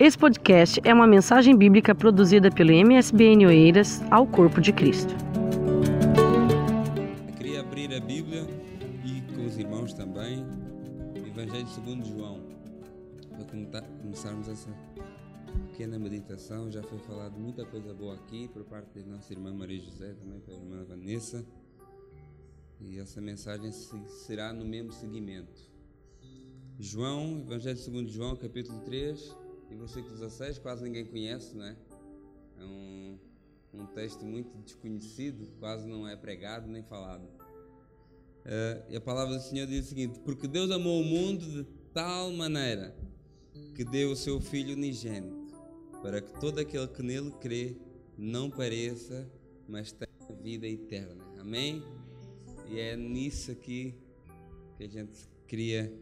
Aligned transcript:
Esse 0.00 0.16
podcast 0.16 0.80
é 0.82 0.94
uma 0.94 1.06
mensagem 1.06 1.54
bíblica 1.54 1.94
produzida 1.94 2.50
pelo 2.50 2.70
MSBN 2.70 3.44
Oeiras 3.44 4.00
ao 4.10 4.26
Corpo 4.26 4.58
de 4.58 4.72
Cristo. 4.72 5.14
Eu 7.28 7.34
queria 7.34 7.60
abrir 7.60 7.92
a 7.94 8.00
Bíblia 8.00 8.46
e 9.04 9.20
com 9.34 9.44
os 9.44 9.58
irmãos 9.58 9.92
também, 9.92 10.42
o 11.22 11.26
Evangelho 11.26 11.68
segundo 11.68 12.02
João, 12.06 12.40
para 13.70 13.82
começarmos 13.82 14.48
essa 14.48 14.70
pequena 15.68 15.98
meditação. 15.98 16.70
Já 16.70 16.82
foi 16.82 16.98
falado 17.00 17.38
muita 17.38 17.66
coisa 17.66 17.92
boa 17.92 18.14
aqui 18.14 18.48
por 18.48 18.64
parte 18.64 19.00
da 19.00 19.04
nossa 19.04 19.30
irmã 19.30 19.52
Maria 19.52 19.80
José, 19.80 20.14
também 20.14 20.40
pela 20.40 20.56
irmã 20.56 20.82
Vanessa. 20.82 21.44
E 22.80 22.98
essa 22.98 23.20
mensagem 23.20 23.70
será 23.70 24.50
no 24.50 24.64
mesmo 24.64 24.92
seguimento. 24.92 25.68
João, 26.78 27.40
Evangelho 27.40 27.76
segundo 27.76 28.08
João, 28.08 28.34
capítulo 28.34 28.80
3, 28.80 29.36
e 29.70 29.74
versículo 29.74 30.14
16, 30.14 30.58
quase 30.58 30.82
ninguém 30.82 31.04
conhece, 31.04 31.56
né? 31.56 31.76
É 32.58 32.64
um, 32.64 33.18
um 33.72 33.86
texto 33.86 34.24
muito 34.24 34.56
desconhecido, 34.58 35.48
quase 35.58 35.86
não 35.86 36.06
é 36.06 36.16
pregado 36.16 36.68
nem 36.68 36.82
falado. 36.82 37.24
Uh, 37.24 38.82
e 38.88 38.96
a 38.96 39.00
palavra 39.00 39.36
do 39.36 39.42
Senhor 39.42 39.66
diz 39.66 39.86
o 39.86 39.88
seguinte: 39.88 40.18
Porque 40.20 40.48
Deus 40.48 40.70
amou 40.70 41.00
o 41.00 41.04
mundo 41.04 41.44
de 41.44 41.64
tal 41.92 42.32
maneira 42.32 42.96
que 43.74 43.84
deu 43.84 44.10
o 44.10 44.16
seu 44.16 44.40
Filho 44.40 44.74
unigênito, 44.74 45.54
para 46.02 46.20
que 46.20 46.32
todo 46.40 46.58
aquele 46.58 46.88
que 46.88 47.02
nele 47.02 47.30
crê 47.40 47.76
não 48.16 48.50
pareça, 48.50 49.30
mas 49.68 49.92
tenha 49.92 50.10
vida 50.42 50.66
eterna. 50.66 51.24
Amém? 51.38 51.82
E 52.68 52.78
é 52.78 52.96
nisso 52.96 53.50
aqui 53.52 53.94
que 54.76 54.84
a 54.84 54.88
gente 54.88 55.28
queria 55.46 55.92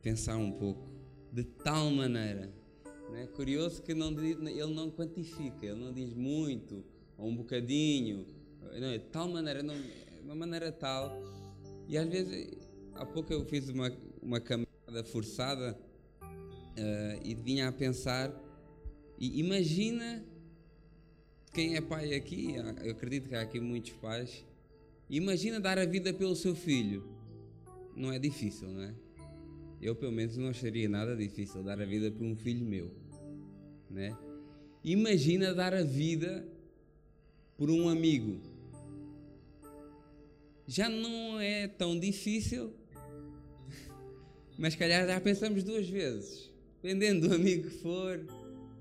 pensar 0.00 0.36
um 0.36 0.52
pouco. 0.52 0.88
De 1.32 1.44
tal 1.44 1.90
maneira. 1.90 2.59
Né? 3.10 3.26
Curioso 3.34 3.82
que 3.82 3.94
não, 3.94 4.10
ele 4.18 4.74
não 4.74 4.90
quantifica, 4.90 5.66
ele 5.66 5.80
não 5.80 5.92
diz 5.92 6.14
muito 6.14 6.84
ou 7.16 7.28
um 7.28 7.36
bocadinho. 7.36 8.26
Não, 8.78 8.88
é 8.88 8.98
de 8.98 9.04
tal 9.06 9.28
maneira, 9.28 9.62
não, 9.62 9.74
de 9.74 10.22
uma 10.22 10.34
maneira 10.34 10.70
tal. 10.70 11.12
E 11.88 11.98
às 11.98 12.08
vezes, 12.08 12.56
há 12.94 13.04
pouco 13.04 13.32
eu 13.32 13.44
fiz 13.44 13.68
uma, 13.68 13.92
uma 14.22 14.40
caminhada 14.40 15.04
forçada 15.04 15.78
uh, 16.22 17.20
e 17.24 17.34
vinha 17.34 17.68
a 17.68 17.72
pensar. 17.72 18.32
E 19.18 19.40
imagina 19.40 20.24
quem 21.52 21.76
é 21.76 21.80
pai 21.80 22.14
aqui, 22.14 22.54
eu 22.82 22.92
acredito 22.92 23.28
que 23.28 23.34
há 23.34 23.42
aqui 23.42 23.58
muitos 23.60 23.92
pais 23.92 24.44
Imagina 25.10 25.58
dar 25.58 25.76
a 25.76 25.84
vida 25.84 26.14
pelo 26.14 26.36
seu 26.36 26.54
filho. 26.54 27.02
Não 27.96 28.12
é 28.12 28.18
difícil, 28.18 28.68
não 28.68 28.82
é? 28.84 28.94
Eu, 29.82 29.96
pelo 29.96 30.12
menos, 30.12 30.36
não 30.36 30.48
acharia 30.48 30.88
nada 30.88 31.16
difícil 31.16 31.64
dar 31.64 31.80
a 31.80 31.84
vida 31.84 32.12
por 32.12 32.24
um 32.24 32.36
filho 32.36 32.64
meu, 32.64 32.92
né? 33.90 34.16
Imagina 34.84 35.52
dar 35.52 35.74
a 35.74 35.82
vida 35.82 36.46
por 37.56 37.70
um 37.70 37.88
amigo. 37.88 38.40
Já 40.66 40.88
não 40.88 41.40
é 41.40 41.66
tão 41.66 41.98
difícil, 41.98 42.72
mas 44.56 44.76
calhar 44.76 45.06
já 45.06 45.20
pensamos 45.20 45.64
duas 45.64 45.88
vezes, 45.88 46.50
dependendo 46.80 47.28
do 47.28 47.34
amigo 47.34 47.68
que 47.68 47.76
for, 47.78 48.24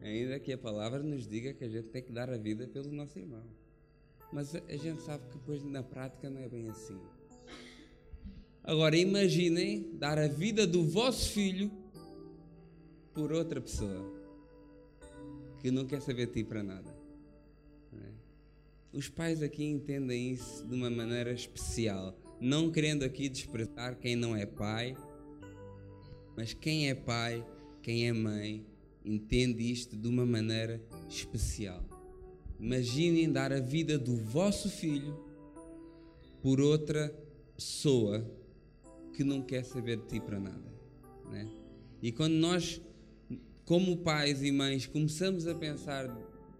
ainda 0.02 0.39
que 0.39 0.53
a 0.53 0.57
palavra 0.57 1.02
nos 1.02 1.27
diga 1.27 1.53
que 1.53 1.65
a 1.65 1.69
gente 1.69 1.87
tem 1.87 2.03
que 2.03 2.11
dar 2.11 2.30
a 2.30 2.37
vida 2.37 2.67
pelo 2.67 2.91
nosso 2.91 3.17
irmão. 3.17 3.43
Mas 4.31 4.55
a 4.55 4.77
gente 4.77 5.02
sabe 5.02 5.25
que 5.25 5.39
depois 5.39 5.63
na 5.63 5.81
prática 5.81 6.30
não 6.30 6.41
é 6.41 6.47
bem 6.47 6.69
assim. 6.69 6.99
Agora 8.63 8.95
imaginem 8.95 9.89
dar 9.93 10.19
a 10.19 10.27
vida 10.27 10.67
do 10.67 10.83
vosso 10.85 11.31
filho 11.31 11.71
por 13.15 13.33
outra 13.33 13.59
pessoa 13.59 14.19
que 15.59 15.71
não 15.71 15.85
quer 15.85 16.02
saber 16.02 16.27
de 16.27 16.33
ti 16.33 16.43
para 16.43 16.63
nada. 16.63 16.95
É? 17.93 18.97
Os 18.97 19.09
pais 19.09 19.41
aqui 19.41 19.63
entendem 19.63 20.31
isso 20.31 20.65
de 20.65 20.73
uma 20.73 20.89
maneira 20.89 21.31
especial, 21.31 22.17
não 22.39 22.71
querendo 22.71 23.03
aqui 23.03 23.30
desprezar 23.30 23.98
quem 23.98 24.15
não 24.15 24.36
é 24.36 24.45
pai, 24.45 24.95
mas 26.36 26.53
quem 26.53 26.89
é 26.89 26.95
pai, 26.95 27.45
quem 27.81 28.08
é 28.08 28.14
mãe, 28.14 28.65
entende 29.03 29.71
isto 29.71 29.98
de 29.98 30.08
uma 30.08 30.25
maneira 30.25 30.81
especial. 31.08 31.83
Imaginem 32.59 33.31
dar 33.31 33.53
a 33.53 33.59
vida 33.59 33.98
do 33.98 34.15
vosso 34.15 34.69
filho 34.69 35.17
por 36.42 36.59
outra 36.59 37.14
pessoa 37.55 38.25
que 39.14 39.23
não 39.23 39.42
quer 39.42 39.64
saber 39.64 39.98
de 39.98 40.08
ti 40.08 40.19
para 40.19 40.39
nada. 40.39 40.73
Né? 41.30 41.49
E 42.02 42.11
quando 42.11 42.33
nós, 42.33 42.81
como 43.69 43.97
pais 43.97 44.41
e 44.41 44.52
mães, 44.52 44.87
começamos 44.87 45.45
a 45.45 45.53
pensar 45.53 46.09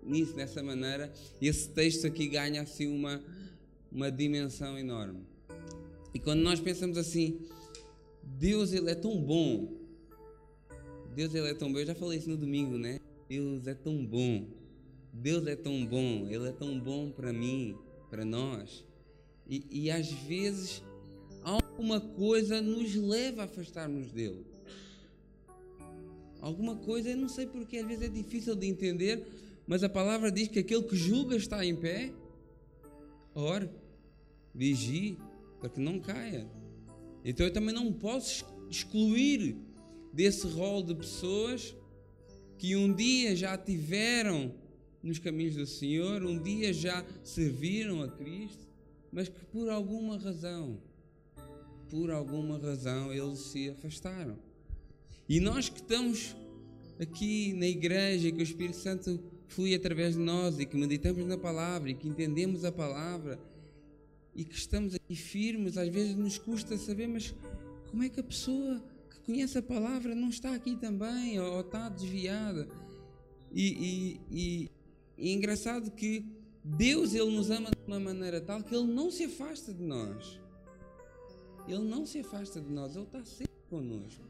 nisso 0.04 0.36
dessa 0.36 0.62
maneira, 0.62 1.12
esse 1.42 1.68
texto 1.70 2.06
aqui 2.06 2.28
ganha 2.28 2.62
assim 2.62 2.86
uma, 2.86 3.20
uma 3.92 4.12
dimensão 4.12 4.78
enorme. 4.78 5.26
E 6.14 6.20
quando 6.20 6.42
nós 6.42 6.60
pensamos 6.60 7.00
assim, 7.00 7.48
Deus 8.22 8.74
ele 8.74 8.92
é 8.92 8.94
tão 8.94 9.20
bom, 9.20 9.76
Deus 11.16 11.34
ele 11.34 11.48
é 11.48 11.56
tão 11.56 11.74
bom, 11.74 11.80
eu 11.80 11.88
já 11.88 11.96
falei 11.96 12.20
isso 12.20 12.30
no 12.30 12.38
domingo, 12.38 12.78
né? 12.78 13.00
Deus 13.28 13.66
é 13.66 13.74
tão 13.74 14.06
bom. 14.06 14.46
Deus 15.12 15.48
é 15.48 15.56
tão 15.56 15.84
bom, 15.84 16.28
Ele 16.30 16.48
é 16.48 16.52
tão 16.52 16.80
bom 16.80 17.10
para 17.10 17.34
mim, 17.34 17.76
para 18.08 18.24
nós. 18.24 18.86
E, 19.48 19.66
e 19.72 19.90
às 19.90 20.12
vezes 20.12 20.84
alguma 21.42 22.00
coisa 22.00 22.62
nos 22.62 22.94
leva 22.94 23.42
a 23.42 23.46
afastarmos 23.46 24.12
dele. 24.12 24.46
Alguma 26.42 26.76
coisa, 26.76 27.10
eu 27.10 27.18
não 27.18 27.28
sei 27.28 27.46
porque, 27.46 27.78
às 27.78 27.88
vezes 27.88 28.04
é 28.04 28.08
difícil 28.08 28.56
de 28.56 28.68
entender, 28.68 29.26
mas 29.68 29.84
a 29.84 29.90
palavra 29.90 30.32
diz 30.32 30.48
que 30.48 30.60
aquele 30.60 30.84
que 30.84 30.96
julga 30.96 31.36
está 31.36 31.66
em 31.66 31.76
pé. 31.76 32.12
Ore, 33.36 33.70
vigie, 34.54 35.18
para 35.60 35.70
que 35.70 35.80
não 35.80 36.00
caia. 36.00 36.50
Então 37.24 37.46
eu 37.46 37.54
também 37.54 37.74
não 37.74 37.92
posso 37.92 38.46
excluir 38.70 39.58
desse 40.14 40.48
rol 40.48 40.82
de 40.82 40.96
pessoas 40.96 41.76
que 42.58 42.76
um 42.76 42.94
dia 42.94 43.36
já 43.36 43.58
tiveram 43.58 44.54
nos 45.02 45.20
caminhos 45.20 45.56
do 45.56 45.66
Senhor, 45.66 46.24
um 46.24 46.42
dia 46.42 46.74
já 46.74 47.06
serviram 47.24 48.02
a 48.02 48.08
Cristo, 48.10 48.68
mas 49.12 49.30
que 49.30 49.46
por 49.46 49.70
alguma 49.70 50.18
razão, 50.18 50.78
por 51.90 52.12
alguma 52.12 52.58
razão, 52.58 53.14
eles 53.14 53.40
se 53.40 53.70
afastaram. 53.70 54.38
E 55.30 55.40
nós 55.40 55.70
que 55.70 55.80
estamos 55.80 56.36
aqui 57.00 57.54
na 57.54 57.68
igreja, 57.68 58.32
que 58.32 58.40
o 58.40 58.42
Espírito 58.42 58.78
Santo 58.78 59.24
flui 59.48 59.76
através 59.76 60.16
de 60.16 60.20
nós 60.20 60.60
e 60.60 60.66
que 60.66 60.76
meditamos 60.76 61.24
na 61.28 61.38
palavra 61.38 61.92
e 61.92 61.94
que 61.94 62.08
entendemos 62.08 62.66
a 62.66 62.72
palavra 62.72 63.40
e 64.34 64.44
que 64.44 64.56
estamos 64.56 64.96
aqui 64.96 65.16
firmes, 65.16 65.78
às 65.78 65.88
vezes 65.88 66.16
nos 66.16 66.40
custa 66.40 66.76
saber, 66.80 67.08
mas 67.08 67.36
como 67.92 68.02
é 68.02 68.10
que 68.10 68.20
a 68.20 68.24
pessoa 68.24 68.84
que 69.08 69.20
conhece 69.20 69.56
a 69.56 69.62
palavra 69.62 70.16
não 70.16 70.30
está 70.30 70.56
aqui 70.56 70.76
também 70.76 71.40
ou, 71.40 71.62
está 71.62 71.90
desviada? 71.90 72.68
E, 73.52 73.68
e, 73.70 74.22
e, 74.32 74.72
e 75.16 75.30
é 75.30 75.34
engraçado 75.34 75.92
que 75.92 76.26
Deus 76.64 77.14
ele 77.14 77.30
nos 77.30 77.52
ama 77.52 77.70
de 77.70 77.86
uma 77.86 78.00
maneira 78.00 78.42
tal 78.42 78.64
que 78.64 78.74
ele 78.74 78.92
não 78.92 79.12
se 79.12 79.26
afasta 79.26 79.72
de 79.72 79.84
nós. 79.84 80.40
Ele 81.68 81.84
não 81.84 82.04
se 82.04 82.18
afasta 82.18 82.60
de 82.60 82.72
nós, 82.72 82.96
ele 82.96 83.06
está 83.06 83.24
sempre 83.24 83.54
connosco. 83.70 84.29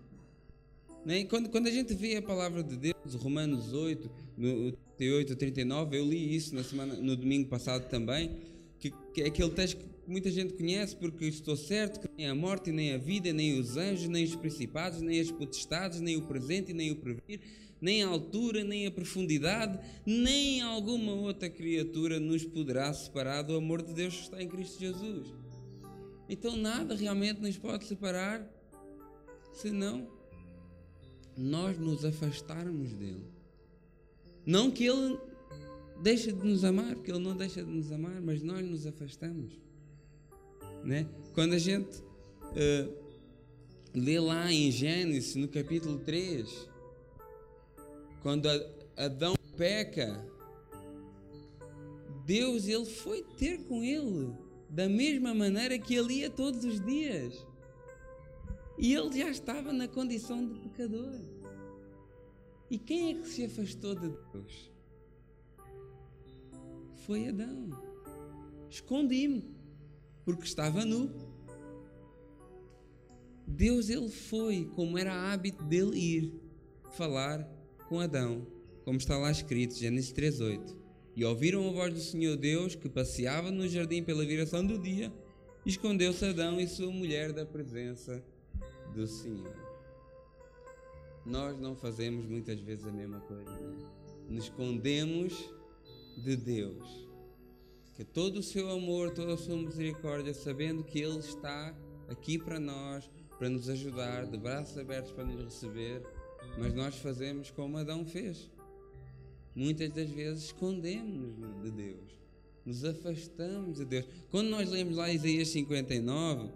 Né? 1.06 1.24
Quando, 1.26 1.50
quando 1.50 1.68
a 1.68 1.72
gente 1.72 1.94
vê 1.94 2.18
a 2.18 2.22
palavra 2.22 2.64
de 2.64 2.76
Deus, 2.76 3.16
Romanos 3.16 3.74
8, 3.74 4.10
no 4.38 4.72
38, 4.98 5.36
39, 5.36 5.98
eu 5.98 6.06
li 6.06 6.36
isso 6.36 6.54
na 6.54 6.64
semana, 6.64 6.96
no 6.96 7.16
domingo 7.16 7.48
passado 7.50 7.90
também, 7.90 8.38
que, 8.80 8.92
que 9.14 9.22
é 9.22 9.28
aquele 9.28 9.52
texto 9.52 9.78
que 9.78 9.86
muita 10.08 10.30
gente 10.30 10.54
conhece, 10.54 10.96
porque 10.96 11.26
estou 11.26 11.56
certo 11.56 12.02
que 12.02 12.10
nem 12.18 12.28
a 12.28 12.36
morte, 12.36 12.72
nem 12.72 12.94
a 12.94 12.98
vida, 12.98 13.32
nem 13.32 13.60
os 13.60 13.78
anjos, 13.78 14.08
nem 14.08 14.24
os 14.24 14.36
principados, 14.36 15.02
nem 15.02 15.20
as 15.20 15.32
potestades, 15.32 16.02
nem 16.02 16.18
o 16.18 16.24
presente, 16.24 16.74
nem 16.74 16.92
o 16.92 16.96
porvir, 16.96 17.40
nem 17.82 18.04
a 18.04 18.08
altura, 18.08 18.64
nem 18.64 18.88
a 18.88 18.92
profundidade, 18.92 19.80
nem 20.06 20.62
alguma 20.62 21.14
outra 21.14 21.50
criatura 21.50 22.20
nos 22.20 22.44
poderá 22.44 22.92
separar 22.94 23.42
do 23.42 23.56
amor 23.56 23.82
de 23.82 23.94
Deus 23.94 24.16
que 24.16 24.24
está 24.24 24.42
em 24.42 24.48
Cristo 24.48 24.80
Jesus. 24.80 25.28
Então 26.28 26.56
nada 26.58 26.96
realmente 26.96 27.42
nos 27.42 27.58
pode 27.58 27.86
separar 27.86 28.46
senão 29.54 30.19
nós 31.40 31.78
nos 31.78 32.04
afastarmos 32.04 32.92
dele. 32.94 33.26
Não 34.46 34.70
que 34.70 34.86
ele 34.86 35.18
deixe 36.02 36.32
de 36.32 36.46
nos 36.46 36.64
amar, 36.64 36.96
porque 36.96 37.12
ele 37.12 37.20
não 37.20 37.36
deixa 37.36 37.64
de 37.64 37.70
nos 37.70 37.92
amar, 37.92 38.22
mas 38.22 38.42
nós 38.42 38.66
nos 38.66 38.86
afastamos. 38.86 39.54
Né? 40.84 41.08
Quando 41.34 41.54
a 41.54 41.60
gente 41.60 42.00
uh, 42.00 42.94
lê 43.94 44.20
lá 44.20 44.52
em 44.52 44.72
Gênesis, 44.72 45.36
no 45.36 45.48
capítulo 45.48 46.00
3, 46.00 46.70
quando 48.22 48.48
Adão 48.98 49.36
peca, 49.56 50.26
Deus 52.26 52.68
ele 52.68 52.86
foi 52.86 53.24
ter 53.38 53.64
com 53.64 53.84
ele 53.84 54.34
da 54.70 54.88
mesma 54.88 55.34
maneira 55.34 55.80
que 55.80 55.96
ele 55.96 56.16
ia 56.16 56.30
todos 56.30 56.64
os 56.64 56.80
dias. 56.80 57.46
E 58.78 58.94
ele 58.94 59.20
já 59.20 59.30
estava 59.30 59.74
na 59.74 59.88
condição 59.88 60.48
de 60.48 60.69
pecador. 60.80 61.20
E 62.72 62.78
quem 62.78 63.10
é 63.10 63.14
que 63.16 63.28
se 63.28 63.44
afastou 63.44 63.96
de 63.96 64.10
Deus? 64.32 64.72
Foi 67.06 67.28
Adão. 67.28 67.70
Escondi-me, 68.70 69.44
porque 70.24 70.46
estava 70.46 70.86
nu. 70.86 71.12
Deus 73.46 73.90
ele 73.90 74.10
foi, 74.10 74.70
como 74.76 74.98
era 74.98 75.34
hábito 75.34 75.64
dele 75.66 75.98
ir 75.98 76.34
falar 76.92 77.44
com 77.90 78.00
Adão, 78.00 78.48
como 78.86 78.98
está 78.98 79.18
lá 79.18 79.32
escrito, 79.32 79.76
Gênesis 79.76 80.14
3:8. 80.14 80.78
E 81.16 81.26
ouviram 81.26 81.68
a 81.68 81.72
voz 81.72 81.94
do 81.94 82.00
Senhor 82.00 82.38
Deus 82.38 82.76
que 82.76 82.88
passeava 82.88 83.52
no 83.52 83.68
jardim 83.68 84.04
pela 84.04 84.26
viração 84.26 84.66
do 84.66 84.78
dia, 84.78 85.12
escondeu-se 85.66 86.24
Adão 86.24 86.62
e 86.62 86.68
sua 86.68 86.92
mulher 86.92 87.34
da 87.34 87.46
presença 87.46 88.24
do 88.94 89.08
Senhor. 89.08 89.69
Nós 91.30 91.60
não 91.60 91.76
fazemos 91.76 92.26
muitas 92.26 92.60
vezes 92.60 92.88
a 92.88 92.92
mesma 92.92 93.20
coisa, 93.20 93.52
né? 93.52 93.78
nos 94.28 94.46
escondemos 94.46 95.48
de 96.18 96.36
Deus. 96.36 97.08
Que 97.96 98.04
todo 98.04 98.38
o 98.38 98.44
seu 98.44 98.68
amor, 98.72 99.12
toda 99.12 99.36
a 99.36 99.38
sua 99.38 99.56
misericórdia, 99.56 100.34
sabendo 100.34 100.84
que 100.84 101.00
Ele 101.00 101.20
está 101.20 101.76
aqui 102.08 102.40
para 102.40 102.60
nós, 102.60 103.08
para 103.38 103.48
nos 103.48 103.70
ajudar, 103.70 104.26
de 104.26 104.38
braços 104.38 104.76
abertos 104.76 105.12
para 105.12 105.24
nos 105.24 105.44
receber, 105.44 106.02
mas 106.58 106.74
nós 106.74 106.96
fazemos 106.96 107.52
como 107.52 107.78
Adão 107.78 108.04
fez. 108.06 108.50
Muitas 109.54 109.92
das 109.92 110.10
vezes 110.10 110.46
escondemos-nos 110.46 111.62
de 111.62 111.70
Deus, 111.70 112.20
nos 112.66 112.84
afastamos 112.84 113.78
de 113.78 113.86
Deus. 113.86 114.06
Quando 114.32 114.50
nós 114.50 114.68
lemos 114.72 114.98
lá 114.98 115.12
Isaías 115.12 115.50
59, 115.50 116.50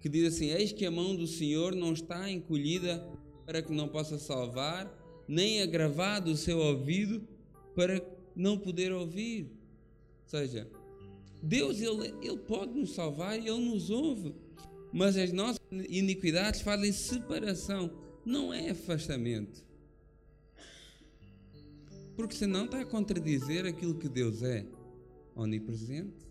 que 0.00 0.08
diz 0.08 0.34
assim: 0.34 0.50
Eis 0.50 0.70
que 0.70 0.84
a 0.84 0.90
mão 0.90 1.16
do 1.16 1.26
Senhor 1.26 1.74
não 1.74 1.92
está 1.92 2.30
encolhida 2.30 3.06
para 3.44 3.62
que 3.62 3.72
não 3.72 3.88
possa 3.88 4.18
salvar, 4.18 4.92
nem 5.26 5.62
agravado 5.62 6.30
o 6.30 6.36
seu 6.36 6.58
ouvido 6.58 7.26
para 7.74 8.02
não 8.34 8.58
poder 8.58 8.92
ouvir. 8.92 9.44
Ou 10.24 10.28
seja, 10.28 10.68
Deus 11.42 11.80
ele, 11.80 12.14
ele 12.22 12.38
pode 12.38 12.72
nos 12.72 12.94
salvar 12.94 13.38
e 13.38 13.48
Ele 13.48 13.64
nos 13.64 13.90
ouve, 13.90 14.34
mas 14.92 15.16
as 15.16 15.32
nossas 15.32 15.60
iniquidades 15.88 16.60
fazem 16.60 16.92
separação, 16.92 17.90
não 18.24 18.54
é 18.54 18.70
afastamento. 18.70 19.64
Porque 22.14 22.36
senão 22.36 22.66
está 22.66 22.80
a 22.80 22.86
contradizer 22.86 23.66
aquilo 23.66 23.96
que 23.96 24.08
Deus 24.08 24.42
é 24.42 24.64
onipresente, 25.34 26.26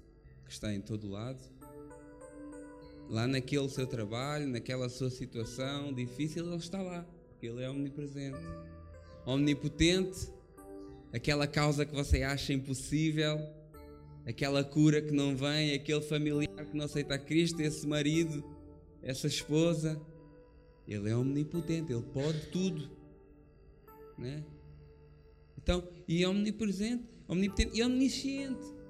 que 0.45 0.51
está 0.51 0.73
em 0.73 0.79
todo 0.79 1.09
lado. 1.09 1.41
Lá 3.11 3.27
naquele 3.27 3.67
seu 3.67 3.85
trabalho, 3.85 4.47
naquela 4.47 4.87
sua 4.87 5.09
situação 5.09 5.91
difícil, 5.93 6.45
Ele 6.45 6.55
está 6.55 6.81
lá, 6.81 7.05
porque 7.29 7.45
Ele 7.45 7.61
é 7.61 7.69
omnipresente. 7.69 8.39
Omnipotente, 9.25 10.29
aquela 11.11 11.45
causa 11.45 11.85
que 11.85 11.93
você 11.93 12.23
acha 12.23 12.53
impossível, 12.53 13.37
aquela 14.25 14.63
cura 14.63 15.01
que 15.01 15.11
não 15.11 15.35
vem, 15.35 15.73
aquele 15.73 15.99
familiar 15.99 16.65
que 16.65 16.73
não 16.73 16.85
aceita 16.85 17.19
Cristo, 17.19 17.59
esse 17.61 17.85
marido, 17.85 18.41
essa 19.03 19.27
esposa. 19.27 20.01
Ele 20.87 21.09
é 21.09 21.15
omnipotente, 21.15 21.91
ele 21.91 22.05
pode 22.13 22.47
tudo. 22.47 22.89
Né? 24.17 24.41
Então, 25.57 25.85
e 26.07 26.23
é 26.23 26.29
omnipresente, 26.29 27.03
omnipotente 27.27 27.77
e 27.77 27.83
omnisciente. 27.83 28.80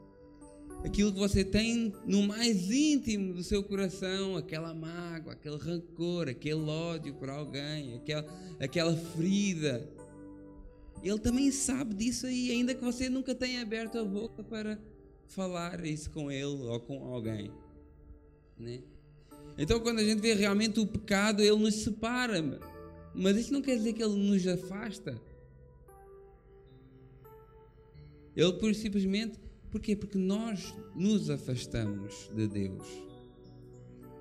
Aquilo 0.83 1.13
que 1.13 1.19
você 1.19 1.43
tem 1.43 1.93
no 2.05 2.23
mais 2.23 2.71
íntimo 2.71 3.33
do 3.33 3.43
seu 3.43 3.63
coração, 3.63 4.35
aquela 4.35 4.73
mágoa, 4.73 5.33
aquele 5.33 5.57
rancor, 5.57 6.27
aquele 6.27 6.61
ódio 6.61 7.13
por 7.13 7.29
alguém, 7.29 7.93
aquela, 7.93 8.25
aquela 8.59 8.95
ferida. 8.95 9.87
Ele 11.03 11.19
também 11.19 11.51
sabe 11.51 11.93
disso 11.93 12.25
aí, 12.25 12.51
ainda 12.51 12.73
que 12.73 12.83
você 12.83 13.09
nunca 13.09 13.33
tenha 13.35 13.61
aberto 13.61 13.97
a 13.97 14.03
boca 14.03 14.43
para 14.43 14.79
falar 15.27 15.83
isso 15.85 16.09
com 16.09 16.31
ele 16.31 16.45
ou 16.45 16.79
com 16.79 17.03
alguém. 17.13 17.51
Né? 18.57 18.81
Então, 19.57 19.79
quando 19.79 19.99
a 19.99 20.03
gente 20.03 20.19
vê 20.19 20.33
realmente 20.33 20.79
o 20.79 20.87
pecado, 20.87 21.41
ele 21.41 21.57
nos 21.57 21.75
separa. 21.75 22.41
Mas 23.13 23.37
isso 23.37 23.53
não 23.53 23.61
quer 23.61 23.75
dizer 23.75 23.93
que 23.93 24.03
ele 24.03 24.15
nos 24.15 24.47
afasta. 24.47 25.19
Ele 28.35 28.73
simplesmente, 28.73 29.37
porquê? 29.71 29.95
Porque 29.95 30.17
nós 30.17 30.75
nos 30.95 31.29
afastamos 31.29 32.29
de 32.35 32.47
Deus. 32.47 32.87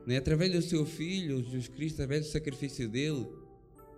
Né? 0.06 0.16
Através 0.16 0.52
do 0.52 0.62
seu 0.62 0.86
Filho, 0.86 1.42
Jesus 1.42 1.68
Cristo, 1.68 1.96
através 1.96 2.26
do 2.26 2.30
sacrifício 2.30 2.88
dele, 2.88 3.26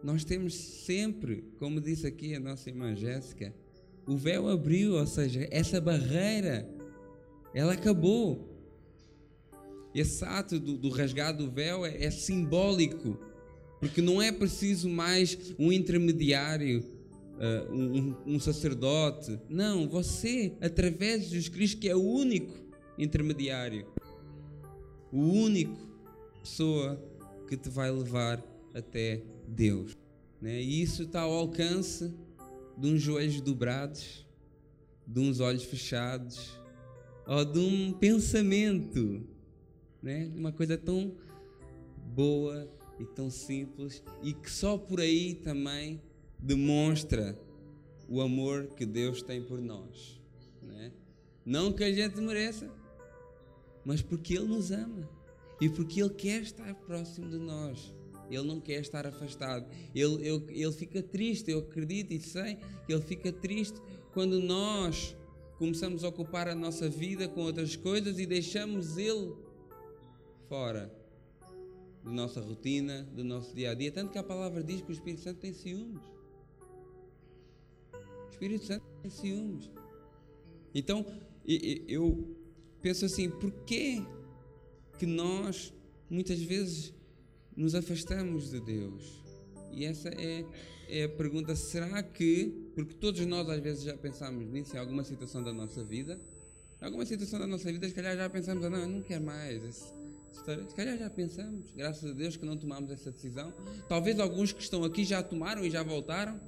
nós 0.02 0.24
temos 0.24 0.54
sempre, 0.54 1.44
como 1.58 1.80
disse 1.80 2.06
aqui 2.06 2.34
a 2.34 2.40
nossa 2.40 2.68
irmã 2.68 2.96
Jéssica, 2.96 3.54
o 4.06 4.16
véu 4.16 4.48
abriu, 4.48 4.94
ou 4.94 5.06
seja, 5.06 5.46
essa 5.50 5.80
barreira, 5.80 6.68
ela 7.54 7.74
acabou. 7.74 8.48
Esse 9.94 10.24
ato 10.24 10.58
do, 10.58 10.76
do 10.76 10.88
rasgar 10.88 11.36
do 11.36 11.50
véu 11.50 11.84
é, 11.84 12.02
é 12.02 12.10
simbólico, 12.10 13.18
porque 13.78 14.00
não 14.00 14.20
é 14.20 14.32
preciso 14.32 14.88
mais 14.88 15.54
um 15.58 15.70
intermediário 15.70 16.82
um, 17.70 18.14
um, 18.26 18.40
sacerdote. 18.40 19.38
Não, 19.48 19.88
você, 19.88 20.52
através 20.60 21.24
de 21.24 21.30
Jesus 21.30 21.48
Cristo, 21.48 21.80
que 21.80 21.88
é 21.88 21.96
o 21.96 22.02
único 22.02 22.54
intermediário, 22.98 23.86
o 25.10 25.20
único 25.20 25.76
pessoa 26.42 27.00
que 27.48 27.56
te 27.56 27.68
vai 27.68 27.90
levar 27.90 28.42
até 28.74 29.22
Deus. 29.46 29.96
Né? 30.40 30.60
E 30.60 30.82
isso 30.82 31.04
está 31.04 31.20
ao 31.20 31.32
alcance 31.32 32.12
de 32.76 32.88
uns 32.88 33.00
joelhos 33.00 33.40
dobrados, 33.40 34.26
de 35.06 35.20
uns 35.20 35.40
olhos 35.40 35.64
fechados, 35.64 36.58
ou 37.26 37.44
de 37.44 37.58
um 37.58 37.92
pensamento, 37.92 39.24
né? 40.02 40.30
uma 40.34 40.50
coisa 40.50 40.76
tão 40.76 41.14
boa 42.14 42.68
e 42.98 43.04
tão 43.04 43.30
simples 43.30 44.02
e 44.22 44.32
que 44.32 44.50
só 44.50 44.76
por 44.76 45.00
aí 45.00 45.34
também 45.34 46.00
demonstra 46.42 47.38
o 48.08 48.20
amor 48.20 48.66
que 48.76 48.84
Deus 48.84 49.22
tem 49.22 49.42
por 49.42 49.60
nós. 49.60 50.20
Né? 50.60 50.92
Não 51.46 51.72
que 51.72 51.84
a 51.84 51.92
gente 51.92 52.20
mereça, 52.20 52.68
mas 53.84 54.02
porque 54.02 54.34
Ele 54.34 54.48
nos 54.48 54.70
ama 54.70 55.08
e 55.60 55.68
porque 55.68 56.02
Ele 56.02 56.10
quer 56.10 56.42
estar 56.42 56.74
próximo 56.74 57.30
de 57.30 57.38
nós. 57.38 57.94
Ele 58.28 58.42
não 58.42 58.60
quer 58.60 58.80
estar 58.80 59.06
afastado. 59.06 59.66
Ele, 59.94 60.26
ele, 60.26 60.44
ele 60.48 60.72
fica 60.72 61.02
triste, 61.02 61.50
eu 61.50 61.60
acredito 61.60 62.12
e 62.12 62.20
sei 62.20 62.56
que 62.86 62.92
Ele 62.92 63.02
fica 63.02 63.32
triste 63.32 63.80
quando 64.12 64.40
nós 64.40 65.16
começamos 65.58 66.02
a 66.02 66.08
ocupar 66.08 66.48
a 66.48 66.54
nossa 66.54 66.88
vida 66.88 67.28
com 67.28 67.42
outras 67.42 67.76
coisas 67.76 68.18
e 68.18 68.26
deixamos 68.26 68.96
Ele 68.96 69.34
fora 70.48 70.92
da 72.02 72.10
nossa 72.10 72.40
rotina, 72.40 73.04
do 73.14 73.22
nosso 73.22 73.54
dia 73.54 73.70
a 73.70 73.74
dia. 73.74 73.92
Tanto 73.92 74.10
que 74.10 74.18
a 74.18 74.22
palavra 74.22 74.62
diz 74.62 74.80
que 74.80 74.90
o 74.90 74.92
Espírito 74.92 75.22
Santo 75.22 75.38
tem 75.38 75.52
ciúmes. 75.52 76.11
Espírito 78.42 78.64
Santo 78.64 78.84
tem 79.00 79.10
ciúmes. 79.10 79.70
Então, 80.74 81.06
eu 81.46 82.36
penso 82.80 83.04
assim, 83.04 83.30
por 83.30 83.52
que 83.64 84.04
que 84.98 85.06
nós 85.06 85.72
muitas 86.10 86.40
vezes 86.42 86.92
nos 87.56 87.76
afastamos 87.76 88.50
de 88.50 88.60
Deus? 88.60 89.22
E 89.70 89.84
essa 89.84 90.08
é, 90.08 90.44
é 90.88 91.04
a 91.04 91.08
pergunta, 91.08 91.54
será 91.54 92.02
que, 92.02 92.70
porque 92.74 92.94
todos 92.94 93.24
nós 93.26 93.48
às 93.48 93.60
vezes 93.60 93.84
já 93.84 93.96
pensamos 93.96 94.44
nisso 94.48 94.74
em 94.74 94.78
alguma 94.80 95.04
situação 95.04 95.40
da 95.40 95.52
nossa 95.52 95.84
vida, 95.84 96.20
em 96.80 96.84
alguma 96.84 97.06
situação 97.06 97.38
da 97.38 97.46
nossa 97.46 97.70
vida, 97.70 97.88
se 97.88 97.94
calhar 97.94 98.16
já 98.16 98.28
pensamos, 98.28 98.64
ah, 98.64 98.70
não, 98.70 98.78
eu 98.78 98.88
não 98.88 99.02
quero 99.02 99.24
mais 99.24 99.62
esse, 99.62 99.94
história. 100.32 100.68
Se 100.68 100.74
calhar 100.74 100.98
já 100.98 101.08
pensamos, 101.08 101.72
graças 101.76 102.10
a 102.10 102.12
Deus 102.12 102.36
que 102.36 102.44
não 102.44 102.56
tomamos 102.56 102.90
essa 102.90 103.12
decisão. 103.12 103.54
Talvez 103.88 104.18
alguns 104.18 104.52
que 104.52 104.62
estão 104.62 104.82
aqui 104.82 105.04
já 105.04 105.22
tomaram 105.22 105.64
e 105.64 105.70
já 105.70 105.84
voltaram. 105.84 106.40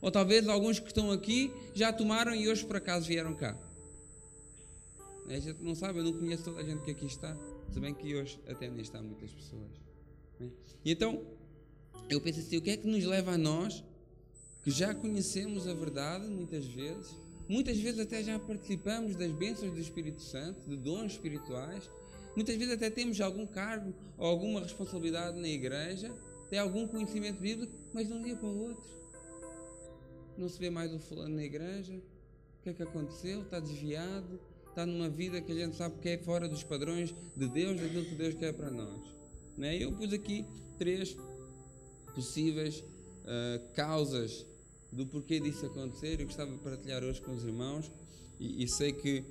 Ou 0.00 0.10
talvez 0.10 0.48
alguns 0.48 0.78
que 0.78 0.86
estão 0.86 1.10
aqui 1.10 1.52
já 1.74 1.92
tomaram 1.92 2.34
e 2.34 2.48
hoje 2.48 2.64
por 2.64 2.76
acaso 2.76 3.06
vieram 3.06 3.34
cá. 3.34 3.56
A 5.28 5.38
gente 5.38 5.62
não 5.62 5.74
sabe, 5.74 5.98
eu 6.00 6.04
não 6.04 6.12
conheço 6.12 6.44
toda 6.44 6.60
a 6.60 6.64
gente 6.64 6.82
que 6.82 6.90
aqui 6.90 7.06
está. 7.06 7.36
Se 7.70 7.78
bem 7.78 7.94
que 7.94 8.16
hoje 8.16 8.40
até 8.48 8.68
nem 8.68 8.80
está 8.80 9.00
muitas 9.00 9.30
pessoas. 9.30 9.70
Né? 10.40 10.50
E 10.84 10.90
então, 10.90 11.22
eu 12.08 12.20
penso 12.20 12.40
assim: 12.40 12.56
o 12.56 12.62
que 12.62 12.70
é 12.70 12.76
que 12.76 12.86
nos 12.86 13.04
leva 13.04 13.32
a 13.32 13.38
nós, 13.38 13.84
que 14.62 14.70
já 14.70 14.92
conhecemos 14.92 15.68
a 15.68 15.74
verdade 15.74 16.26
muitas 16.26 16.64
vezes, 16.66 17.14
muitas 17.48 17.78
vezes 17.78 18.00
até 18.00 18.24
já 18.24 18.38
participamos 18.38 19.14
das 19.14 19.30
bênçãos 19.30 19.72
do 19.72 19.80
Espírito 19.80 20.20
Santo, 20.20 20.68
de 20.68 20.76
dons 20.76 21.12
espirituais, 21.12 21.88
muitas 22.34 22.56
vezes 22.56 22.74
até 22.74 22.90
temos 22.90 23.20
algum 23.20 23.46
cargo 23.46 23.94
ou 24.18 24.26
alguma 24.26 24.60
responsabilidade 24.60 25.38
na 25.38 25.48
igreja, 25.48 26.12
tem 26.48 26.58
algum 26.58 26.88
conhecimento 26.88 27.38
bíblico, 27.40 27.72
mas 27.92 28.08
de 28.08 28.14
um 28.14 28.22
dia 28.22 28.34
para 28.34 28.48
o 28.48 28.62
outro 28.62 28.99
não 30.40 30.48
se 30.48 30.58
vê 30.58 30.70
mais 30.70 30.92
o 30.92 30.98
fulano 30.98 31.36
na 31.36 31.44
igreja. 31.44 31.94
O 31.94 32.62
que 32.62 32.70
é 32.70 32.72
que 32.72 32.82
aconteceu? 32.82 33.42
Está 33.42 33.60
desviado, 33.60 34.40
está 34.68 34.84
numa 34.86 35.08
vida 35.08 35.40
que 35.40 35.52
a 35.52 35.54
gente 35.54 35.76
sabe 35.76 35.98
que 36.00 36.08
é 36.08 36.18
fora 36.18 36.48
dos 36.48 36.62
padrões 36.62 37.14
de 37.36 37.48
Deus, 37.48 37.80
daquilo 37.80 38.04
que 38.04 38.14
Deus 38.14 38.34
quer 38.34 38.52
para 38.52 38.70
nós. 38.70 39.00
Né? 39.56 39.76
Eu 39.76 39.92
pus 39.92 40.12
aqui 40.12 40.44
três 40.78 41.16
possíveis 42.14 42.80
uh, 42.80 43.72
causas 43.74 44.46
do 44.90 45.06
porquê 45.06 45.38
disso 45.40 45.66
acontecer. 45.66 46.20
Eu 46.20 46.26
gostava 46.26 46.50
de 46.50 46.58
partilhar 46.58 47.04
hoje 47.04 47.20
com 47.20 47.32
os 47.32 47.44
irmãos 47.44 47.90
e, 48.38 48.64
e 48.64 48.68
sei 48.68 48.92
que, 48.92 49.24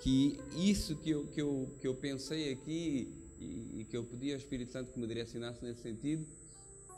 que 0.00 0.38
isso 0.56 0.96
que 0.96 1.10
eu, 1.10 1.26
que, 1.26 1.42
eu, 1.42 1.76
que 1.80 1.86
eu 1.86 1.94
pensei 1.94 2.52
aqui 2.52 3.12
e, 3.38 3.80
e 3.80 3.84
que 3.84 3.96
eu 3.96 4.04
pedi 4.04 4.32
ao 4.32 4.38
Espírito 4.38 4.72
Santo 4.72 4.92
que 4.92 4.98
me 4.98 5.06
direcionasse 5.06 5.64
nesse 5.64 5.82
sentido 5.82 6.26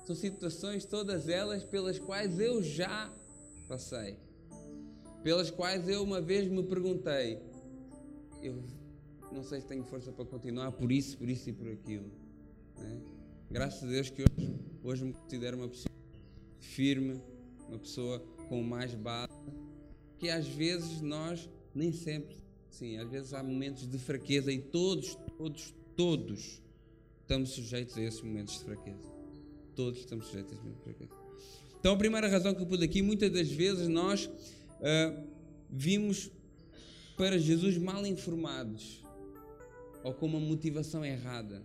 são 0.04 0.14
situações, 0.14 0.84
todas 0.84 1.28
elas, 1.28 1.64
pelas 1.64 1.98
quais 1.98 2.38
eu 2.38 2.62
já 2.62 3.10
passei, 3.66 4.16
pelas 5.22 5.50
quais 5.50 5.88
eu 5.88 6.02
uma 6.02 6.20
vez 6.20 6.48
me 6.48 6.62
perguntei: 6.62 7.38
eu 8.42 8.62
não 9.32 9.42
sei 9.42 9.60
se 9.60 9.66
tenho 9.66 9.84
força 9.84 10.12
para 10.12 10.24
continuar 10.24 10.72
por 10.72 10.92
isso, 10.92 11.18
por 11.18 11.28
isso 11.28 11.48
e 11.48 11.52
por 11.52 11.68
aquilo. 11.68 12.10
Né? 12.78 13.00
Graças 13.50 13.82
a 13.84 13.86
Deus 13.86 14.10
que 14.10 14.22
hoje, 14.22 14.54
hoje 14.82 15.04
me 15.04 15.12
considero 15.12 15.56
uma 15.56 15.68
pessoa 15.68 15.94
firme, 16.60 17.20
uma 17.68 17.78
pessoa 17.78 18.20
com 18.48 18.62
mais 18.62 18.94
base, 18.94 19.32
que 20.18 20.28
às 20.28 20.46
vezes 20.46 21.00
nós, 21.00 21.48
nem 21.74 21.92
sempre, 21.92 22.36
sim, 22.70 22.96
às 22.98 23.08
vezes 23.08 23.32
há 23.32 23.42
momentos 23.42 23.88
de 23.88 23.98
fraqueza 23.98 24.52
e 24.52 24.60
todos, 24.60 25.16
todos, 25.36 25.74
todos 25.96 26.62
estamos 27.22 27.50
sujeitos 27.50 27.96
a 27.96 28.02
esses 28.02 28.20
momentos 28.20 28.58
de 28.58 28.64
fraqueza. 28.64 29.12
Todos 29.74 30.00
estamos 30.00 30.26
sujeitos 30.26 30.52
a 30.52 30.54
esses 30.54 30.64
momentos 30.64 30.84
de 30.84 30.94
fraqueza. 30.94 31.23
Então, 31.84 31.92
a 31.92 31.98
primeira 31.98 32.26
razão 32.28 32.54
que 32.54 32.62
eu 32.62 32.66
pude 32.66 32.82
aqui, 32.82 33.02
muitas 33.02 33.30
das 33.30 33.50
vezes 33.50 33.88
nós 33.88 34.24
uh, 34.24 35.22
vimos 35.68 36.30
para 37.14 37.36
Jesus 37.36 37.76
mal 37.76 38.06
informados 38.06 39.04
ou 40.02 40.14
com 40.14 40.24
uma 40.24 40.40
motivação 40.40 41.04
errada. 41.04 41.62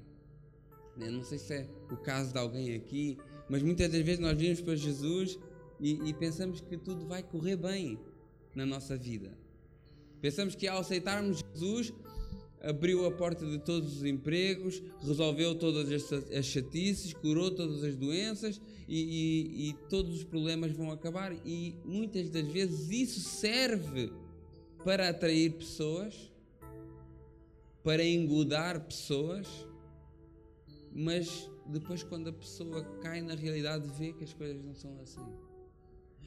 Eu 0.99 1.13
não 1.13 1.23
sei 1.23 1.37
se 1.37 1.53
é 1.53 1.69
o 1.89 1.95
caso 1.95 2.33
de 2.33 2.37
alguém 2.37 2.75
aqui, 2.75 3.17
mas 3.47 3.63
muitas 3.63 3.89
das 3.89 4.01
vezes 4.01 4.19
nós 4.19 4.37
vimos 4.37 4.59
para 4.59 4.75
Jesus 4.75 5.39
e, 5.79 6.09
e 6.09 6.13
pensamos 6.13 6.59
que 6.59 6.75
tudo 6.75 7.07
vai 7.07 7.23
correr 7.23 7.55
bem 7.55 7.97
na 8.53 8.65
nossa 8.65 8.97
vida. 8.97 9.31
Pensamos 10.19 10.53
que 10.53 10.67
ao 10.67 10.79
aceitarmos 10.79 11.41
Jesus, 11.53 11.93
abriu 12.61 13.05
a 13.05 13.11
porta 13.11 13.45
de 13.45 13.57
todos 13.59 13.97
os 13.97 14.03
empregos, 14.03 14.81
resolveu 15.01 15.55
todas 15.55 16.11
as 16.31 16.45
chatices, 16.45 17.13
curou 17.13 17.51
todas 17.51 17.83
as 17.83 17.95
doenças 17.95 18.61
e, 18.87 18.99
e, 18.99 19.69
e, 19.69 19.73
todos 19.89 20.17
os 20.17 20.23
problemas 20.23 20.71
vão 20.71 20.91
acabar. 20.91 21.33
E 21.45 21.75
muitas 21.85 22.29
das 22.29 22.47
vezes 22.47 22.89
isso 22.89 23.19
serve 23.21 24.11
para 24.83 25.09
atrair 25.09 25.53
pessoas, 25.53 26.31
para 27.83 28.03
engodar 28.03 28.81
pessoas, 28.81 29.47
mas 30.91 31.49
depois, 31.69 32.01
quando 32.01 32.29
a 32.29 32.33
pessoa 32.33 32.83
cai 32.99 33.21
na 33.21 33.35
realidade, 33.35 33.87
vê 33.97 34.11
que 34.11 34.23
as 34.23 34.33
coisas 34.33 34.59
não 34.63 34.73
são 34.73 34.99
assim. 35.01 35.23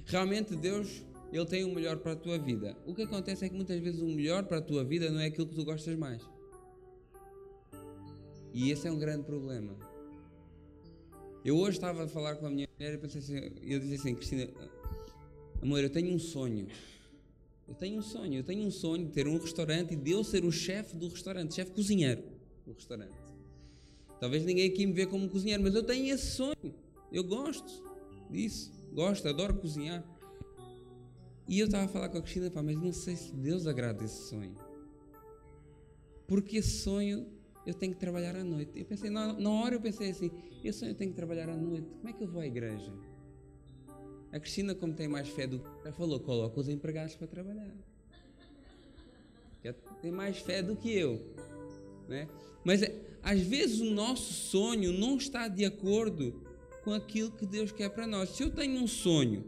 Realmente, 0.06 0.54
Deus 0.54 1.04
ele 1.32 1.46
tem 1.46 1.64
o 1.64 1.74
melhor 1.74 1.96
para 1.96 2.12
a 2.12 2.16
tua 2.16 2.38
vida. 2.38 2.76
O 2.86 2.94
que 2.94 3.02
acontece 3.02 3.44
é 3.44 3.48
que 3.48 3.54
muitas 3.54 3.80
vezes 3.80 4.02
o 4.02 4.06
melhor 4.06 4.44
para 4.44 4.58
a 4.58 4.62
tua 4.62 4.84
vida 4.84 5.10
não 5.10 5.18
é 5.18 5.26
aquilo 5.26 5.46
que 5.46 5.54
tu 5.54 5.64
gostas 5.64 5.96
mais. 5.96 6.22
E 8.52 8.70
esse 8.70 8.86
é 8.86 8.92
um 8.92 8.98
grande 8.98 9.24
problema. 9.24 9.74
Eu 11.42 11.56
hoje 11.56 11.78
estava 11.78 12.04
a 12.04 12.08
falar 12.08 12.36
com 12.36 12.46
a 12.46 12.50
minha 12.50 12.68
mulher 12.78 12.94
e 12.94 12.98
pensei 12.98 13.20
assim, 13.20 13.34
eu 13.62 13.80
disse 13.80 13.94
assim, 13.94 14.14
Cristina, 14.14 14.48
amor, 15.60 15.82
eu 15.82 15.90
tenho 15.90 16.14
um 16.14 16.18
sonho. 16.18 16.68
Eu 17.66 17.74
tenho 17.74 17.98
um 17.98 18.02
sonho, 18.02 18.34
eu 18.34 18.44
tenho 18.44 18.66
um 18.66 18.70
sonho 18.70 19.06
de 19.06 19.12
ter 19.12 19.26
um 19.26 19.38
restaurante 19.38 19.94
e 19.94 19.96
de 19.96 20.10
eu 20.10 20.22
ser 20.22 20.44
o 20.44 20.52
chefe 20.52 20.94
do 20.94 21.08
restaurante, 21.08 21.54
chefe 21.54 21.72
cozinheiro 21.72 22.22
do 22.66 22.74
restaurante. 22.74 23.16
Talvez 24.20 24.44
ninguém 24.44 24.68
aqui 24.68 24.86
me 24.86 24.92
vê 24.92 25.06
como 25.06 25.28
cozinheiro, 25.28 25.62
mas 25.62 25.74
eu 25.74 25.82
tenho 25.82 26.14
esse 26.14 26.36
sonho. 26.36 26.74
Eu 27.10 27.24
gosto 27.24 27.82
disso, 28.30 28.70
gosto, 28.92 29.26
adoro 29.26 29.54
cozinhar. 29.54 30.04
E 31.49 31.58
eu 31.58 31.66
estava 31.66 31.84
a 31.84 31.88
falar 31.88 32.08
com 32.08 32.18
a 32.18 32.22
Cristina, 32.22 32.50
mas 32.62 32.80
não 32.80 32.92
sei 32.92 33.16
se 33.16 33.34
Deus 33.34 33.66
agrada 33.66 34.04
esse 34.04 34.28
sonho. 34.28 34.56
Porque 36.26 36.58
esse 36.58 36.78
sonho 36.78 37.26
eu 37.66 37.75
tenho 37.75 37.92
que 37.92 38.00
trabalhar 38.00 38.34
à 38.37 38.44
noite. 38.44 38.72
Eu 38.75 38.84
pensei, 38.84 39.11
na, 39.11 39.32
na 39.32 39.50
hora 39.50 39.75
eu 39.75 39.80
pensei 39.80 40.11
assim, 40.11 40.30
esse 40.64 40.80
sonho 40.80 40.92
eu 40.92 40.96
tenho 40.96 41.11
que 41.11 41.16
trabalhar 41.16 41.49
à 41.49 41.56
noite. 41.56 41.88
Como 41.96 42.08
é 42.08 42.12
que 42.12 42.22
eu 42.22 42.28
vou 42.28 42.40
à 42.40 42.46
igreja? 42.46 42.92
A 44.32 44.40
Cristina, 44.40 44.75
como 44.75 44.94
tem 44.94 45.08
mais 45.08 45.28
fé 45.28 45.46
do 45.46 45.58
que 45.58 45.66
ela 45.84 45.92
falou, 45.92 46.18
coloca 46.18 46.58
os 46.58 46.68
empregados 46.68 47.14
para 47.14 47.26
trabalhar. 47.26 47.70
Tem 50.00 50.11
mais 50.11 50.38
fé 50.38 50.62
do 50.62 50.75
que 50.75 50.90
eu. 50.90 51.20
Né? 52.08 52.28
Mas 52.64 52.82
é, 52.82 52.94
às 53.22 53.40
vezes 53.40 53.80
o 53.80 53.90
nosso 53.90 54.32
sonho 54.32 54.92
não 54.92 55.16
está 55.16 55.49
de 55.49 55.64
acordo 55.64 56.42
com 56.82 56.92
aquilo 56.92 57.30
que 57.30 57.46
Deus 57.46 57.70
quer 57.70 57.90
para 57.90 58.06
nós. 58.06 58.30
Se 58.30 58.42
eu 58.42 58.50
tenho 58.50 58.80
um 58.80 58.88
sonho 58.88 59.44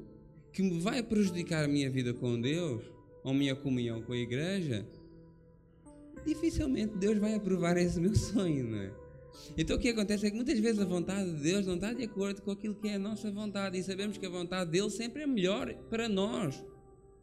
que 0.55 0.63
me 0.63 0.79
vai 0.79 1.03
prejudicar 1.03 1.65
a 1.65 1.69
minha 1.69 1.91
vida 1.91 2.15
com 2.15 2.41
Deus, 2.41 2.85
ou 3.25 3.35
minha 3.35 3.57
comunhão 3.57 4.01
com 4.01 4.13
a 4.13 4.17
igreja, 4.17 4.87
dificilmente 6.25 6.97
Deus 6.97 7.19
vai 7.19 7.35
aprovar 7.35 7.77
esse 7.77 8.01
meu 8.01 8.15
sonho, 8.17 8.65
não 8.65 8.79
é? 8.79 8.93
Então 9.59 9.77
o 9.77 9.81
que 9.81 9.89
acontece 9.89 10.27
é 10.27 10.31
que 10.31 10.37
muitas 10.37 10.59
vezes 10.61 10.79
a 10.79 10.85
vontade 10.85 11.29
de 11.35 11.43
Deus 11.43 11.67
não 11.67 11.75
está 11.75 11.93
de 11.93 12.05
acordo 12.05 12.41
com 12.41 12.53
aquilo 12.53 12.77
que 12.77 12.87
é 12.87 12.95
a 12.95 12.99
nossa 13.01 13.33
vontade, 13.33 13.77
e 13.77 13.83
sabemos 13.83 14.17
que 14.17 14.25
a 14.25 14.31
vontade 14.31 14.71
dele 14.71 14.91
sempre 14.91 15.25
é 15.25 15.27
melhor 15.27 15.75
para 15.91 16.09
nós 16.09 16.65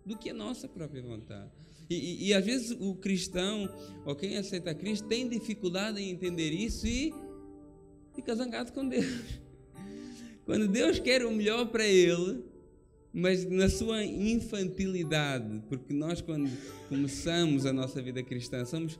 do 0.05 0.17
que 0.17 0.29
a 0.29 0.33
nossa 0.33 0.67
própria 0.67 1.01
vontade. 1.01 1.49
E, 1.89 1.95
e, 1.95 2.27
e 2.27 2.33
às 2.33 2.45
vezes 2.45 2.75
o 2.81 2.95
cristão, 2.95 3.73
ou 4.05 4.13
quem 4.13 4.37
aceita 4.37 4.75
Cristo, 4.75 5.07
tem 5.07 5.29
dificuldade 5.29 6.01
em 6.01 6.09
entender 6.09 6.51
isso 6.51 6.85
e 6.85 7.13
fica 8.13 8.35
zangado 8.35 8.73
com 8.73 8.85
Deus. 8.85 9.39
Quando 10.45 10.67
Deus 10.67 10.99
quer 10.99 11.25
o 11.25 11.31
melhor 11.31 11.67
para 11.67 11.85
ele, 11.85 12.50
mas 13.13 13.45
na 13.45 13.69
sua 13.69 14.03
infantilidade, 14.03 15.61
porque 15.67 15.93
nós, 15.93 16.21
quando 16.21 16.49
começamos 16.87 17.65
a 17.65 17.73
nossa 17.73 18.01
vida 18.01 18.23
cristã, 18.23 18.63
somos 18.63 18.99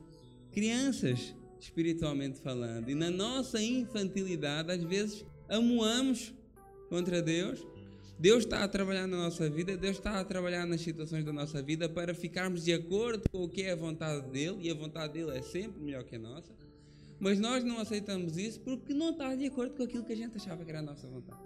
crianças, 0.51 1.33
espiritualmente 1.59 2.39
falando, 2.39 2.89
e 2.89 2.95
na 2.95 3.09
nossa 3.09 3.61
infantilidade, 3.61 4.71
às 4.71 4.83
vezes, 4.83 5.25
amoamos 5.47 6.33
contra 6.89 7.21
Deus. 7.21 7.65
Deus 8.19 8.43
está 8.43 8.63
a 8.63 8.67
trabalhar 8.67 9.07
na 9.07 9.17
nossa 9.17 9.49
vida, 9.49 9.75
Deus 9.75 9.97
está 9.97 10.19
a 10.19 10.23
trabalhar 10.23 10.67
nas 10.67 10.81
situações 10.81 11.25
da 11.25 11.33
nossa 11.33 11.59
vida 11.59 11.89
para 11.89 12.13
ficarmos 12.13 12.63
de 12.63 12.71
acordo 12.71 13.23
com 13.31 13.45
o 13.45 13.49
que 13.49 13.63
é 13.63 13.71
a 13.71 13.75
vontade 13.75 14.29
dele, 14.29 14.57
e 14.61 14.69
a 14.69 14.75
vontade 14.75 15.13
dele 15.13 15.35
é 15.35 15.41
sempre 15.41 15.81
melhor 15.81 16.03
que 16.03 16.17
a 16.17 16.19
nossa, 16.19 16.53
mas 17.19 17.39
nós 17.39 17.63
não 17.63 17.79
aceitamos 17.79 18.37
isso 18.37 18.59
porque 18.59 18.93
não 18.93 19.11
está 19.11 19.33
de 19.35 19.47
acordo 19.47 19.75
com 19.75 19.83
aquilo 19.83 20.03
que 20.03 20.13
a 20.13 20.15
gente 20.15 20.37
achava 20.37 20.63
que 20.63 20.69
era 20.69 20.79
a 20.79 20.83
nossa 20.83 21.07
vontade. 21.07 21.41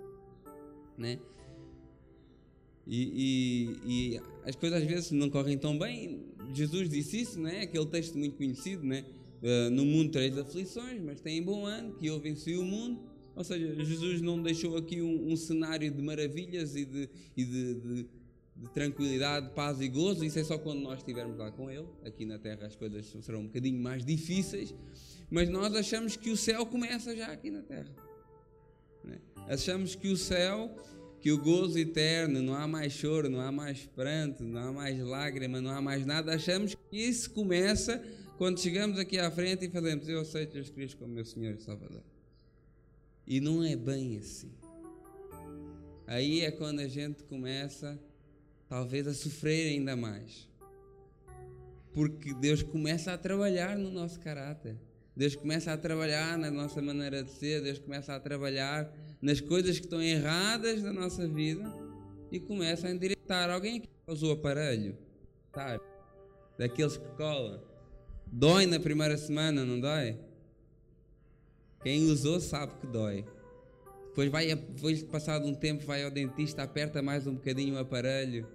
Né? 0.98 1.19
E, 2.88 3.77
e, 3.86 4.13
e, 4.13 4.22
as 4.44 4.56
coisas 4.56 4.82
às 4.82 4.88
vezes 4.88 5.12
não 5.12 5.30
correm 5.30 5.58
tão 5.58 5.77
bem. 5.77 6.24
Jesus 6.54 6.89
disse 6.89 7.22
isso, 7.22 7.39
né? 7.39 7.62
aquele 7.62 7.86
texto 7.88 8.18
muito 8.18 8.38
conhecido, 8.38 8.84
né? 8.86 9.04
Uh, 9.42 9.70
no 9.70 9.86
mundo 9.86 10.12
três 10.12 10.38
aflições, 10.38 11.01
mas 11.01 11.20
tem 11.20 11.42
bom 11.44 11.65
ano, 11.65 11.94
que 11.96 12.08
eu 12.08 12.20
venci 12.20 12.56
o 12.56 12.63
mundo. 12.63 13.00
Ou 13.36 13.44
seja, 13.44 13.84
Jesus 13.84 14.22
não 14.22 14.42
deixou 14.42 14.77
aqui 14.77 15.01
um, 15.01 15.32
um 15.32 15.36
cenário 15.36 15.92
de 15.92 16.01
maravilhas 16.01 16.75
e, 16.75 16.86
de, 16.86 17.10
e 17.36 17.44
de, 17.44 17.74
de, 17.75 18.08
de, 18.56 18.70
tranquilidade, 18.74 19.54
paz 19.54 19.82
e 19.82 19.88
gozo. 19.89 20.24
Isso 20.24 20.39
é 20.39 20.44
só 20.44 20.58
quando 20.58 20.80
nós 20.80 21.00
estivermos 21.00 21.38
lá 21.38 21.51
com 21.51 21.70
Ele. 21.70 21.88
Aqui 22.06 22.25
na 22.25 22.39
Terra 22.39 22.65
as 22.65 22.75
coisas 22.75 23.06
serão 23.22 23.42
um 23.42 23.48
bocadinho 23.48 23.80
mais 23.80 24.06
difíceis, 24.06 24.74
mas 25.30 25.50
nós 25.50 25.75
achamos 25.75 26.15
que 26.15 26.30
o 26.30 26.38
céu 26.38 26.65
começa 26.65 27.15
já 27.15 27.27
aqui 27.27 27.51
na 27.51 27.62
Terra. 27.62 27.94
Né? 29.04 29.20
Achamos 29.48 29.96
que 29.96 30.08
o 30.08 30.15
céu 30.15 30.74
que 31.25 31.32
o 31.32 31.39
gozo 31.39 31.79
eterno, 31.79 32.39
não 32.39 32.53
há 32.53 32.67
mais 32.67 32.94
choro, 32.94 33.27
não 33.27 33.41
há 33.41 33.51
mais 33.51 33.84
pranto, 33.84 34.44
não 34.44 34.62
há 34.62 34.72
mais 34.72 35.00
lágrima, 35.00 35.60
não 35.60 35.72
há 35.72 35.82
mais 35.82 36.05
nada. 36.05 36.36
Achamos 36.36 36.75
que 36.75 36.98
isso 36.98 37.32
começa 37.32 38.00
quando 38.38 38.60
chegamos 38.60 39.00
aqui 39.00 39.17
à 39.17 39.32
frente 39.32 39.65
e 39.65 39.70
fazemos: 39.72 40.08
Eu 40.08 40.20
aceito 40.20 40.53
Jesus 40.53 40.70
Cristo 40.70 40.98
como 40.98 41.12
meu 41.12 41.25
Senhor 41.25 41.55
e 41.55 41.58
Salvador. 41.63 42.03
E 43.25 43.39
não 43.41 43.63
é 43.63 43.75
bem 43.75 44.20
assim. 44.20 44.51
Aí 46.05 46.41
é 46.41 46.51
quando 46.51 46.82
a 46.82 46.88
gente 46.88 47.24
começa, 47.24 48.00
talvez, 48.70 49.08
a 49.08 49.13
sofrer 49.15 49.70
ainda 49.70 49.96
mais. 49.96 50.48
Porque 51.91 52.36
Deus 52.36 52.62
começa 52.62 53.12
a 53.12 53.17
trabalhar 53.17 53.75
no 53.75 53.89
nosso 53.89 54.20
caráter. 54.20 54.75
Deus 55.17 55.36
começa 55.36 55.74
a 55.74 55.77
trabalhar 55.77 56.38
na 56.38 56.51
nossa 56.51 56.79
maneira 56.84 57.24
de 57.24 57.32
ser, 57.32 57.63
Deus 57.63 57.79
começa 57.79 58.13
a 58.13 58.20
trabalhar 58.20 58.96
nas 59.25 59.41
coisas 59.41 59.79
que 59.79 59.86
estão 59.86 60.00
erradas 60.00 60.84
da 60.84 60.94
nossa 60.94 61.27
vida 61.27 61.63
e 62.32 62.39
começa 62.39 62.88
a 62.88 62.91
endireitar. 62.91 63.50
Alguém 63.50 63.82
que 63.82 63.89
usou 64.05 64.29
o 64.29 64.34
aparelho, 64.34 64.96
sabe? 65.51 65.84
Daqueles 66.60 66.96
que 66.96 67.08
colam. 67.17 67.60
Dói 68.27 68.67
na 68.67 68.79
primeira 68.79 69.17
semana, 69.17 69.65
não 69.65 69.79
dói? 69.79 70.20
Quem 71.82 72.05
usou 72.05 72.39
sabe 72.39 72.74
que 72.79 72.86
dói. 72.86 73.25
Depois, 74.10 74.29
vai, 74.29 74.53
depois 74.53 75.01
passado 75.01 75.48
um 75.48 75.55
tempo, 75.55 75.84
vai 75.88 76.03
ao 76.03 76.12
dentista, 76.12 76.62
aperta 76.62 77.01
mais 77.01 77.25
um 77.25 77.34
bocadinho 77.34 77.74
o 77.74 77.79
aparelho 77.79 78.48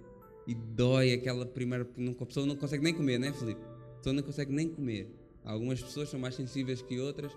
e 0.47 0.55
dói 0.55 1.11
aquela 1.11 1.45
primeira. 1.45 1.85
A 2.21 2.25
pessoa 2.25 2.45
não 2.45 2.55
consegue 2.55 2.81
nem 2.81 2.93
comer, 2.93 3.19
né, 3.19 3.33
Felipe? 3.33 3.61
A 3.61 3.97
pessoa 3.97 4.13
não 4.13 4.23
consegue 4.23 4.53
nem 4.53 4.69
comer. 4.69 5.13
Algumas 5.43 5.81
pessoas 5.81 6.07
são 6.07 6.17
mais 6.19 6.35
sensíveis 6.35 6.81
que 6.81 6.97
outras 6.97 7.33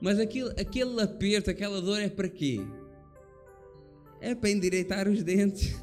mas 0.00 0.18
aquele, 0.18 0.50
aquele 0.58 1.00
aperto, 1.00 1.50
aquela 1.50 1.80
dor 1.80 2.00
é 2.00 2.08
para 2.08 2.28
quê? 2.28 2.60
É 4.20 4.34
para 4.34 4.50
endireitar 4.50 5.08
os 5.08 5.22
dentes. 5.22 5.74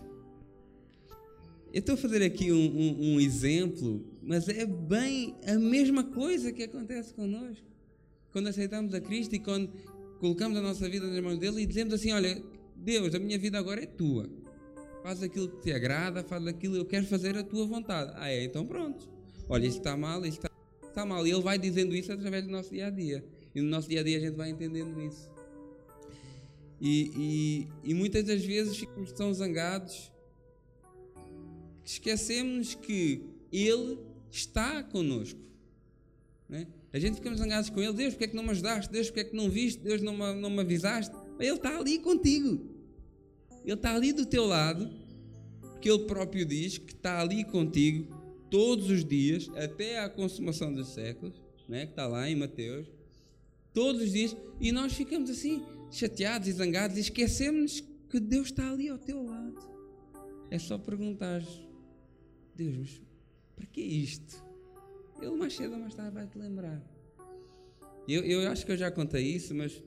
eu 1.71 1.79
estou 1.79 1.95
a 1.95 1.97
fazer 1.97 2.23
aqui 2.23 2.51
um, 2.51 2.55
um, 2.55 3.13
um, 3.13 3.19
exemplo, 3.19 4.03
mas 4.21 4.49
é 4.49 4.65
bem 4.65 5.35
a 5.45 5.55
mesma 5.55 6.03
coisa 6.03 6.51
que 6.51 6.63
acontece 6.63 7.13
connosco. 7.13 7.65
Quando 8.31 8.47
aceitamos 8.47 8.93
a 8.93 9.01
Cristo 9.01 9.35
e 9.35 9.39
quando 9.39 9.71
colocamos 10.19 10.57
a 10.57 10.61
nossa 10.61 10.89
vida 10.89 11.07
nas 11.07 11.23
mãos 11.23 11.37
dele 11.37 11.61
e 11.61 11.65
dizemos 11.65 11.93
assim: 11.93 12.11
Olha, 12.11 12.41
Deus, 12.75 13.13
a 13.13 13.19
minha 13.19 13.37
vida 13.37 13.57
agora 13.57 13.83
é 13.83 13.85
tua. 13.85 14.29
Faz 15.03 15.23
aquilo 15.23 15.47
que 15.47 15.61
te 15.61 15.71
agrada, 15.71 16.23
faz 16.23 16.45
aquilo 16.47 16.73
que 16.73 16.79
eu 16.81 16.85
quero 16.85 17.05
fazer 17.05 17.37
a 17.37 17.43
tua 17.43 17.65
vontade. 17.65 18.11
Ah, 18.15 18.29
é? 18.29 18.43
Então 18.43 18.65
pronto. 18.65 19.07
Olha, 19.47 19.65
isto 19.65 19.77
está 19.77 19.95
mal, 19.95 20.25
isto 20.25 20.45
está, 20.45 20.51
está 20.87 21.05
mal. 21.05 21.25
E 21.25 21.31
ele 21.31 21.41
vai 21.41 21.57
dizendo 21.57 21.95
isso 21.95 22.11
através 22.11 22.43
do 22.43 22.51
nosso 22.51 22.71
dia 22.71 22.87
a 22.87 22.89
dia. 22.89 23.23
E 23.57 23.61
no 23.61 23.69
nosso 23.69 23.89
dia 23.89 24.01
a 24.01 24.03
dia 24.03 24.17
a 24.17 24.19
gente 24.19 24.35
vai 24.35 24.51
entendendo 24.51 25.01
isso. 25.01 25.27
E, 26.79 27.67
e, 27.83 27.89
e 27.89 27.93
muitas 27.95 28.23
das 28.23 28.45
vezes 28.45 28.77
ficamos 28.77 29.11
tão 29.11 29.33
zangados 29.33 30.11
que 31.83 31.89
esquecemos 31.89 32.75
que 32.75 33.23
Ele 33.51 33.97
está 34.29 34.83
conosco. 34.83 35.39
Né? 36.47 36.67
A 36.93 36.99
gente 36.99 37.15
ficamos 37.15 37.39
zangados 37.39 37.71
com 37.71 37.81
Ele. 37.81 37.93
Deus, 37.93 38.13
porque 38.13 38.25
é 38.25 38.27
que 38.27 38.35
não 38.35 38.43
me 38.43 38.51
ajudaste? 38.51 38.91
Deus, 38.91 39.07
porque 39.07 39.21
é 39.21 39.23
que 39.23 39.35
não 39.35 39.49
viste? 39.49 39.81
Deus, 39.81 40.03
não 40.03 40.15
me, 40.15 40.39
não 40.39 40.51
me 40.51 40.59
avisaste? 40.59 41.15
Mas 41.35 41.47
Ele 41.47 41.55
está 41.55 41.79
ali 41.79 41.97
contigo. 41.97 42.63
Ele 43.65 43.73
está 43.73 43.95
ali 43.95 44.13
do 44.13 44.27
teu 44.27 44.45
lado, 44.45 44.87
porque 45.61 45.89
Ele 45.89 46.05
próprio 46.05 46.45
diz 46.45 46.77
que 46.77 46.93
está 46.93 47.19
ali 47.19 47.43
contigo 47.43 48.15
todos 48.51 48.91
os 48.91 49.03
dias, 49.03 49.49
até 49.55 49.97
a 49.97 50.07
consumação 50.07 50.71
dos 50.71 50.89
séculos, 50.89 51.33
né? 51.67 51.87
que 51.87 51.93
está 51.93 52.05
lá 52.05 52.29
em 52.29 52.35
Mateus, 52.35 52.87
todos 53.77 54.01
os 54.01 54.11
dias, 54.11 54.35
e 54.59 54.71
nós 54.71 54.93
ficamos 54.93 55.29
assim, 55.29 55.63
chateados 55.91 56.47
e 56.47 56.51
zangados, 56.51 56.97
e 56.97 57.01
esquecemos 57.01 57.83
que 58.09 58.19
Deus 58.19 58.47
está 58.47 58.71
ali 58.71 58.89
ao 58.89 58.97
teu 58.97 59.23
lado. 59.23 59.55
É 60.49 60.57
só 60.57 60.79
perguntar 60.79 61.43
Deus, 62.55 62.75
mas 62.75 63.01
para 63.55 63.67
que 63.67 63.81
isto? 63.81 64.43
Ele 65.21 65.35
mais 65.35 65.55
cedo 65.55 65.73
ou 65.73 65.79
mais 65.79 65.93
tarde 65.93 66.11
vai 66.11 66.25
te 66.25 66.39
lembrar. 66.39 66.81
Eu, 68.07 68.23
eu 68.23 68.49
acho 68.49 68.65
que 68.65 68.71
eu 68.71 68.77
já 68.77 68.89
contei 68.89 69.21
isso, 69.35 69.53
mas 69.53 69.83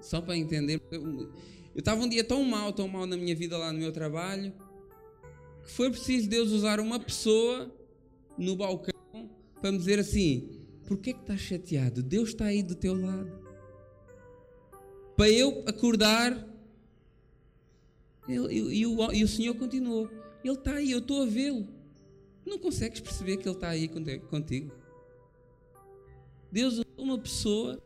só 0.00 0.22
para 0.22 0.34
entender. 0.34 0.80
Eu 0.90 1.30
estava 1.76 2.02
um 2.02 2.08
dia 2.08 2.24
tão 2.24 2.42
mal, 2.44 2.72
tão 2.72 2.88
mal 2.88 3.04
na 3.04 3.18
minha 3.18 3.36
vida 3.36 3.58
lá 3.58 3.74
no 3.74 3.78
meu 3.78 3.92
trabalho, 3.92 4.54
que 5.62 5.70
foi 5.70 5.90
preciso 5.90 6.30
Deus 6.30 6.50
usar 6.50 6.80
uma 6.80 6.98
pessoa 6.98 7.70
no 8.38 8.56
balcão 8.56 8.94
para 9.60 9.70
me 9.70 9.76
dizer 9.76 9.98
assim: 9.98 10.61
é 10.94 10.96
que 10.96 11.10
estás 11.10 11.40
chateado? 11.40 12.02
Deus 12.02 12.30
está 12.30 12.46
aí 12.46 12.62
do 12.62 12.74
teu 12.74 12.94
lado. 12.94 13.30
Para 15.16 15.30
eu 15.30 15.62
acordar, 15.66 16.48
ele, 18.28 18.54
e, 18.54 18.80
e, 18.80 18.86
o, 18.86 19.12
e 19.12 19.24
o 19.24 19.28
Senhor 19.28 19.54
continuou: 19.54 20.08
Ele 20.42 20.54
está 20.54 20.74
aí, 20.74 20.90
eu 20.90 20.98
estou 20.98 21.22
a 21.22 21.26
vê-lo. 21.26 21.68
Não 22.44 22.58
consegues 22.58 23.00
perceber 23.00 23.36
que 23.36 23.48
Ele 23.48 23.54
está 23.54 23.68
aí 23.68 23.88
contigo? 23.88 24.72
Deus 26.50 26.74
usou 26.74 26.86
uma 26.98 27.18
pessoa 27.18 27.82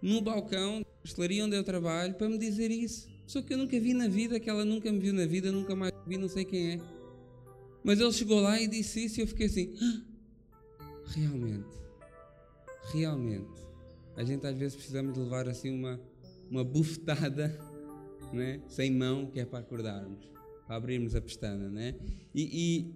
no 0.00 0.20
balcão 0.20 0.80
da 0.80 0.86
pastelaria 1.02 1.44
onde 1.44 1.56
eu 1.56 1.64
trabalho 1.64 2.14
para 2.14 2.28
me 2.28 2.38
dizer 2.38 2.70
isso. 2.70 3.08
Só 3.26 3.42
que 3.42 3.52
eu 3.52 3.58
nunca 3.58 3.78
vi 3.78 3.94
na 3.94 4.08
vida, 4.08 4.40
que 4.40 4.48
ela 4.48 4.64
nunca 4.64 4.90
me 4.90 4.98
viu 4.98 5.12
na 5.12 5.26
vida, 5.26 5.52
nunca 5.52 5.76
mais 5.76 5.92
vi, 6.06 6.16
não 6.16 6.28
sei 6.28 6.44
quem 6.44 6.72
é. 6.72 6.80
Mas 7.84 8.00
ele 8.00 8.12
chegou 8.12 8.40
lá 8.40 8.60
e 8.60 8.66
disse 8.66 9.04
isso 9.04 9.20
e 9.20 9.22
eu 9.22 9.26
fiquei 9.26 9.46
assim: 9.46 9.74
ah, 9.80 10.02
realmente, 11.06 11.79
realmente. 12.92 13.60
A 14.16 14.24
gente 14.24 14.46
às 14.46 14.56
vezes 14.56 14.74
precisamos 14.74 15.14
de 15.14 15.20
levar 15.20 15.48
assim 15.48 15.70
uma, 15.70 16.00
uma 16.50 16.64
bufetada, 16.64 17.58
né? 18.32 18.60
sem 18.68 18.90
mão, 18.90 19.26
que 19.26 19.40
é 19.40 19.44
para 19.44 19.60
acordarmos, 19.60 20.30
para 20.66 20.76
abrirmos 20.76 21.14
a 21.14 21.20
pestana. 21.20 21.68
Né? 21.68 21.94
E, 22.34 22.42
e 22.42 22.94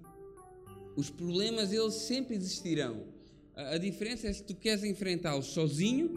os 0.96 1.10
problemas 1.10 1.72
eles 1.72 1.94
sempre 1.94 2.34
existirão. 2.34 3.04
A, 3.54 3.70
a 3.70 3.78
diferença 3.78 4.28
é 4.28 4.32
se 4.32 4.42
tu 4.42 4.54
queres 4.54 4.84
enfrentá-los 4.84 5.46
sozinho 5.46 6.12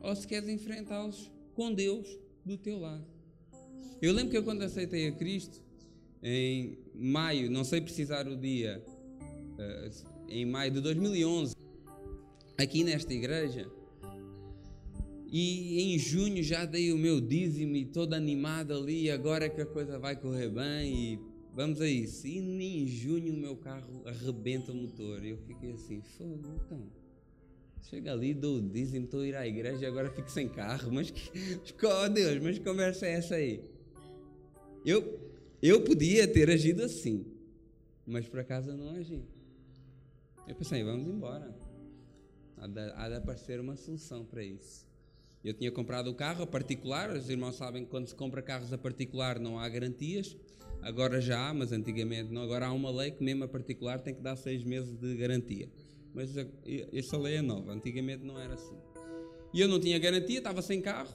ou 0.00 0.14
se 0.14 0.26
queres 0.26 0.48
enfrentá-los 0.48 1.30
com 1.54 1.72
Deus 1.72 2.18
do 2.44 2.58
teu 2.58 2.78
lado. 2.78 3.04
Eu 4.02 4.12
lembro 4.12 4.30
que 4.30 4.36
eu 4.36 4.44
quando 4.44 4.62
aceitei 4.62 5.08
a 5.08 5.12
Cristo 5.12 5.62
em 6.22 6.78
maio, 6.94 7.50
não 7.50 7.64
sei 7.64 7.80
precisar 7.80 8.26
o 8.28 8.36
dia, 8.36 8.84
eh, 9.58 9.90
em 10.28 10.44
maio 10.44 10.72
de 10.72 10.80
2011, 10.80 11.54
aqui 12.58 12.84
nesta 12.84 13.12
igreja, 13.12 13.70
e 15.26 15.80
em 15.80 15.98
junho 15.98 16.42
já 16.42 16.64
dei 16.64 16.92
o 16.92 16.98
meu 16.98 17.20
dízimo 17.20 17.76
e 17.76 17.84
todo 17.84 18.14
animado 18.14 18.72
ali, 18.74 19.10
agora 19.10 19.48
que 19.48 19.60
a 19.60 19.66
coisa 19.66 19.98
vai 19.98 20.14
correr 20.14 20.48
bem 20.48 21.12
e 21.12 21.34
Vamos 21.54 21.80
a 21.80 21.88
isso. 21.88 22.26
E 22.26 22.38
em 22.38 22.86
junho 22.86 23.32
o 23.32 23.36
meu 23.36 23.56
carro 23.56 24.02
arrebenta 24.04 24.72
o 24.72 24.74
motor. 24.74 25.24
E 25.24 25.30
eu 25.30 25.38
fiquei 25.38 25.72
assim, 25.72 26.02
fogo, 26.02 26.42
então. 26.64 26.82
Chega 27.82 28.12
ali, 28.12 28.34
dou 28.34 28.56
o 28.56 28.62
dízimo, 28.62 29.04
estou 29.04 29.20
a 29.20 29.26
ir 29.26 29.36
à 29.36 29.46
igreja 29.46 29.84
e 29.84 29.86
agora 29.86 30.10
fico 30.10 30.30
sem 30.30 30.48
carro. 30.48 30.90
Mas 30.92 31.10
que. 31.10 31.30
Oh 31.86 32.08
Deus, 32.08 32.42
mas 32.42 32.58
que 32.58 32.64
conversa 32.64 33.06
é 33.06 33.12
essa 33.12 33.36
aí? 33.36 33.62
Eu, 34.84 35.30
eu 35.62 35.82
podia 35.82 36.26
ter 36.26 36.50
agido 36.50 36.82
assim, 36.82 37.24
mas 38.04 38.26
por 38.26 38.40
acaso 38.40 38.76
não 38.76 38.90
agi. 38.90 39.22
Eu 40.48 40.54
pensei, 40.56 40.82
vamos 40.82 41.08
embora. 41.08 41.54
Há 42.64 43.08
de, 43.08 43.16
aparecer 43.16 43.60
uma 43.60 43.76
solução 43.76 44.24
para 44.24 44.42
isso. 44.42 44.86
Eu 45.44 45.52
tinha 45.52 45.70
comprado 45.70 46.08
o 46.08 46.14
carro 46.14 46.44
a 46.44 46.46
particular, 46.46 47.10
os 47.10 47.28
irmãos 47.28 47.56
sabem 47.56 47.84
que 47.84 47.90
quando 47.90 48.06
se 48.06 48.14
compra 48.14 48.40
carros 48.40 48.72
a 48.72 48.78
particular 48.78 49.38
não 49.38 49.58
há 49.58 49.68
garantias. 49.68 50.34
Agora 50.80 51.20
já 51.20 51.48
há, 51.48 51.52
mas 51.52 51.72
antigamente 51.72 52.32
não. 52.32 52.42
Agora 52.42 52.66
há 52.66 52.72
uma 52.72 52.90
lei 52.90 53.10
que 53.10 53.22
mesmo 53.22 53.44
a 53.44 53.48
particular 53.48 53.98
tem 53.98 54.14
que 54.14 54.22
dar 54.22 54.34
seis 54.36 54.64
meses 54.64 54.96
de 54.96 55.14
garantia. 55.14 55.68
Mas 56.14 56.34
essa 56.92 57.18
lei 57.18 57.36
é 57.36 57.42
nova, 57.42 57.72
antigamente 57.72 58.24
não 58.24 58.38
era 58.38 58.54
assim. 58.54 58.76
E 59.52 59.60
eu 59.60 59.68
não 59.68 59.78
tinha 59.78 59.98
garantia, 59.98 60.38
estava 60.38 60.62
sem 60.62 60.80
carro. 60.80 61.14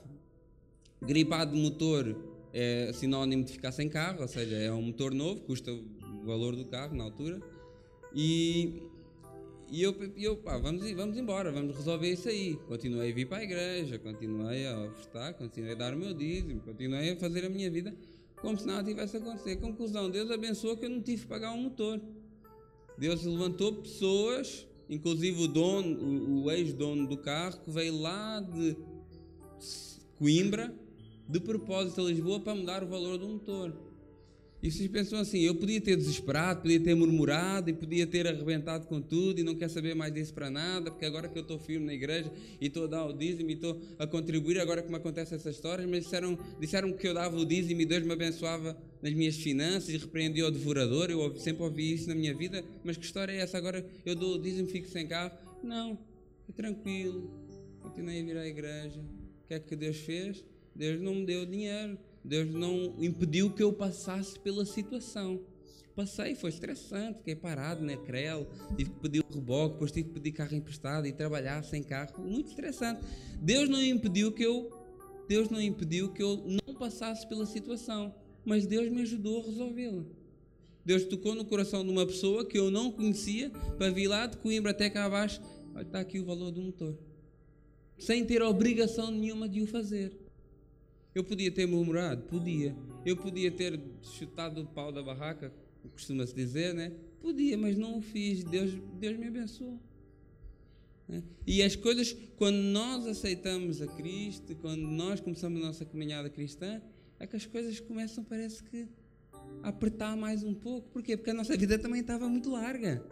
Gripado 1.01 1.53
de 1.53 1.59
motor 1.59 2.15
é 2.53 2.91
sinónimo 2.93 3.43
de 3.43 3.53
ficar 3.53 3.71
sem 3.71 3.89
carro, 3.89 4.21
ou 4.21 4.27
seja, 4.27 4.55
é 4.55 4.71
um 4.71 4.83
motor 4.83 5.15
novo, 5.15 5.41
custa 5.41 5.71
o 5.73 6.25
valor 6.25 6.55
do 6.55 6.65
carro 6.65 6.95
na 6.95 7.05
altura. 7.05 7.41
E, 8.13 8.83
e 9.71 9.81
eu, 9.81 9.95
eu 10.17 10.37
pá, 10.37 10.57
vamos, 10.57 10.89
vamos 10.91 11.17
embora, 11.17 11.51
vamos 11.51 11.75
resolver 11.75 12.11
isso 12.11 12.27
aí. 12.27 12.55
Continuei 12.67 13.11
a 13.11 13.13
vir 13.13 13.27
para 13.27 13.37
a 13.39 13.43
igreja, 13.43 13.99
continuei 13.99 14.67
a 14.67 14.85
ofertar, 14.85 15.33
continuei 15.35 15.73
a 15.73 15.75
dar 15.75 15.93
o 15.93 15.97
meu 15.97 16.13
dízimo, 16.13 16.61
continuei 16.61 17.11
a 17.11 17.15
fazer 17.15 17.45
a 17.45 17.49
minha 17.49 17.69
vida 17.69 17.93
como 18.41 18.57
se 18.57 18.65
nada 18.65 18.83
tivesse 18.83 19.17
acontecido. 19.17 19.61
Conclusão: 19.61 20.09
Deus 20.09 20.31
abençoou 20.31 20.77
que 20.77 20.85
eu 20.85 20.89
não 20.89 21.01
tive 21.01 21.23
que 21.23 21.27
pagar 21.27 21.51
um 21.51 21.63
motor. 21.63 22.01
Deus 22.97 23.23
levantou 23.23 23.73
pessoas, 23.73 24.67
inclusive 24.89 25.43
o 25.43 25.47
dono, 25.47 25.97
o, 25.97 26.43
o 26.43 26.51
ex-dono 26.51 27.07
do 27.07 27.17
carro, 27.17 27.59
que 27.63 27.71
veio 27.71 27.97
lá 27.99 28.41
de 28.41 28.75
Coimbra, 30.17 30.73
de 31.27 31.39
propósito 31.39 32.01
a 32.01 32.05
Lisboa, 32.05 32.39
para 32.39 32.55
mudar 32.55 32.83
o 32.83 32.87
valor 32.87 33.17
do 33.17 33.27
motor. 33.27 33.88
E 34.61 34.69
vocês 34.69 34.89
pensam 34.89 35.19
assim: 35.19 35.39
eu 35.39 35.55
podia 35.55 35.79
ter 35.79 35.95
desesperado, 35.95 36.61
podia 36.61 36.79
ter 36.79 36.93
murmurado 36.93 37.69
e 37.69 37.73
podia 37.73 38.05
ter 38.05 38.27
arrebentado 38.27 38.87
com 38.87 39.01
tudo 39.01 39.39
e 39.39 39.43
não 39.43 39.55
quer 39.55 39.69
saber 39.69 39.95
mais 39.95 40.13
disso 40.13 40.33
para 40.33 40.49
nada, 40.49 40.91
porque 40.91 41.05
agora 41.05 41.29
que 41.29 41.37
eu 41.37 41.43
estou 41.43 41.57
firme 41.57 41.85
na 41.85 41.93
igreja 41.93 42.31
e 42.59 42.67
estou 42.67 42.83
a 42.83 42.87
dar 42.87 43.05
o 43.05 43.13
dízimo 43.13 43.49
e 43.49 43.53
estou 43.53 43.79
a 43.97 44.05
contribuir, 44.05 44.59
agora 44.59 44.81
que 44.81 44.89
me 44.89 44.97
acontecem 44.97 45.37
essas 45.37 45.55
histórias, 45.55 45.89
mas 45.89 46.03
disseram, 46.03 46.37
disseram 46.59 46.91
que 46.91 47.07
eu 47.07 47.13
dava 47.13 47.37
o 47.37 47.45
dízimo 47.45 47.79
e 47.81 47.85
Deus 47.85 48.03
me 48.03 48.11
abençoava 48.11 48.77
nas 49.01 49.13
minhas 49.13 49.37
finanças 49.37 49.89
e 49.89 49.97
repreendia 49.97 50.45
o 50.45 50.51
devorador. 50.51 51.09
Eu 51.09 51.37
sempre 51.37 51.63
ouvi 51.63 51.93
isso 51.93 52.09
na 52.09 52.15
minha 52.15 52.33
vida, 52.33 52.63
mas 52.83 52.97
que 52.97 53.05
história 53.05 53.31
é 53.31 53.37
essa? 53.37 53.57
Agora 53.57 53.85
eu 54.05 54.13
dou 54.13 54.35
o 54.35 54.41
dízimo 54.41 54.67
e 54.67 54.71
fico 54.71 54.89
sem 54.89 55.07
carro? 55.07 55.31
Não, 55.63 55.97
é 56.49 56.51
tranquilo, 56.51 57.31
continuei 57.81 58.19
a 58.19 58.25
vir 58.25 58.37
à 58.37 58.45
igreja. 58.45 58.99
O 58.99 59.47
que 59.47 59.53
é 59.53 59.59
que 59.59 59.75
Deus 59.75 59.97
fez? 59.97 60.43
Deus 60.75 61.01
não 61.01 61.15
me 61.15 61.25
deu 61.25 61.45
dinheiro 61.45 61.97
Deus 62.23 62.53
não 62.53 62.95
impediu 62.99 63.51
que 63.51 63.63
eu 63.63 63.71
passasse 63.73 64.39
pela 64.39 64.65
situação. 64.65 65.39
Passei, 65.95 66.33
foi 66.35 66.49
estressante, 66.49 67.17
fiquei 67.17 67.35
parado 67.35 67.83
na 67.83 67.97
crel, 67.97 68.47
tive 68.77 68.89
que 68.91 68.99
pedir 68.99 69.19
o 69.19 69.33
reboque, 69.33 69.73
depois 69.73 69.91
tive 69.91 70.07
que 70.07 70.13
pedir 70.13 70.31
carro 70.31 70.55
emprestado 70.55 71.05
e 71.05 71.11
trabalhar 71.11 71.63
sem 71.63 71.83
carro, 71.83 72.23
muito 72.23 72.49
estressante. 72.49 73.01
Deus 73.41 73.67
não 73.67 73.83
impediu 73.83 74.31
que 74.31 74.43
eu 74.43 74.71
Deus 75.27 75.49
não 75.49 75.61
impediu 75.61 76.11
que 76.11 76.23
eu 76.23 76.37
não 76.37 76.73
passasse 76.73 77.27
pela 77.27 77.45
situação, 77.45 78.15
mas 78.43 78.65
Deus 78.65 78.89
me 78.89 79.01
ajudou 79.01 79.41
a 79.41 79.45
resolvê-la. 79.45 80.03
Deus 80.83 81.03
tocou 81.03 81.35
no 81.35 81.45
coração 81.45 81.85
de 81.85 81.91
uma 81.91 82.05
pessoa 82.05 82.43
que 82.43 82.57
eu 82.57 82.71
não 82.71 82.91
conhecia 82.91 83.51
para 83.77 83.91
vir 83.91 84.07
lá 84.07 84.25
de 84.25 84.37
Coimbra 84.37 84.71
até 84.71 84.89
cá 84.89 85.05
abaixo. 85.05 85.39
Olha, 85.75 85.83
está 85.83 85.99
aqui 85.99 86.19
o 86.19 86.25
valor 86.25 86.49
do 86.49 86.61
motor. 86.61 86.97
Sem 87.97 88.25
ter 88.25 88.41
obrigação 88.41 89.11
nenhuma 89.11 89.47
de 89.47 89.61
o 89.61 89.67
fazer. 89.67 90.17
Eu 91.13 91.23
podia 91.23 91.51
ter 91.51 91.65
murmurado? 91.65 92.23
Podia. 92.23 92.75
Eu 93.05 93.17
podia 93.17 93.51
ter 93.51 93.79
chutado 94.01 94.61
o 94.61 94.65
pau 94.65 94.91
da 94.91 95.01
barraca, 95.01 95.51
costuma-se 95.93 96.35
dizer, 96.35 96.73
né? 96.73 96.91
Podia, 97.19 97.57
mas 97.57 97.77
não 97.77 97.97
o 97.97 98.01
fiz. 98.01 98.43
Deus, 98.43 98.71
Deus 98.99 99.17
me 99.17 99.27
abençoou. 99.27 99.79
Né? 101.07 101.23
E 101.47 101.63
as 101.63 101.75
coisas, 101.75 102.15
quando 102.37 102.57
nós 102.57 103.07
aceitamos 103.07 103.81
a 103.81 103.87
Cristo, 103.87 104.55
quando 104.55 104.83
nós 104.83 105.19
começamos 105.19 105.61
a 105.61 105.65
nossa 105.65 105.83
caminhada 105.83 106.29
cristã, 106.29 106.81
é 107.19 107.25
que 107.25 107.35
as 107.35 107.45
coisas 107.45 107.79
começam, 107.79 108.23
parece 108.23 108.63
que 108.63 108.87
apertar 109.63 110.15
mais 110.15 110.43
um 110.43 110.53
pouco. 110.53 110.89
Por 110.89 111.01
quê? 111.01 111.17
Porque 111.17 111.31
a 111.31 111.33
nossa 111.33 111.57
vida 111.57 111.79
também 111.79 112.01
estava 112.01 112.29
muito 112.29 112.51
larga. 112.51 113.03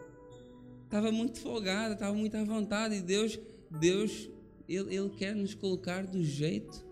Estava 0.84 1.10
muito 1.10 1.40
folgada, 1.40 1.94
estava 1.94 2.14
muito 2.14 2.36
à 2.36 2.44
vontade. 2.44 2.94
E 2.94 3.02
Deus, 3.02 3.38
Deus, 3.68 4.30
Ele, 4.68 4.94
Ele 4.94 5.10
quer 5.10 5.34
nos 5.34 5.52
colocar 5.52 6.06
do 6.06 6.22
jeito 6.22 6.87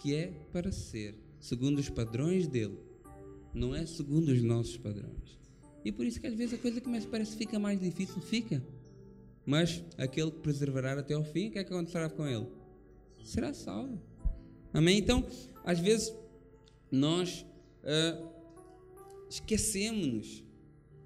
que 0.00 0.14
é 0.14 0.32
para 0.52 0.72
ser, 0.72 1.14
segundo 1.38 1.78
os 1.78 1.88
padrões 1.88 2.48
dele. 2.48 2.78
Não 3.52 3.74
é 3.74 3.84
segundo 3.84 4.28
os 4.28 4.42
nossos 4.42 4.76
padrões. 4.76 5.38
E 5.84 5.92
por 5.92 6.06
isso 6.06 6.20
que 6.20 6.26
às 6.26 6.34
vezes 6.34 6.54
a 6.54 6.58
coisa 6.58 6.80
começa, 6.80 7.06
parece 7.08 7.32
que 7.32 7.38
fica 7.38 7.58
mais 7.58 7.80
difícil, 7.80 8.20
fica. 8.20 8.62
Mas 9.44 9.84
aquele 9.98 10.30
que 10.30 10.38
perseverar 10.38 10.98
até 10.98 11.14
ao 11.14 11.24
fim, 11.24 11.48
o 11.48 11.50
que 11.52 11.58
é 11.58 11.64
que 11.64 11.72
acontecerá 11.72 12.08
com 12.08 12.26
ele? 12.26 12.46
Será 13.24 13.52
salvo. 13.52 14.00
Amém? 14.72 14.98
Então, 14.98 15.26
às 15.64 15.78
vezes, 15.80 16.14
nós 16.90 17.44
uh, 17.82 18.28
esquecemos-nos 19.28 20.44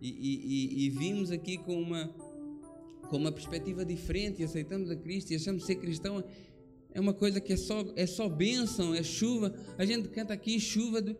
e, 0.01 0.09
e, 0.09 0.87
e, 0.87 0.91
vimos 0.91 1.31
aqui 1.31 1.57
com 1.57 1.81
uma, 1.81 2.09
com 3.09 3.17
uma 3.17 3.33
perspectiva 3.33 3.85
diferente 3.85 4.43
e 4.43 4.45
aceitamos 4.45 4.91
a 4.91 4.97
Cristo 4.97 5.33
e 5.33 5.37
achamos 5.37 5.65
ser 5.65 5.77
cristão 5.77 6.23
é 6.95 7.01
uma 7.01 7.13
coisa 7.13 7.41
que 7.41 7.53
é 7.53 7.57
só, 7.57 7.85
é 7.97 8.07
só 8.07 8.29
bênção, 8.29 8.95
é 8.95 9.03
chuva. 9.03 9.53
A 9.77 9.85
gente 9.85 10.09
canta 10.09 10.33
aqui 10.33 10.59
chuva. 10.61 11.03
Do... 11.03 11.17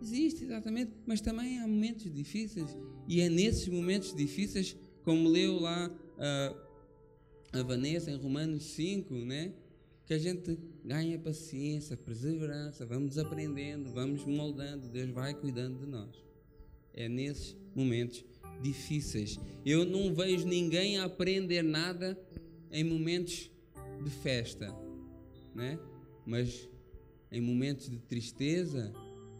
Existe, 0.00 0.44
exatamente, 0.44 0.92
mas 1.04 1.20
também 1.20 1.58
há 1.58 1.66
momentos 1.66 2.12
difíceis 2.12 2.76
e 3.08 3.20
é 3.20 3.28
nesses 3.28 3.68
momentos 3.68 4.14
difíceis, 4.14 4.76
como 5.02 5.28
leu 5.28 5.58
lá 5.58 5.90
uh, 5.90 6.56
a 7.52 7.62
Vanessa 7.62 8.10
em 8.10 8.16
Romanos 8.16 8.62
5, 8.62 9.14
né? 9.14 9.52
que 10.06 10.14
a 10.14 10.18
gente 10.18 10.56
ganha 10.84 11.18
paciência, 11.18 11.96
perseverança, 11.96 12.86
vamos 12.86 13.18
aprendendo, 13.18 13.92
vamos 13.92 14.24
moldando, 14.24 14.88
Deus 14.88 15.10
vai 15.10 15.34
cuidando 15.34 15.80
de 15.80 15.86
nós. 15.86 16.24
É 16.94 17.08
nesses 17.08 17.56
momentos 17.74 18.24
difíceis. 18.62 19.38
Eu 19.64 19.84
não 19.84 20.14
vejo 20.14 20.46
ninguém 20.46 20.98
aprender 20.98 21.62
nada 21.62 22.16
em 22.70 22.84
momentos 22.84 23.50
de 24.02 24.10
festa, 24.10 24.72
né? 25.56 25.78
Mas 26.24 26.68
em 27.32 27.40
momentos 27.40 27.90
de 27.90 27.98
tristeza, 27.98 28.92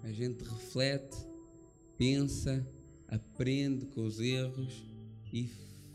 a 0.02 0.10
gente 0.10 0.42
reflete, 0.42 1.16
pensa, 1.96 2.66
aprende 3.06 3.86
com 3.86 4.04
os 4.04 4.18
erros 4.18 4.82
e 5.32 5.50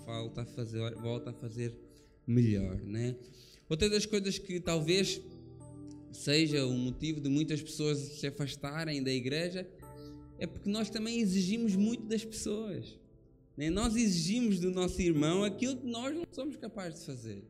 volta 0.05 0.41
a 0.41 0.45
fazer, 0.45 0.95
volta 0.95 1.31
a 1.31 1.33
fazer 1.33 1.75
melhor, 2.25 2.81
né? 2.83 3.15
Outra 3.67 3.89
das 3.89 4.05
coisas 4.05 4.37
que 4.37 4.59
talvez 4.59 5.21
seja 6.11 6.65
o 6.65 6.73
motivo 6.73 7.21
de 7.21 7.29
muitas 7.29 7.61
pessoas 7.61 7.97
se 7.97 8.27
afastarem 8.27 9.01
da 9.01 9.11
igreja 9.11 9.67
é 10.37 10.45
porque 10.45 10.69
nós 10.69 10.89
também 10.89 11.19
exigimos 11.19 11.75
muito 11.75 12.03
das 12.03 12.25
pessoas. 12.25 12.99
Né? 13.55 13.69
Nós 13.69 13.95
exigimos 13.95 14.59
do 14.59 14.71
nosso 14.71 15.01
irmão 15.01 15.43
aquilo 15.43 15.77
que 15.77 15.87
nós 15.87 16.13
não 16.13 16.25
somos 16.31 16.57
capazes 16.57 16.99
de 16.99 17.05
fazer. 17.05 17.43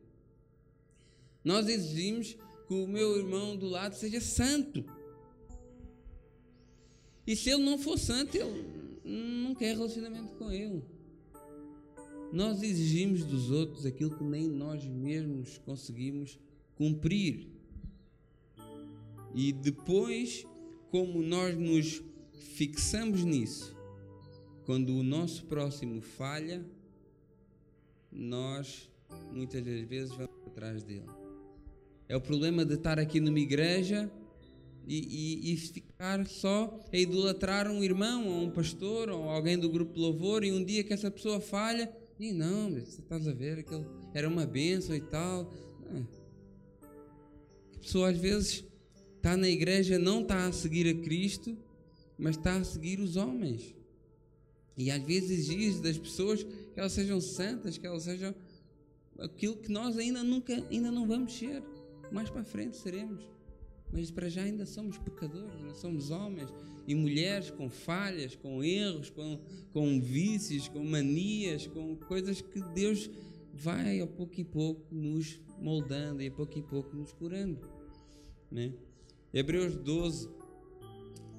Nós 1.42 1.68
exigimos 1.68 2.36
que 2.72 2.84
o 2.84 2.88
meu 2.88 3.18
irmão 3.18 3.54
do 3.54 3.68
lado 3.68 3.94
seja 3.94 4.18
santo. 4.18 4.82
E 7.26 7.36
se 7.36 7.50
ele 7.50 7.62
não 7.62 7.76
for 7.76 7.98
santo, 7.98 8.34
ele 8.34 8.64
não 9.44 9.54
quer 9.54 9.76
relacionamento 9.76 10.34
com 10.36 10.50
ele. 10.50 10.82
Nós 12.32 12.62
exigimos 12.62 13.24
dos 13.24 13.50
outros 13.50 13.84
aquilo 13.84 14.16
que 14.16 14.24
nem 14.24 14.48
nós 14.48 14.86
mesmos 14.86 15.58
conseguimos 15.58 16.38
cumprir. 16.74 17.46
E 19.34 19.52
depois, 19.52 20.46
como 20.90 21.20
nós 21.20 21.54
nos 21.56 22.02
fixamos 22.54 23.22
nisso, 23.22 23.76
quando 24.64 24.96
o 24.96 25.02
nosso 25.02 25.44
próximo 25.44 26.00
falha, 26.00 26.64
nós 28.10 28.90
muitas 29.30 29.62
das 29.62 29.82
vezes 29.82 30.14
vamos 30.14 30.46
atrás 30.46 30.82
dele. 30.82 31.21
É 32.12 32.16
o 32.16 32.20
problema 32.20 32.62
de 32.62 32.74
estar 32.74 32.98
aqui 32.98 33.20
numa 33.20 33.40
igreja 33.40 34.12
e, 34.86 34.98
e, 34.98 35.54
e, 35.54 35.56
ficar 35.56 36.26
só 36.26 36.78
a 36.92 36.94
idolatrar 36.98 37.70
um 37.70 37.82
irmão, 37.82 38.28
ou 38.28 38.42
um 38.42 38.50
pastor, 38.50 39.08
ou 39.08 39.30
alguém 39.30 39.58
do 39.58 39.70
grupo 39.70 39.94
de 39.94 40.00
louvor, 40.00 40.44
e 40.44 40.52
um 40.52 40.62
dia 40.62 40.84
que 40.84 40.92
essa 40.92 41.10
pessoa 41.10 41.40
falha, 41.40 41.90
e 42.20 42.30
não, 42.30 42.70
você 42.70 43.00
estás 43.00 43.26
a 43.26 43.32
ver, 43.32 43.60
aquele 43.60 43.86
era 44.12 44.28
uma 44.28 44.44
benção 44.44 44.94
e 44.94 45.00
tal. 45.00 45.50
A 47.74 47.78
pessoa 47.78 48.10
às 48.10 48.18
vezes 48.18 48.62
está 49.16 49.34
na 49.34 49.48
igreja, 49.48 49.98
não 49.98 50.20
está 50.20 50.44
a 50.48 50.52
seguir 50.52 50.86
a 50.94 51.02
Cristo, 51.02 51.56
mas 52.18 52.36
está 52.36 52.56
a 52.56 52.64
seguir 52.64 53.00
os 53.00 53.16
homens. 53.16 53.74
E 54.76 54.90
às 54.90 55.02
vezes 55.02 55.30
exige 55.30 55.80
das 55.80 55.96
pessoas 55.96 56.42
que 56.42 56.78
elas 56.78 56.92
sejam 56.92 57.22
santas, 57.22 57.78
que 57.78 57.86
elas 57.86 58.02
sejam 58.02 58.34
aquilo 59.18 59.56
que 59.56 59.72
nós 59.72 59.96
ainda 59.96 60.22
nunca, 60.22 60.62
ainda 60.70 60.90
não 60.90 61.06
vamos 61.06 61.32
ser. 61.32 61.62
Mais 62.12 62.30
para 62.30 62.44
frente 62.44 62.76
seremos. 62.76 63.28
Mas 63.92 64.10
para 64.10 64.28
já 64.28 64.42
ainda 64.42 64.64
somos 64.64 64.96
pecadores, 64.98 65.54
ainda 65.54 65.74
somos 65.74 66.10
homens 66.10 66.48
e 66.86 66.94
mulheres 66.94 67.50
com 67.50 67.68
falhas, 67.68 68.34
com 68.34 68.64
erros, 68.64 69.10
com, 69.10 69.38
com 69.72 70.00
vícios, 70.00 70.66
com 70.68 70.82
manias, 70.82 71.66
com 71.66 71.96
coisas 71.96 72.40
que 72.40 72.60
Deus 72.74 73.10
vai 73.52 74.00
a 74.00 74.06
pouco 74.06 74.40
e 74.40 74.44
pouco 74.44 74.82
nos 74.94 75.38
moldando 75.58 76.22
e 76.22 76.26
a 76.26 76.30
pouco 76.30 76.58
e 76.58 76.62
pouco 76.62 76.96
nos 76.96 77.12
curando. 77.12 77.60
Né? 78.50 78.72
Hebreus 79.32 79.76
12, 79.76 80.28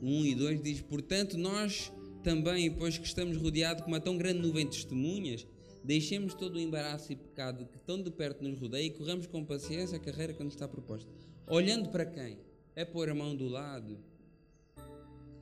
1 0.01 0.25
e 0.25 0.35
2 0.35 0.61
diz: 0.61 0.81
Portanto, 0.81 1.37
nós 1.37 1.91
também, 2.23 2.71
pois 2.71 2.97
que 2.97 3.05
estamos 3.05 3.35
rodeados 3.37 3.83
com 3.83 3.89
uma 3.89 3.99
tão 3.99 4.17
grande 4.17 4.39
nuvem 4.39 4.65
de 4.65 4.77
testemunhas, 4.77 5.45
deixemos 5.83 6.33
todo 6.33 6.55
o 6.55 6.59
embaraço 6.59 7.11
e 7.11 7.15
pecado 7.15 7.65
que 7.65 7.77
tão 7.79 8.01
de 8.01 8.09
perto 8.09 8.43
nos 8.43 8.59
rodeia 8.59 8.85
e 8.85 8.91
corramos 8.91 9.27
com 9.27 9.43
paciência 9.43 9.97
a 9.97 9.99
carreira 9.99 10.33
que 10.33 10.43
nos 10.43 10.53
está 10.53 10.67
proposta. 10.67 11.11
Olhando 11.47 11.89
para 11.89 12.05
quem? 12.05 12.39
É 12.75 12.85
pôr 12.85 13.09
a 13.09 13.15
mão 13.15 13.35
do 13.35 13.47
lado? 13.47 13.99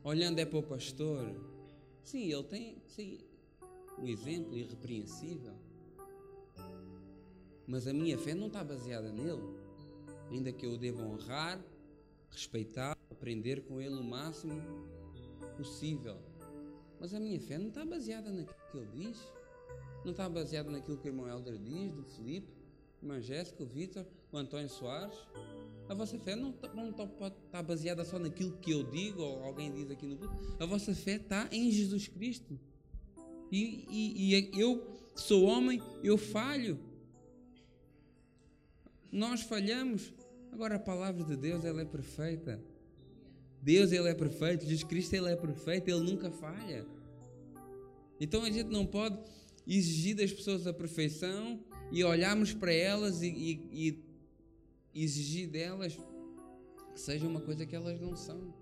Olhando 0.04 0.40
é 0.40 0.46
para 0.46 0.58
o 0.58 0.64
pastor? 0.64 1.32
Sim, 2.04 2.34
ele 2.34 2.44
tem 2.44 2.82
sim, 2.88 3.20
um 4.00 4.08
exemplo 4.08 4.58
irrepreensível. 4.58 5.54
Mas 7.68 7.88
a 7.88 7.94
minha 7.94 8.18
fé 8.18 8.34
não 8.34 8.48
está 8.48 8.64
baseada 8.64 9.12
nele. 9.12 9.56
Ainda 10.32 10.52
que 10.52 10.66
eu 10.66 10.74
o 10.74 10.78
deva 10.78 11.04
honrar, 11.04 11.64
respeitar, 12.32 12.98
aprender 13.10 13.62
com 13.62 13.80
ele 13.80 13.96
o 13.96 14.04
máximo 14.04 14.60
possível. 15.56 16.18
Mas 17.00 17.14
a 17.14 17.20
minha 17.20 17.40
fé 17.40 17.58
não 17.58 17.68
está 17.68 17.86
baseada 17.86 18.32
naquilo 18.32 18.72
que 18.72 18.78
ele 18.78 18.88
diz. 19.08 19.20
Não 20.04 20.12
está 20.12 20.28
baseada 20.28 20.70
naquilo 20.72 20.98
que 20.98 21.08
o 21.08 21.10
irmão 21.10 21.28
Helder 21.28 21.58
diz, 21.58 21.92
do 21.94 22.06
a 23.02 23.04
irmã 23.04 23.20
Jéssica, 23.20 23.64
o 23.64 23.66
Vitor, 23.66 24.06
o 24.32 24.38
Antônio 24.38 24.70
Soares. 24.70 25.18
A 25.90 25.94
vossa 25.94 26.18
fé 26.20 26.36
não, 26.36 26.52
tá, 26.52 26.74
não 26.74 26.92
tá, 26.94 27.04
estar 27.04 27.32
tá 27.52 27.64
baseada 27.64 28.06
só 28.06 28.18
naquilo 28.18 28.58
que 28.58 28.72
eu 28.72 28.84
digo 28.84 29.22
ou 29.22 29.44
alguém 29.44 29.72
diz 29.72 29.90
aqui 29.90 30.06
no 30.06 30.16
grupo. 30.16 30.36
A 30.60 30.66
vossa 30.66 30.94
fé 30.94 31.16
está 31.16 31.50
em 31.52 31.72
Jesus 31.72 32.08
Cristo. 32.08 32.60
E, 33.52 33.86
e, 33.90 34.36
e 34.36 34.60
eu 34.60 34.88
sou 35.16 35.44
homem, 35.44 35.82
eu 36.04 36.18
falho. 36.18 36.80
Nós 39.12 39.42
falhamos. 39.42 40.14
Agora 40.52 40.76
a 40.76 40.80
palavra 40.80 41.24
de 41.24 41.36
Deus 41.36 41.66
ela 41.66 41.82
é 41.82 41.86
perfeita. 41.86 42.62
Deus 43.62 43.92
ele 43.92 44.10
é 44.10 44.14
perfeito, 44.14 44.64
Jesus 44.64 44.84
Cristo 44.84 45.14
ele 45.14 45.30
é 45.30 45.36
perfeito, 45.36 45.90
ele 45.90 46.00
nunca 46.00 46.32
falha. 46.32 46.86
Então 48.20 48.44
a 48.44 48.50
gente 48.50 48.70
não 48.70 48.86
pode 48.86 49.18
exigir 49.68 50.16
das 50.16 50.32
pessoas 50.32 50.68
a 50.68 50.74
perfeição 50.74 51.60
e 51.92 52.04
olharmos 52.04 52.54
para 52.54 52.74
elas 52.74 53.22
e, 53.22 53.28
e, 53.28 54.04
e 54.94 55.04
exigir 55.04 55.48
delas 55.48 55.98
que 56.94 57.00
seja 57.00 57.28
uma 57.28 57.42
coisa 57.42 57.66
que 57.66 57.76
elas 57.76 58.00
não 58.00 58.16
são. 58.16 58.54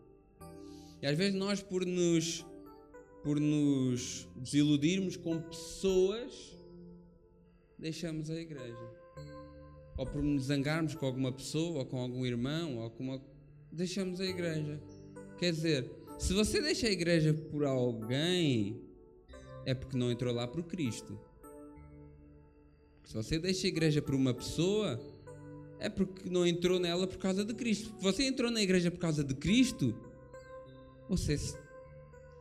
E 1.02 1.08
às 1.08 1.18
vezes 1.18 1.38
nós 1.38 1.62
por 1.62 1.86
nos 1.86 2.46
por 3.24 3.40
nos 3.40 4.28
desiludirmos 4.38 5.18
com 5.18 5.42
pessoas 5.42 6.58
deixamos 7.78 8.30
a 8.30 8.40
igreja. 8.40 9.00
Ou 9.98 10.06
por 10.06 10.24
nos 10.24 10.44
zangarmos 10.46 10.96
com 10.96 11.06
alguma 11.06 11.32
pessoa, 11.32 11.80
ou 11.80 11.86
com 11.86 12.00
algum 12.00 12.26
irmão, 12.26 12.78
ou 12.78 12.90
com 12.90 13.04
uma 13.04 13.22
deixamos 13.72 14.22
a 14.22 14.26
igreja. 14.26 14.82
Quer 15.38 15.52
dizer, 15.52 15.92
se 16.18 16.34
você 16.34 16.62
deixa 16.62 16.88
a 16.88 16.92
igreja 16.92 17.34
por 17.34 17.66
alguém, 17.66 18.82
é 19.66 19.74
porque 19.74 19.98
não 19.98 20.12
entrou 20.12 20.34
lá 20.34 20.48
por 20.48 20.64
Cristo. 20.64 21.20
Se 23.04 23.14
você 23.14 23.40
deixa 23.40 23.66
a 23.66 23.70
igreja 23.70 24.02
por 24.02 24.14
uma 24.14 24.34
pessoa, 24.34 25.00
é 25.80 25.90
porque 25.90 26.30
não 26.30 26.46
entrou 26.46 26.80
nela 26.80 27.08
por 27.08 27.18
causa 27.18 27.44
de 27.44 27.54
Cristo. 27.54 27.96
Se 27.98 28.04
você 28.04 28.24
entrou 28.24 28.52
na 28.52 28.62
igreja 28.62 28.92
por 28.92 29.00
causa 29.00 29.24
de 29.24 29.34
Cristo, 29.34 29.96
você 31.08 31.36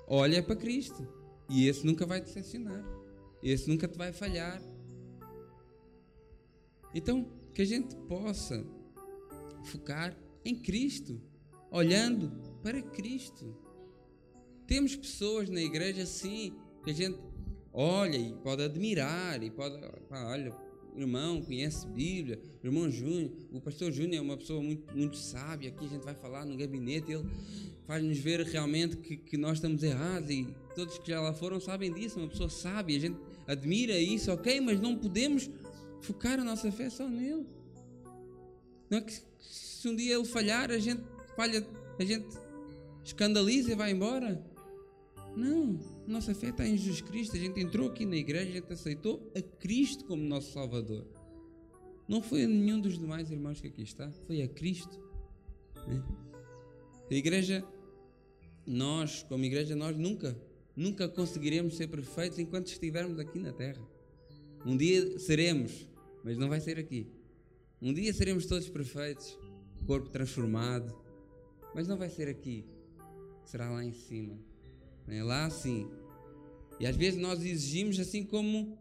olha 0.06 0.42
para 0.42 0.56
Cristo. 0.56 1.06
E 1.48 1.66
esse 1.66 1.86
nunca 1.86 2.04
vai 2.04 2.20
te 2.20 2.26
decepcionar. 2.26 2.84
Esse 3.42 3.68
nunca 3.68 3.88
te 3.88 3.96
vai 3.96 4.12
falhar. 4.12 4.60
Então, 6.94 7.30
que 7.54 7.62
a 7.62 7.64
gente 7.64 7.94
possa 8.08 8.64
focar 9.64 10.16
em 10.44 10.54
Cristo, 10.54 11.20
olhando 11.70 12.30
para 12.62 12.82
Cristo. 12.82 13.56
temos 14.66 14.94
pessoas 14.94 15.48
na 15.48 15.62
igreja, 15.62 16.04
sim, 16.04 16.54
que 16.84 16.90
a 16.90 16.94
gente 16.94 17.18
olha 17.72 18.16
e 18.16 18.32
pode 18.34 18.62
admirar 18.62 19.42
e 19.42 19.50
pode, 19.50 19.78
olha, 20.10 20.52
irmão 20.96 21.40
conhece 21.42 21.86
Bíblia, 21.86 22.40
irmão 22.62 22.90
Júnior, 22.90 23.30
o 23.52 23.60
pastor 23.60 23.92
Júnior 23.92 24.16
é 24.16 24.20
uma 24.20 24.36
pessoa 24.36 24.62
muito, 24.62 24.96
muito 24.96 25.16
sábia, 25.16 25.70
aqui 25.70 25.84
a 25.84 25.88
gente 25.88 26.04
vai 26.04 26.14
falar 26.14 26.44
no 26.44 26.56
gabinete, 26.56 27.12
ele 27.12 27.28
faz-nos 27.86 28.18
ver 28.18 28.40
realmente 28.40 28.96
que, 28.96 29.16
que 29.16 29.36
nós 29.36 29.58
estamos 29.58 29.82
errados 29.82 30.30
e 30.30 30.46
todos 30.74 30.98
que 30.98 31.10
já 31.10 31.20
lá 31.20 31.32
foram 31.32 31.60
sabem 31.60 31.92
disso, 31.92 32.18
uma 32.18 32.28
pessoa 32.28 32.48
sábia, 32.48 32.96
a 32.96 33.00
gente 33.00 33.18
admira 33.46 33.98
isso, 33.98 34.32
ok, 34.32 34.60
mas 34.60 34.80
não 34.80 34.96
podemos 34.96 35.48
focar 36.00 36.38
a 36.40 36.44
nossa 36.44 36.70
fé 36.70 36.90
só 36.90 37.08
nele. 37.08 37.46
Não 38.90 38.98
é 38.98 39.00
que 39.00 39.12
se 39.40 39.88
um 39.88 39.94
dia 39.94 40.16
ele 40.16 40.24
falhar, 40.24 40.70
a 40.70 40.78
gente 40.78 41.02
falha, 41.36 41.66
a 41.98 42.04
gente 42.04 42.26
escandaliza 43.04 43.72
e 43.72 43.74
vai 43.74 43.92
embora. 43.92 44.42
Não, 45.38 45.78
nossa 46.04 46.34
fé 46.34 46.48
está 46.48 46.66
em 46.66 46.76
Jesus 46.76 47.00
Cristo. 47.00 47.36
A 47.36 47.38
gente 47.38 47.60
entrou 47.60 47.88
aqui 47.88 48.04
na 48.04 48.16
igreja, 48.16 48.50
a 48.50 48.54
gente 48.54 48.72
aceitou 48.72 49.30
a 49.36 49.40
Cristo 49.40 50.04
como 50.04 50.20
nosso 50.20 50.52
Salvador. 50.52 51.06
Não 52.08 52.20
foi 52.20 52.42
a 52.42 52.48
nenhum 52.48 52.80
dos 52.80 52.98
demais 52.98 53.30
irmãos 53.30 53.60
que 53.60 53.68
aqui 53.68 53.82
está, 53.82 54.10
foi 54.26 54.42
a 54.42 54.48
Cristo. 54.48 54.98
Né? 55.86 56.02
A 57.08 57.14
igreja, 57.14 57.64
nós, 58.66 59.22
como 59.28 59.44
igreja, 59.44 59.76
nós 59.76 59.96
nunca, 59.96 60.36
nunca 60.74 61.08
conseguiremos 61.08 61.76
ser 61.76 61.86
perfeitos 61.86 62.40
enquanto 62.40 62.66
estivermos 62.66 63.20
aqui 63.20 63.38
na 63.38 63.52
terra. 63.52 63.80
Um 64.66 64.76
dia 64.76 65.20
seremos, 65.20 65.88
mas 66.24 66.36
não 66.36 66.48
vai 66.48 66.60
ser 66.60 66.80
aqui. 66.80 67.06
Um 67.80 67.94
dia 67.94 68.12
seremos 68.12 68.44
todos 68.46 68.68
perfeitos, 68.68 69.38
corpo 69.86 70.08
transformado, 70.08 70.92
mas 71.76 71.86
não 71.86 71.96
vai 71.96 72.10
ser 72.10 72.26
aqui. 72.26 72.64
Será 73.44 73.70
lá 73.70 73.84
em 73.84 73.92
cima. 73.92 74.47
Né? 75.08 75.24
Lá 75.24 75.48
sim. 75.48 75.90
E 76.78 76.86
às 76.86 76.94
vezes 76.94 77.18
nós 77.18 77.42
exigimos 77.42 77.98
assim 77.98 78.22
como, 78.22 78.78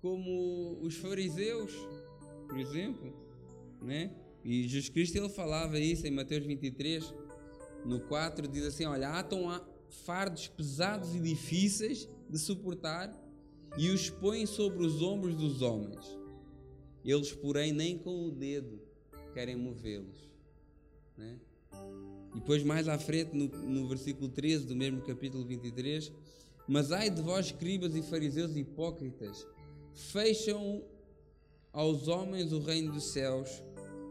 como 0.00 0.78
os 0.80 0.94
fariseus, 0.94 1.72
por 2.48 2.56
exemplo. 2.56 3.12
Né? 3.82 4.14
E 4.44 4.62
Jesus 4.62 4.88
Cristo 4.88 5.16
ele 5.16 5.28
falava 5.28 5.78
isso 5.78 6.06
em 6.06 6.12
Mateus 6.12 6.46
23, 6.46 7.12
no 7.84 8.00
4, 8.00 8.46
diz 8.46 8.64
assim: 8.64 8.86
Olha, 8.86 9.10
atam 9.10 9.44
fardos 10.04 10.48
pesados 10.48 11.14
e 11.14 11.20
difíceis 11.20 12.08
de 12.30 12.38
suportar 12.38 13.12
e 13.76 13.90
os 13.90 14.08
põem 14.08 14.46
sobre 14.46 14.86
os 14.86 15.02
ombros 15.02 15.34
dos 15.34 15.60
homens. 15.60 16.18
Eles, 17.04 17.32
porém, 17.32 17.72
nem 17.72 17.98
com 17.98 18.26
o 18.26 18.30
dedo 18.30 18.80
querem 19.34 19.56
movê-los. 19.56 20.30
Né? 21.16 21.38
E 22.34 22.38
depois, 22.38 22.62
mais 22.64 22.88
à 22.88 22.98
frente, 22.98 23.36
no, 23.36 23.46
no 23.46 23.88
versículo 23.88 24.28
13 24.28 24.66
do 24.66 24.74
mesmo 24.74 25.00
capítulo 25.02 25.44
23, 25.44 26.12
mas 26.66 26.90
ai 26.90 27.10
de 27.10 27.22
vós, 27.22 27.46
escribas 27.46 27.94
e 27.94 28.02
fariseus 28.02 28.56
hipócritas, 28.56 29.46
fecham 29.92 30.82
aos 31.72 32.08
homens 32.08 32.52
o 32.52 32.60
reino 32.60 32.92
dos 32.92 33.12
céus, 33.12 33.62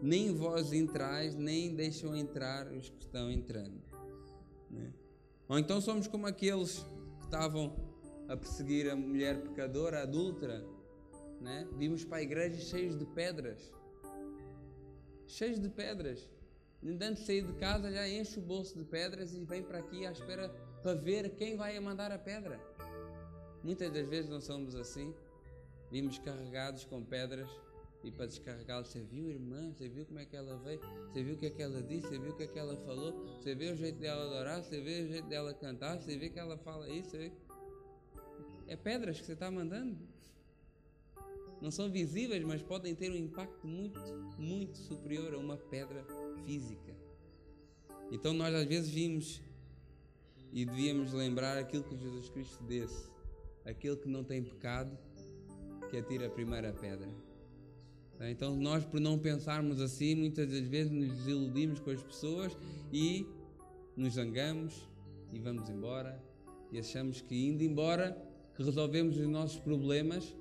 nem 0.01 0.33
vós 0.33 0.73
entrais, 0.73 1.36
nem 1.36 1.73
deixam 1.73 2.15
entrar 2.15 2.67
os 2.71 2.89
que 2.89 3.01
estão 3.01 3.31
entrando. 3.31 3.81
Né? 4.69 4.93
Ou 5.47 5.57
então 5.57 5.79
somos 5.79 6.07
como 6.07 6.27
aqueles 6.27 6.86
que 7.19 7.25
estavam 7.25 7.73
a 8.27 8.36
perseguir 8.36 8.89
a 8.89 8.95
mulher 8.95 9.41
pecadora, 9.41 9.99
a 9.99 10.03
adúltera. 10.03 10.65
Né? 11.39 11.67
Vimos 11.77 12.03
para 12.03 12.17
a 12.17 12.21
igreja 12.21 12.59
cheios 12.59 12.97
de 12.97 13.05
pedras. 13.05 13.71
Cheios 15.27 15.59
de 15.59 15.69
pedras. 15.69 16.27
De 16.83 17.15
sair 17.15 17.43
de 17.43 17.53
casa, 17.53 17.89
já 17.89 18.09
enche 18.09 18.39
o 18.39 18.41
bolso 18.41 18.77
de 18.77 18.83
pedras 18.83 19.33
e 19.33 19.39
vem 19.45 19.63
para 19.63 19.79
aqui 19.79 20.05
à 20.05 20.11
espera 20.11 20.49
para 20.81 20.93
ver 20.93 21.29
quem 21.35 21.55
vai 21.55 21.79
mandar 21.79 22.11
a 22.11 22.19
pedra. 22.19 22.59
Muitas 23.63 23.89
das 23.89 24.05
vezes 24.09 24.29
não 24.29 24.41
somos 24.41 24.75
assim. 24.75 25.15
Vimos 25.89 26.17
carregados 26.19 26.83
com 26.83 27.01
pedras 27.01 27.49
e 28.03 28.11
para 28.11 28.25
descarregá-los, 28.25 28.89
você 28.89 28.99
viu, 28.99 29.29
irmã? 29.29 29.71
Você 29.71 29.87
viu 29.87 30.05
como 30.05 30.19
é 30.19 30.25
que 30.25 30.35
ela 30.35 30.57
veio? 30.57 30.81
Você 31.07 31.23
viu 31.23 31.35
o 31.35 31.37
que 31.37 31.45
é 31.45 31.49
que 31.51 31.61
ela 31.61 31.81
disse? 31.81 32.07
Você 32.07 32.19
viu 32.19 32.31
o 32.33 32.35
que 32.35 32.43
é 32.43 32.47
que 32.47 32.59
ela 32.59 32.75
falou? 32.75 33.13
Você 33.37 33.55
vê 33.55 33.71
o 33.71 33.77
jeito 33.77 33.99
dela 33.99 34.25
adorar? 34.25 34.61
Você 34.61 34.81
vê 34.81 35.03
o 35.03 35.07
jeito 35.07 35.29
dela 35.29 35.53
cantar? 35.53 35.97
Você 36.01 36.17
vê 36.17 36.29
que 36.29 36.37
ela 36.37 36.57
fala 36.57 36.89
isso? 36.89 37.15
É 38.67 38.75
pedras 38.75 39.21
que 39.21 39.25
você 39.25 39.33
está 39.33 39.49
mandando. 39.49 39.97
Não 41.61 41.71
são 41.71 41.89
visíveis, 41.89 42.43
mas 42.43 42.61
podem 42.61 42.93
ter 42.93 43.09
um 43.09 43.15
impacto 43.15 43.65
muito, 43.65 44.01
muito 44.37 44.77
superior 44.77 45.33
a 45.33 45.37
uma 45.37 45.55
pedra 45.55 46.05
física. 46.45 46.93
Então 48.12 48.34
nós 48.34 48.53
às 48.53 48.65
vezes 48.65 48.89
vimos 48.89 49.41
e 50.51 50.65
devíamos 50.65 51.13
lembrar 51.13 51.58
aquilo 51.58 51.84
que 51.84 51.97
Jesus 51.97 52.29
Cristo 52.29 52.63
disse: 52.65 53.10
aquele 53.65 53.95
que 53.95 54.08
não 54.08 54.23
tem 54.23 54.43
pecado, 54.43 54.97
que 55.89 55.97
atira 55.97 56.27
a 56.27 56.29
primeira 56.29 56.71
pedra. 56.71 57.10
Tá? 58.17 58.29
Então 58.29 58.56
nós, 58.56 58.86
por 58.86 58.99
não 58.99 59.17
pensarmos 59.17 59.82
assim, 59.82 60.15
muitas 60.15 60.49
das 60.49 60.67
vezes 60.67 60.91
nos 60.91 61.10
desiludimos 61.10 61.79
com 61.79 61.89
as 61.89 62.01
pessoas 62.01 62.56
e 62.91 63.25
nos 63.95 64.13
zangamos 64.13 64.88
e 65.32 65.39
vamos 65.39 65.69
embora 65.69 66.21
e 66.71 66.79
achamos 66.79 67.21
que 67.21 67.36
indo 67.47 67.63
embora 67.63 68.17
que 68.56 68.63
resolvemos 68.63 69.17
os 69.17 69.27
nossos 69.27 69.60
problemas, 69.60 70.36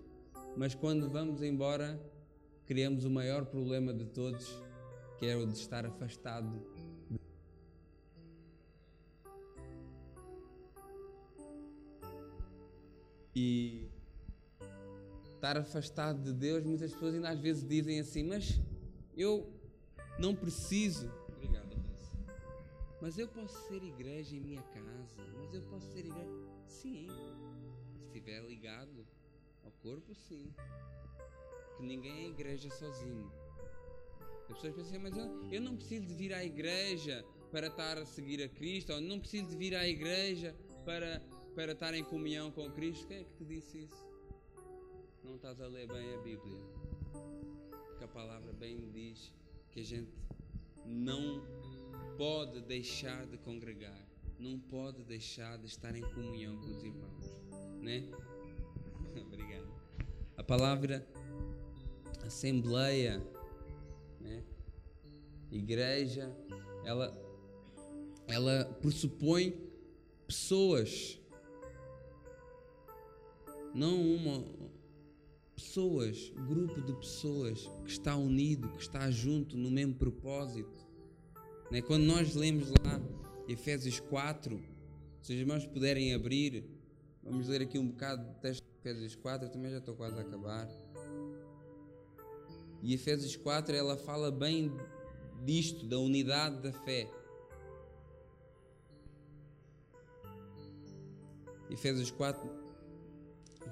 mas 0.56 0.74
quando 0.74 1.08
vamos 1.08 1.42
embora 1.42 2.00
criamos 2.66 3.04
o 3.04 3.10
maior 3.10 3.44
problema 3.46 3.92
de 3.92 4.04
todos, 4.06 4.58
que 5.22 5.28
é 5.28 5.36
o 5.36 5.46
de 5.46 5.56
estar 5.56 5.86
afastado. 5.86 6.60
E 13.32 13.88
estar 15.32 15.56
afastado 15.56 16.20
de 16.24 16.32
Deus, 16.32 16.64
muitas 16.64 16.92
pessoas 16.92 17.14
ainda 17.14 17.28
às 17.28 17.38
vezes 17.38 17.64
dizem 17.64 18.00
assim, 18.00 18.24
mas 18.24 18.60
eu 19.16 19.48
não 20.18 20.34
preciso. 20.34 21.08
Obrigado, 21.28 21.70
Mas 23.00 23.16
eu 23.16 23.28
posso 23.28 23.56
ser 23.68 23.80
igreja 23.80 24.34
em 24.34 24.40
minha 24.40 24.62
casa, 24.62 25.22
mas 25.36 25.54
eu 25.54 25.62
posso 25.70 25.86
ser 25.92 26.04
igreja. 26.04 26.26
Sim, 26.66 27.06
se 27.92 28.06
estiver 28.06 28.42
ligado 28.42 29.06
ao 29.62 29.70
corpo, 29.70 30.12
sim. 30.16 30.52
Que 31.76 31.84
ninguém 31.84 32.24
é 32.24 32.28
igreja 32.28 32.68
sozinho. 32.70 33.30
As 34.52 34.58
pessoas 34.58 34.74
pensam, 34.74 35.00
mas 35.00 35.16
eu, 35.16 35.50
eu 35.50 35.60
não 35.62 35.76
preciso 35.76 36.06
de 36.06 36.14
vir 36.14 36.34
à 36.34 36.44
igreja 36.44 37.24
para 37.50 37.68
estar 37.68 37.96
a 37.96 38.04
seguir 38.04 38.42
a 38.42 38.48
Cristo, 38.48 38.92
ou 38.92 39.00
não 39.00 39.18
preciso 39.18 39.48
de 39.48 39.56
vir 39.56 39.74
à 39.74 39.88
igreja 39.88 40.54
para, 40.84 41.22
para 41.54 41.72
estar 41.72 41.94
em 41.94 42.04
comunhão 42.04 42.50
com 42.50 42.70
Cristo. 42.70 43.06
Quem 43.06 43.18
é 43.18 43.24
que 43.24 43.32
te 43.32 43.44
disse 43.46 43.78
isso? 43.78 44.06
Não 45.24 45.36
estás 45.36 45.58
a 45.58 45.66
ler 45.66 45.88
bem 45.88 46.14
a 46.14 46.18
Bíblia. 46.18 46.60
Porque 47.70 48.04
a 48.04 48.08
palavra 48.08 48.52
bem 48.52 48.90
diz 48.90 49.32
que 49.70 49.80
a 49.80 49.84
gente 49.84 50.12
não 50.84 51.42
pode 52.18 52.60
deixar 52.60 53.26
de 53.26 53.38
congregar, 53.38 54.06
não 54.38 54.58
pode 54.58 55.02
deixar 55.02 55.56
de 55.56 55.66
estar 55.66 55.96
em 55.96 56.02
comunhão 56.02 56.58
com 56.58 56.66
os 56.66 56.82
irmãos, 56.82 57.40
né? 57.80 58.06
Obrigado. 59.16 59.72
A 60.36 60.44
palavra 60.44 61.06
assembleia 62.22 63.22
né? 64.22 64.42
Igreja, 65.50 66.34
ela, 66.84 67.14
ela 68.26 68.64
pressupõe 68.80 69.54
pessoas, 70.26 71.20
não 73.74 74.00
uma 74.00 74.44
pessoas, 75.54 76.32
grupo 76.46 76.80
de 76.80 76.92
pessoas 76.94 77.70
que 77.84 77.90
está 77.90 78.16
unido, 78.16 78.68
que 78.70 78.82
está 78.82 79.10
junto 79.10 79.56
no 79.56 79.70
mesmo 79.70 79.94
propósito. 79.94 80.86
Né? 81.70 81.80
Quando 81.80 82.04
nós 82.04 82.34
lemos 82.34 82.68
lá 82.68 83.00
Efésios 83.48 84.00
4, 84.00 84.60
se 85.20 85.32
os 85.32 85.38
irmãos 85.38 85.66
puderem 85.66 86.14
abrir, 86.14 86.64
vamos 87.22 87.48
ler 87.48 87.62
aqui 87.62 87.78
um 87.78 87.88
bocado 87.88 88.24
do 88.24 88.34
texto 88.40 88.62
de 88.62 88.70
Efésios 88.80 89.14
4, 89.16 89.46
eu 89.46 89.52
também 89.52 89.70
já 89.70 89.78
estou 89.78 89.94
quase 89.94 90.18
a 90.18 90.22
acabar. 90.22 90.68
E 92.82 92.92
Efésios 92.94 93.36
4 93.36 93.74
ela 93.74 93.96
fala 93.96 94.30
bem 94.30 94.72
disto, 95.44 95.86
da 95.86 95.98
unidade 95.98 96.60
da 96.60 96.72
fé. 96.72 97.08
Efésios 101.70 102.10
4 102.10 102.62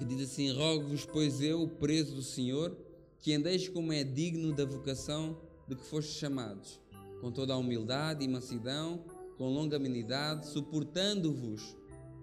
que 0.01 0.05
diz 0.07 0.31
assim: 0.31 0.51
Rogo-vos, 0.51 1.05
pois 1.05 1.42
eu, 1.42 1.68
preso 1.68 2.14
do 2.14 2.23
Senhor, 2.23 2.75
que 3.18 3.35
andeis 3.35 3.68
como 3.68 3.92
é 3.92 4.03
digno 4.03 4.51
da 4.55 4.64
vocação 4.64 5.38
de 5.68 5.77
que 5.77 5.85
fostes 5.85 6.16
chamados, 6.16 6.81
com 7.20 7.31
toda 7.31 7.53
a 7.53 7.59
humildade 7.59 8.25
e 8.25 8.29
mansidão, 8.29 9.05
com 9.37 9.53
longanimidade, 9.53 10.49
suportando-vos 10.49 11.77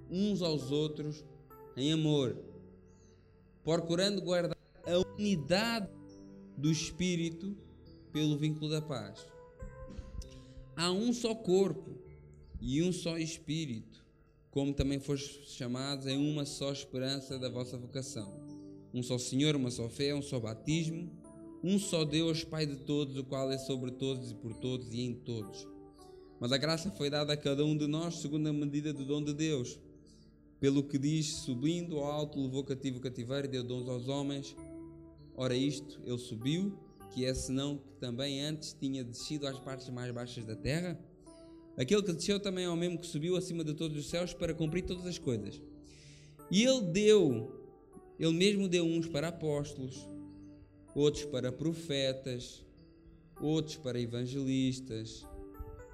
uns 0.10 0.42
aos 0.42 0.72
outros 0.72 1.24
em 1.76 1.94
amor, 1.94 2.36
procurando 3.64 4.24
guardar 4.24 4.58
a 4.88 5.14
unidade 5.16 5.97
do 6.58 6.72
Espírito 6.72 7.56
pelo 8.12 8.38
vínculo 8.38 8.70
da 8.70 8.82
paz. 8.82 9.26
Há 10.76 10.92
um 10.92 11.14
só 11.14 11.36
corpo 11.36 11.98
e 12.60 12.82
um 12.82 12.92
só 12.92 13.18
Espírito, 13.18 14.04
como 14.50 14.74
também 14.74 15.00
foste 15.00 15.50
chamados 15.52 16.08
em 16.08 16.18
uma 16.18 16.46
só 16.46 16.72
esperança 16.72 17.38
da 17.38 17.50
vossa 17.50 17.78
vocação. 17.78 18.34
Um 18.94 19.04
só 19.04 19.18
Senhor, 19.18 19.56
uma 19.56 19.70
só 19.70 19.88
fé, 19.88 20.16
um 20.16 20.22
só 20.22 20.40
batismo, 20.40 21.12
um 21.64 21.78
só 21.78 22.04
Deus, 22.04 22.44
Pai 22.44 22.66
de 22.66 22.78
todos, 22.78 23.18
o 23.18 23.24
qual 23.24 23.52
é 23.52 23.58
sobre 23.58 23.92
todos 23.92 24.32
e 24.32 24.36
por 24.36 24.54
todos 24.56 24.94
e 24.94 25.02
em 25.02 25.14
todos. 25.14 25.68
Mas 26.40 26.52
a 26.52 26.58
graça 26.58 26.92
foi 26.92 27.10
dada 27.10 27.34
a 27.34 27.38
cada 27.38 27.66
um 27.66 27.76
de 27.76 27.88
nós 27.88 28.16
segundo 28.16 28.48
a 28.48 28.54
medida 28.54 28.94
do 28.94 29.06
dom 29.06 29.24
de 29.24 29.34
Deus. 29.34 29.80
Pelo 30.60 30.84
que 30.84 30.98
diz, 30.98 31.28
subindo 31.28 31.98
ao 31.98 32.06
alto, 32.06 32.42
levou 32.42 32.64
cativo 32.64 32.98
o 32.98 33.02
cativeiro 33.02 33.48
deu 33.48 33.64
dons 33.64 33.88
aos 33.88 34.08
homens. 34.08 34.56
Ora, 35.40 35.56
isto, 35.56 36.02
ele 36.04 36.18
subiu, 36.18 36.76
que 37.12 37.24
é 37.24 37.32
senão 37.32 37.78
que 37.78 37.94
também 38.00 38.42
antes 38.42 38.74
tinha 38.74 39.04
descido 39.04 39.46
às 39.46 39.60
partes 39.60 39.88
mais 39.90 40.12
baixas 40.12 40.44
da 40.44 40.56
terra? 40.56 41.00
Aquele 41.78 42.02
que 42.02 42.12
desceu 42.12 42.40
também 42.40 42.66
é 42.66 42.70
o 42.70 42.76
mesmo 42.76 42.98
que 42.98 43.06
subiu 43.06 43.36
acima 43.38 43.64
de 43.64 43.76
todos 43.76 43.96
os 43.96 44.10
céus 44.10 44.34
para 44.34 44.52
cumprir 44.52 44.84
todas 44.84 45.06
as 45.06 45.20
coisas. 45.20 45.62
E 46.50 46.64
ele 46.64 46.82
deu, 46.82 47.56
ele 48.18 48.34
mesmo 48.34 48.68
deu 48.68 48.84
uns 48.84 49.08
para 49.08 49.28
apóstolos, 49.28 50.10
outros 50.96 51.26
para 51.26 51.52
profetas, 51.52 52.66
outros 53.40 53.78
para 53.78 54.00
evangelistas, 54.00 55.24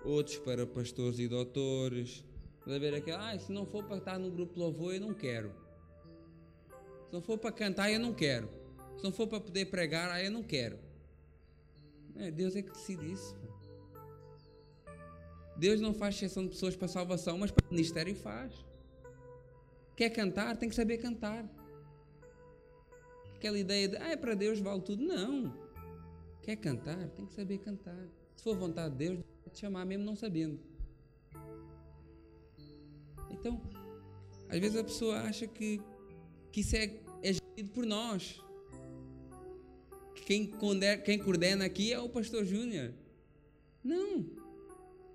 outros 0.05 0.37
para 0.37 0.65
pastores 0.65 1.19
e 1.19 1.27
doutores. 1.27 2.23
Vai 2.65 2.79
ver 2.79 2.95
aquele, 2.95 3.17
ah, 3.17 3.37
se 3.37 3.51
não 3.51 3.65
for 3.65 3.83
para 3.83 3.97
estar 3.97 4.17
no 4.17 4.31
grupo 4.31 4.57
louvor, 4.57 4.93
eu 4.93 5.01
não 5.01 5.13
quero. 5.13 5.51
Se 7.07 7.11
não 7.11 7.21
for 7.21 7.37
para 7.37 7.51
cantar, 7.51 7.91
eu 7.91 7.99
não 7.99 8.13
quero. 8.13 8.62
Se 8.97 9.03
não 9.03 9.11
for 9.11 9.27
para 9.27 9.39
poder 9.39 9.65
pregar, 9.65 10.09
aí 10.11 10.25
eu 10.25 10.31
não 10.31 10.43
quero. 10.43 10.77
É, 12.15 12.29
Deus 12.29 12.55
é 12.55 12.61
que 12.61 12.71
decide 12.71 13.11
isso. 13.11 13.35
Deus 15.57 15.79
não 15.79 15.93
faz 15.93 16.15
exceção 16.15 16.43
de 16.43 16.49
pessoas 16.49 16.75
para 16.75 16.87
salvação, 16.87 17.37
mas 17.37 17.51
para 17.51 17.65
o 17.65 17.71
ministério 17.71 18.15
faz. 18.15 18.53
Quer 19.95 20.09
cantar, 20.09 20.57
tem 20.57 20.69
que 20.69 20.75
saber 20.75 20.97
cantar. 20.97 21.47
Aquela 23.35 23.59
ideia 23.59 23.87
de, 23.87 23.97
ah, 23.97 24.09
é 24.09 24.17
para 24.17 24.33
Deus 24.33 24.59
vale 24.59 24.81
tudo. 24.81 25.03
Não. 25.03 25.53
Quer 26.41 26.55
cantar, 26.55 27.09
tem 27.09 27.25
que 27.25 27.33
saber 27.33 27.59
cantar. 27.59 28.07
Se 28.35 28.43
for 28.43 28.57
vontade 28.57 28.91
de 28.91 28.97
Deus, 28.97 29.17
vai 29.17 29.53
te 29.53 29.59
chamar 29.59 29.85
mesmo 29.85 30.03
não 30.03 30.15
sabendo. 30.15 30.59
Então, 33.29 33.61
às 34.49 34.59
vezes 34.59 34.77
a 34.77 34.83
pessoa 34.83 35.21
acha 35.21 35.47
que, 35.47 35.81
que 36.51 36.61
isso 36.61 36.75
é, 36.75 36.99
é 37.21 37.33
gerido 37.33 37.71
por 37.73 37.85
nós. 37.85 38.42
Que 40.25 40.47
quem, 40.47 40.51
quem 41.03 41.19
coordena 41.19 41.65
aqui 41.65 41.91
é 41.91 41.99
o 41.99 42.07
pastor 42.07 42.45
Júnior. 42.45 42.93
Não. 43.83 44.25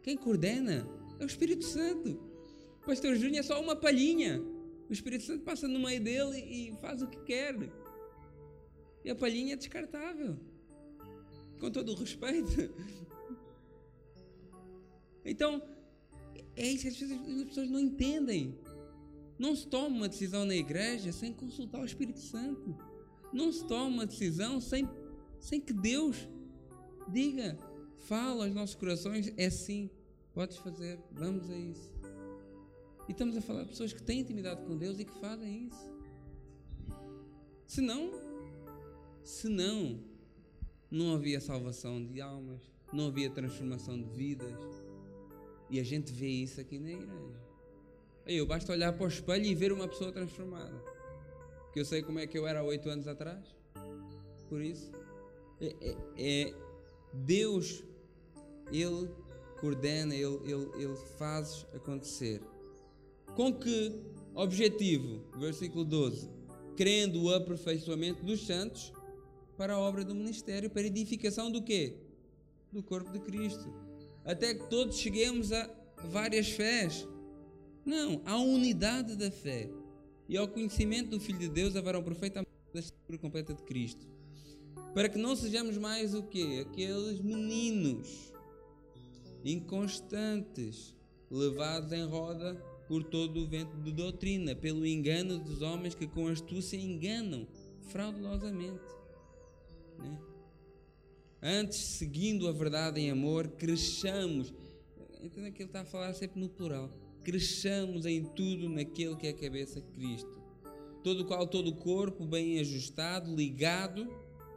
Quem 0.03 0.17
coordena 0.17 0.87
é 1.19 1.25
o 1.25 1.27
Espírito 1.27 1.65
Santo. 1.65 2.21
O 2.83 2.87
pastor 2.87 3.15
Júnior 3.17 3.41
é 3.41 3.43
só 3.43 3.59
uma 3.61 3.75
palhinha. 3.75 4.43
O 4.89 4.93
Espírito 4.93 5.25
Santo 5.25 5.45
passa 5.45 5.67
no 5.67 5.79
meio 5.79 6.03
dele 6.03 6.39
e 6.39 6.77
faz 6.81 7.01
o 7.01 7.07
que 7.07 7.19
quer. 7.23 7.55
E 9.03 9.11
a 9.11 9.15
palhinha 9.15 9.55
é 9.55 9.57
descartável. 9.57 10.39
Com 11.59 11.71
todo 11.71 11.93
o 11.93 11.95
respeito. 11.95 12.71
Então, 15.25 15.63
é 16.55 16.67
isso 16.67 16.83
que 16.83 16.89
as 16.89 17.49
pessoas 17.49 17.71
não 17.71 17.81
entendem. 17.81 18.59
Não 19.39 19.55
se 19.55 19.67
toma 19.67 19.89
uma 19.89 20.09
decisão 20.09 20.45
na 20.45 20.55
igreja 20.55 21.13
sem 21.13 21.33
consultar 21.33 21.81
o 21.81 21.85
Espírito 21.85 22.19
Santo. 22.19 22.77
Não 23.33 23.53
se 23.53 23.65
toma 23.67 23.87
uma 23.87 24.07
decisão 24.07 24.61
sem, 24.61 24.89
sem 25.41 25.61
que 25.61 25.73
Deus 25.73 26.29
diga, 27.09 27.59
fala 28.07 28.45
aos 28.45 28.55
nossos 28.55 28.75
corações, 28.75 29.33
é 29.37 29.51
sim, 29.51 29.91
podes 30.33 30.57
fazer, 30.59 30.99
vamos 31.13 31.51
a 31.51 31.57
isso. 31.57 31.93
E 33.09 33.13
estamos 33.13 33.37
a 33.37 33.41
falar 33.41 33.63
de 33.63 33.71
pessoas 33.71 33.93
que 33.93 34.03
têm 34.03 34.21
intimidade 34.21 34.63
com 34.65 34.77
Deus 34.77 34.99
e 34.99 35.05
que 35.05 35.19
fazem 35.19 35.67
isso. 35.67 35.93
Se 37.67 37.81
não, 37.81 38.13
se 39.23 39.49
não, 39.49 40.01
não 40.91 41.15
havia 41.15 41.41
salvação 41.41 42.05
de 42.05 42.21
almas, 42.21 42.63
não 42.93 43.09
havia 43.09 43.31
transformação 43.31 44.01
de 44.01 44.09
vidas 44.11 44.59
e 45.71 45.79
a 45.79 45.83
gente 45.83 46.13
vê 46.13 46.29
isso 46.29 46.61
aqui 46.61 46.79
na 46.79 46.91
igreja. 46.91 47.49
Eu 48.27 48.47
basta 48.47 48.73
olhar 48.73 48.93
para 48.93 49.05
o 49.05 49.09
espelho 49.09 49.45
e 49.45 49.55
ver 49.55 49.73
uma 49.73 49.89
pessoa 49.89 50.13
transformada. 50.13 50.83
Que 51.73 51.81
eu 51.81 51.85
sei 51.85 52.03
como 52.03 52.19
é 52.19 52.27
que 52.27 52.39
eu 52.39 52.47
era 52.47 52.61
há 52.61 52.63
oito 52.63 52.89
anos 52.89 53.07
atrás. 53.07 53.55
Por 54.49 54.63
isso, 54.63 54.91
é, 55.61 55.75
é, 55.81 55.97
é, 56.17 56.55
Deus, 57.13 57.83
Ele 58.73 59.09
coordena, 59.61 60.15
Ele, 60.15 60.41
Ele, 60.45 60.71
Ele 60.77 60.97
faz 61.19 61.67
acontecer. 61.75 62.41
Com 63.35 63.53
que 63.53 64.01
objetivo? 64.35 65.23
Versículo 65.39 65.85
12: 65.85 66.31
Crendo 66.77 67.23
o 67.23 67.35
aperfeiçoamento 67.35 68.25
dos 68.25 68.47
santos 68.47 68.93
para 69.57 69.75
a 69.75 69.79
obra 69.79 70.05
do 70.05 70.15
ministério, 70.15 70.71
para 70.71 70.83
a 70.83 70.87
edificação 70.87 71.51
do 71.51 71.63
quê? 71.63 71.97
Do 72.73 72.83
corpo 72.83 73.11
de 73.11 73.21
Cristo 73.21 73.89
até 74.29 74.55
que 74.55 74.69
todos 74.69 74.99
cheguemos 74.99 75.53
a 75.53 75.71
várias 76.05 76.51
fés. 76.51 77.09
Não, 77.83 78.21
a 78.27 78.37
unidade 78.37 79.17
da 79.17 79.31
fé 79.31 79.71
e 80.29 80.37
ao 80.37 80.47
conhecimento 80.47 81.09
do 81.09 81.19
Filho 81.19 81.39
de 81.39 81.49
Deus 81.49 81.75
haverão 81.75 82.03
perfeitamente 82.03 82.51
da 82.75 82.79
estatura 82.79 83.17
completa 83.17 83.55
de 83.55 83.63
Cristo. 83.63 84.07
Para 84.95 85.09
que 85.09 85.19
não 85.19 85.37
sejamos 85.37 85.77
mais 85.79 86.15
o 86.15 86.23
quê? 86.23 86.65
Aqueles 86.69 87.21
meninos 87.21 88.33
inconstantes, 89.45 90.95
levados 91.31 91.93
em 91.93 92.05
roda 92.05 92.55
por 92.89 93.05
todo 93.05 93.41
o 93.41 93.47
vento 93.47 93.77
de 93.77 93.93
doutrina, 93.93 94.55
pelo 94.55 94.87
engano 94.87 95.39
dos 95.39 95.61
homens 95.63 95.95
que 95.95 96.07
com 96.07 96.27
astúcia 96.27 96.77
enganam 96.77 97.47
fraudulosamente. 97.89 98.81
Né? 99.99 100.19
Antes, 101.43 101.79
seguindo 101.79 102.49
a 102.49 102.53
verdade 102.53 103.01
em 103.01 103.11
amor, 103.11 103.49
cresçamos. 103.49 104.53
Entenda 105.21 105.51
que 105.51 105.63
ele 105.63 105.69
está 105.69 105.83
a 105.83 105.85
falar 105.85 106.13
sempre 106.15 106.41
no 106.41 106.49
plural. 106.49 106.91
Cresçamos 107.23 108.07
em 108.07 108.25
tudo 108.25 108.69
naquele 108.69 109.17
que 109.17 109.27
é 109.27 109.31
a 109.31 109.35
cabeça 109.35 109.81
Cristo. 109.81 110.39
Todo 111.05 111.21
o 111.21 111.25
qual, 111.25 111.47
todo 111.47 111.69
o 111.69 111.77
corpo 111.77 112.27
bem 112.27 112.59
ajustado, 112.59 113.35
ligado, 113.35 114.09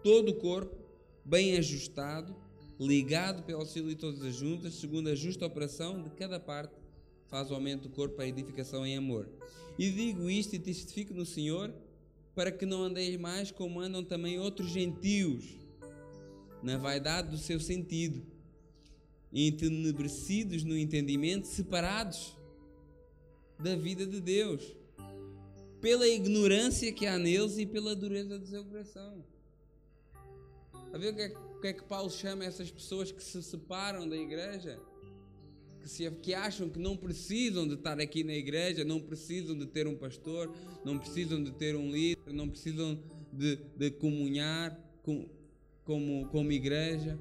todo 0.03 0.29
o 0.29 0.35
corpo 0.35 0.75
bem 1.23 1.57
ajustado, 1.57 2.35
ligado 2.79 3.43
pelo 3.43 3.59
auxílio 3.59 3.89
de 3.89 3.95
todas 3.95 4.21
as 4.23 4.35
juntas, 4.35 4.73
segundo 4.73 5.09
a 5.09 5.15
justa 5.15 5.45
operação 5.45 6.01
de 6.01 6.09
cada 6.11 6.39
parte, 6.39 6.73
faz 7.27 7.51
o 7.51 7.53
aumento 7.53 7.83
do 7.83 7.89
corpo 7.89 8.15
para 8.15 8.27
edificação 8.27 8.85
em 8.85 8.97
amor. 8.97 9.29
E 9.77 9.89
digo 9.89 10.29
isto 10.29 10.55
e 10.55 10.59
testifico 10.59 11.13
no 11.13 11.25
Senhor, 11.25 11.73
para 12.35 12.51
que 12.51 12.65
não 12.65 12.83
andeis 12.83 13.17
mais 13.17 13.51
como 13.51 13.79
andam 13.79 14.03
também 14.03 14.39
outros 14.39 14.69
gentios 14.69 15.45
na 16.63 16.77
vaidade 16.77 17.29
do 17.29 17.37
seu 17.37 17.59
sentido, 17.59 18.21
entenebrecidos 19.31 20.63
no 20.63 20.77
entendimento, 20.77 21.47
separados 21.47 22.37
da 23.59 23.75
vida 23.75 24.05
de 24.05 24.19
Deus, 24.19 24.75
pela 25.79 26.07
ignorância 26.07 26.91
que 26.91 27.05
há 27.05 27.17
neles 27.17 27.57
e 27.57 27.65
pela 27.65 27.95
dureza 27.95 28.37
do 28.37 28.45
seu 28.45 28.63
coração. 28.65 29.23
A 30.93 30.97
ver 30.97 31.13
o 31.13 31.15
que, 31.15 31.21
é, 31.21 31.27
o 31.27 31.61
que 31.61 31.67
é 31.67 31.73
que 31.73 31.83
Paulo 31.83 32.09
chama 32.09 32.43
essas 32.43 32.69
pessoas 32.69 33.11
que 33.11 33.23
se 33.23 33.41
separam 33.41 34.07
da 34.07 34.17
igreja? 34.17 34.77
Que, 35.79 35.89
se, 35.89 36.11
que 36.11 36.33
acham 36.33 36.69
que 36.69 36.77
não 36.77 36.97
precisam 36.97 37.65
de 37.65 37.75
estar 37.75 37.99
aqui 37.99 38.23
na 38.23 38.33
igreja, 38.33 38.83
não 38.83 38.99
precisam 38.99 39.57
de 39.57 39.65
ter 39.65 39.87
um 39.87 39.95
pastor, 39.95 40.53
não 40.83 40.99
precisam 40.99 41.41
de 41.41 41.51
ter 41.51 41.77
um 41.77 41.89
líder, 41.89 42.33
não 42.33 42.49
precisam 42.49 42.99
de, 43.31 43.57
de 43.77 43.89
comunhar 43.91 44.77
com, 45.01 45.29
como, 45.85 46.27
como 46.27 46.51
igreja. 46.51 47.17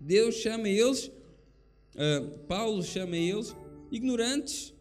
Deus 0.00 0.36
chama 0.36 0.68
eles, 0.68 1.06
uh, 1.08 2.38
Paulo 2.46 2.82
chama 2.82 3.16
eles 3.16 3.56
ignorantes, 3.90 4.72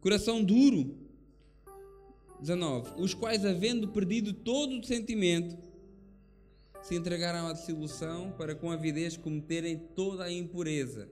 coração 0.00 0.42
duro. 0.42 0.98
19. 2.40 3.00
Os 3.00 3.12
quais, 3.12 3.44
havendo 3.44 3.88
perdido 3.88 4.32
todo 4.32 4.78
o 4.78 4.82
sentimento, 4.82 5.56
se 6.82 6.94
entregaram 6.94 7.46
à 7.46 7.52
desilusão 7.52 8.32
para 8.32 8.54
com 8.54 8.70
avidez 8.70 9.16
cometerem 9.16 9.78
toda 9.94 10.24
a 10.24 10.32
impureza. 10.32 11.08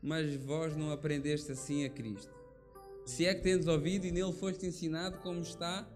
Mas 0.00 0.34
vós 0.36 0.76
não 0.76 0.90
aprendeste 0.90 1.52
assim 1.52 1.84
a 1.84 1.90
Cristo. 1.90 2.32
Se 3.04 3.26
é 3.26 3.34
que 3.34 3.42
tendes 3.42 3.66
ouvido 3.66 4.06
e 4.06 4.12
nele 4.12 4.32
foste 4.32 4.66
ensinado 4.66 5.18
como 5.18 5.40
está 5.40 5.88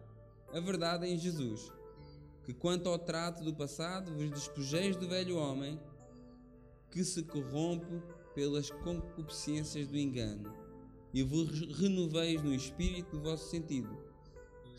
a 0.52 0.60
verdade 0.60 1.06
em 1.06 1.18
Jesus 1.18 1.72
que 2.44 2.52
quanto 2.52 2.88
ao 2.88 2.98
trato 2.98 3.44
do 3.44 3.54
passado 3.54 4.12
vos 4.12 4.30
despojeis 4.30 4.96
do 4.96 5.08
velho 5.08 5.36
homem 5.36 5.78
que 6.90 7.04
se 7.04 7.22
corrompe 7.22 8.02
pelas 8.34 8.70
concupiscências 8.70 9.86
do 9.86 9.96
engano 9.96 10.52
e 11.14 11.22
vos 11.22 11.60
renoveis 11.78 12.42
no 12.42 12.54
espírito 12.54 13.16
do 13.16 13.22
vosso 13.22 13.48
sentido. 13.50 13.96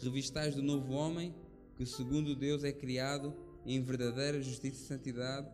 Revistais 0.01 0.55
do 0.55 0.61
novo 0.61 0.93
homem 0.93 1.33
que 1.75 1.85
segundo 1.85 2.35
Deus 2.35 2.63
é 2.63 2.71
criado 2.71 3.33
em 3.65 3.81
verdadeira 3.81 4.41
justiça 4.41 4.83
e 4.83 4.87
santidade, 4.87 5.47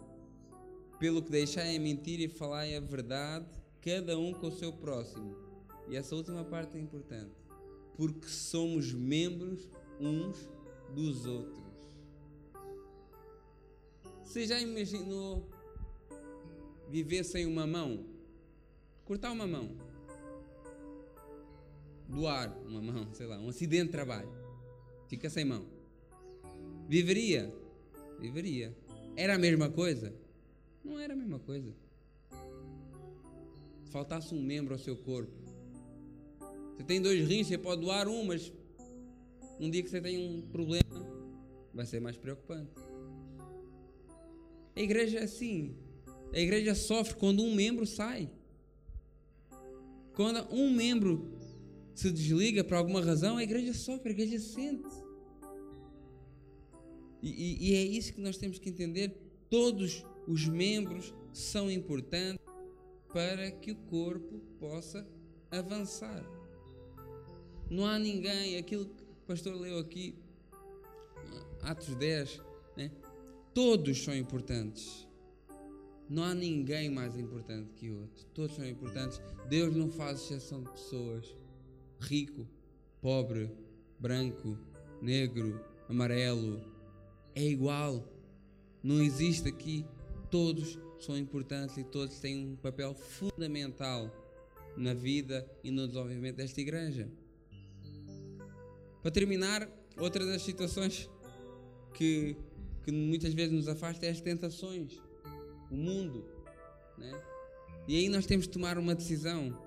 pelo 1.00 1.22
que 1.22 1.32
deixai 1.32 1.76
a 1.76 1.80
mentira 1.80 2.24
e 2.24 2.28
falai 2.28 2.76
a 2.76 2.80
verdade, 2.80 3.46
cada 3.82 4.18
um 4.18 4.34
com 4.34 4.48
o 4.48 4.52
seu 4.52 4.74
próximo, 4.74 5.36
E 5.88 5.96
essa 5.96 6.16
última 6.16 6.44
parte 6.44 6.78
é 6.78 6.80
importante. 6.80 7.32
Porque 7.96 8.28
somos 8.28 8.94
membros 8.94 9.68
uns 10.00 10.50
dos 10.94 11.26
outros. 11.26 11.64
Você 14.24 14.46
já 14.46 14.60
imaginou 14.60 15.50
viver 16.90 17.24
sem 17.24 17.48
uma 17.48 17.66
mão? 17.66 18.06
Cortar 19.04 19.32
uma 19.32 19.48
mão. 19.48 19.76
Doar 22.08 22.56
uma 22.68 22.82
mão, 22.82 23.12
sei 23.14 23.26
lá, 23.26 23.40
um 23.40 23.50
acidente 23.50 23.86
de 23.86 23.92
trabalho. 23.92 24.30
Fica 25.08 25.30
sem 25.30 25.44
mão. 25.44 25.66
Viveria? 26.88 27.52
Viveria. 28.20 28.76
Era 29.16 29.36
a 29.36 29.38
mesma 29.38 29.70
coisa? 29.70 30.14
Não 30.84 31.00
era 31.00 31.14
a 31.14 31.16
mesma 31.16 31.40
coisa. 31.40 31.74
Se 33.84 33.92
faltasse 33.92 34.34
um 34.34 34.42
membro 34.42 34.74
ao 34.74 34.80
seu 34.80 34.96
corpo. 34.96 35.32
Você 36.76 36.84
tem 36.84 37.02
dois 37.02 37.28
rins, 37.28 37.48
você 37.48 37.58
pode 37.58 37.82
doar 37.82 38.08
um, 38.08 38.24
mas 38.24 38.52
um 39.60 39.70
dia 39.70 39.84
que 39.84 39.90
você 39.90 40.00
tem 40.00 40.18
um 40.18 40.42
problema, 40.42 41.06
vai 41.74 41.86
ser 41.86 42.00
mais 42.00 42.16
preocupante. 42.16 42.72
A 44.76 44.82
igreja 44.82 45.20
é 45.20 45.24
assim. 45.24 45.76
A 46.32 46.40
igreja 46.40 46.74
sofre 46.74 47.16
quando 47.16 47.44
um 47.44 47.54
membro 47.54 47.86
sai. 47.86 48.30
Quando 50.14 50.48
um 50.54 50.72
membro 50.72 51.38
se 51.94 52.12
desliga 52.12 52.64
por 52.64 52.76
alguma 52.76 53.02
razão, 53.02 53.36
a 53.36 53.44
igreja 53.44 53.74
sofre, 53.74 54.10
a 54.10 54.12
igreja 54.14 54.40
sente. 54.40 54.88
E, 57.22 57.30
e, 57.30 57.72
e 57.72 57.76
é 57.76 57.84
isso 57.84 58.14
que 58.14 58.22
nós 58.22 58.38
temos 58.38 58.60
que 58.60 58.70
entender. 58.70 59.16
Todos 59.50 60.06
os 60.28 60.48
membros 60.48 61.14
são 61.34 61.70
importantes 61.70 62.46
para 63.12 63.52
que 63.52 63.72
o 63.72 63.76
corpo 63.76 64.40
possa 64.60 65.08
avançar. 65.52 66.24
Não 67.70 67.86
há 67.86 68.00
ninguém, 68.00 68.58
aquilo 68.58 68.86
que 68.86 69.04
o 69.04 69.28
pastor 69.28 69.56
leu 69.56 69.78
aqui, 69.80 70.16
Atos 71.62 71.96
10, 71.96 72.42
né? 72.78 72.92
todos 73.54 74.04
são 74.04 74.16
importantes. 74.16 75.08
Não 76.10 76.24
há 76.24 76.34
ninguém 76.34 76.90
mais 76.90 77.16
importante 77.18 77.72
que 77.74 77.92
outro. 77.92 78.26
Todos 78.34 78.56
são 78.56 78.66
importantes. 78.66 79.22
Deus 79.48 79.76
não 79.76 79.92
faz 79.92 80.22
exceção 80.22 80.64
de 80.64 80.72
pessoas. 80.72 81.36
Rico, 82.00 82.48
pobre, 83.00 83.52
branco, 84.00 84.58
negro, 85.02 85.64
amarelo. 85.88 86.79
É 87.40 87.44
igual. 87.46 88.06
Não 88.84 89.02
existe 89.02 89.48
aqui. 89.48 89.86
Todos 90.30 90.78
são 91.00 91.18
importantes 91.18 91.78
e 91.78 91.86
todos 91.86 92.20
têm 92.20 92.52
um 92.52 92.56
papel 92.58 92.94
fundamental 92.94 94.12
na 94.76 94.94
vida 94.94 95.50
e 95.64 95.72
no 95.72 95.88
desenvolvimento 95.88 96.36
desta 96.36 96.60
igreja. 96.60 97.10
Para 99.02 99.12
terminar, 99.12 99.70
outra 99.98 100.26
das 100.26 100.42
situações 100.42 101.10
que, 101.94 102.36
que 102.84 102.92
muitas 102.92 103.34
vezes 103.34 103.54
nos 103.54 103.70
afasta 103.70 104.06
é 104.06 104.10
as 104.10 104.20
tentações 104.20 105.02
o 105.72 105.78
mundo. 105.78 106.26
Né? 106.98 107.22
E 107.88 107.96
aí 107.96 108.10
nós 108.10 108.26
temos 108.26 108.48
de 108.48 108.52
tomar 108.52 108.78
uma 108.78 108.94
decisão: 108.94 109.58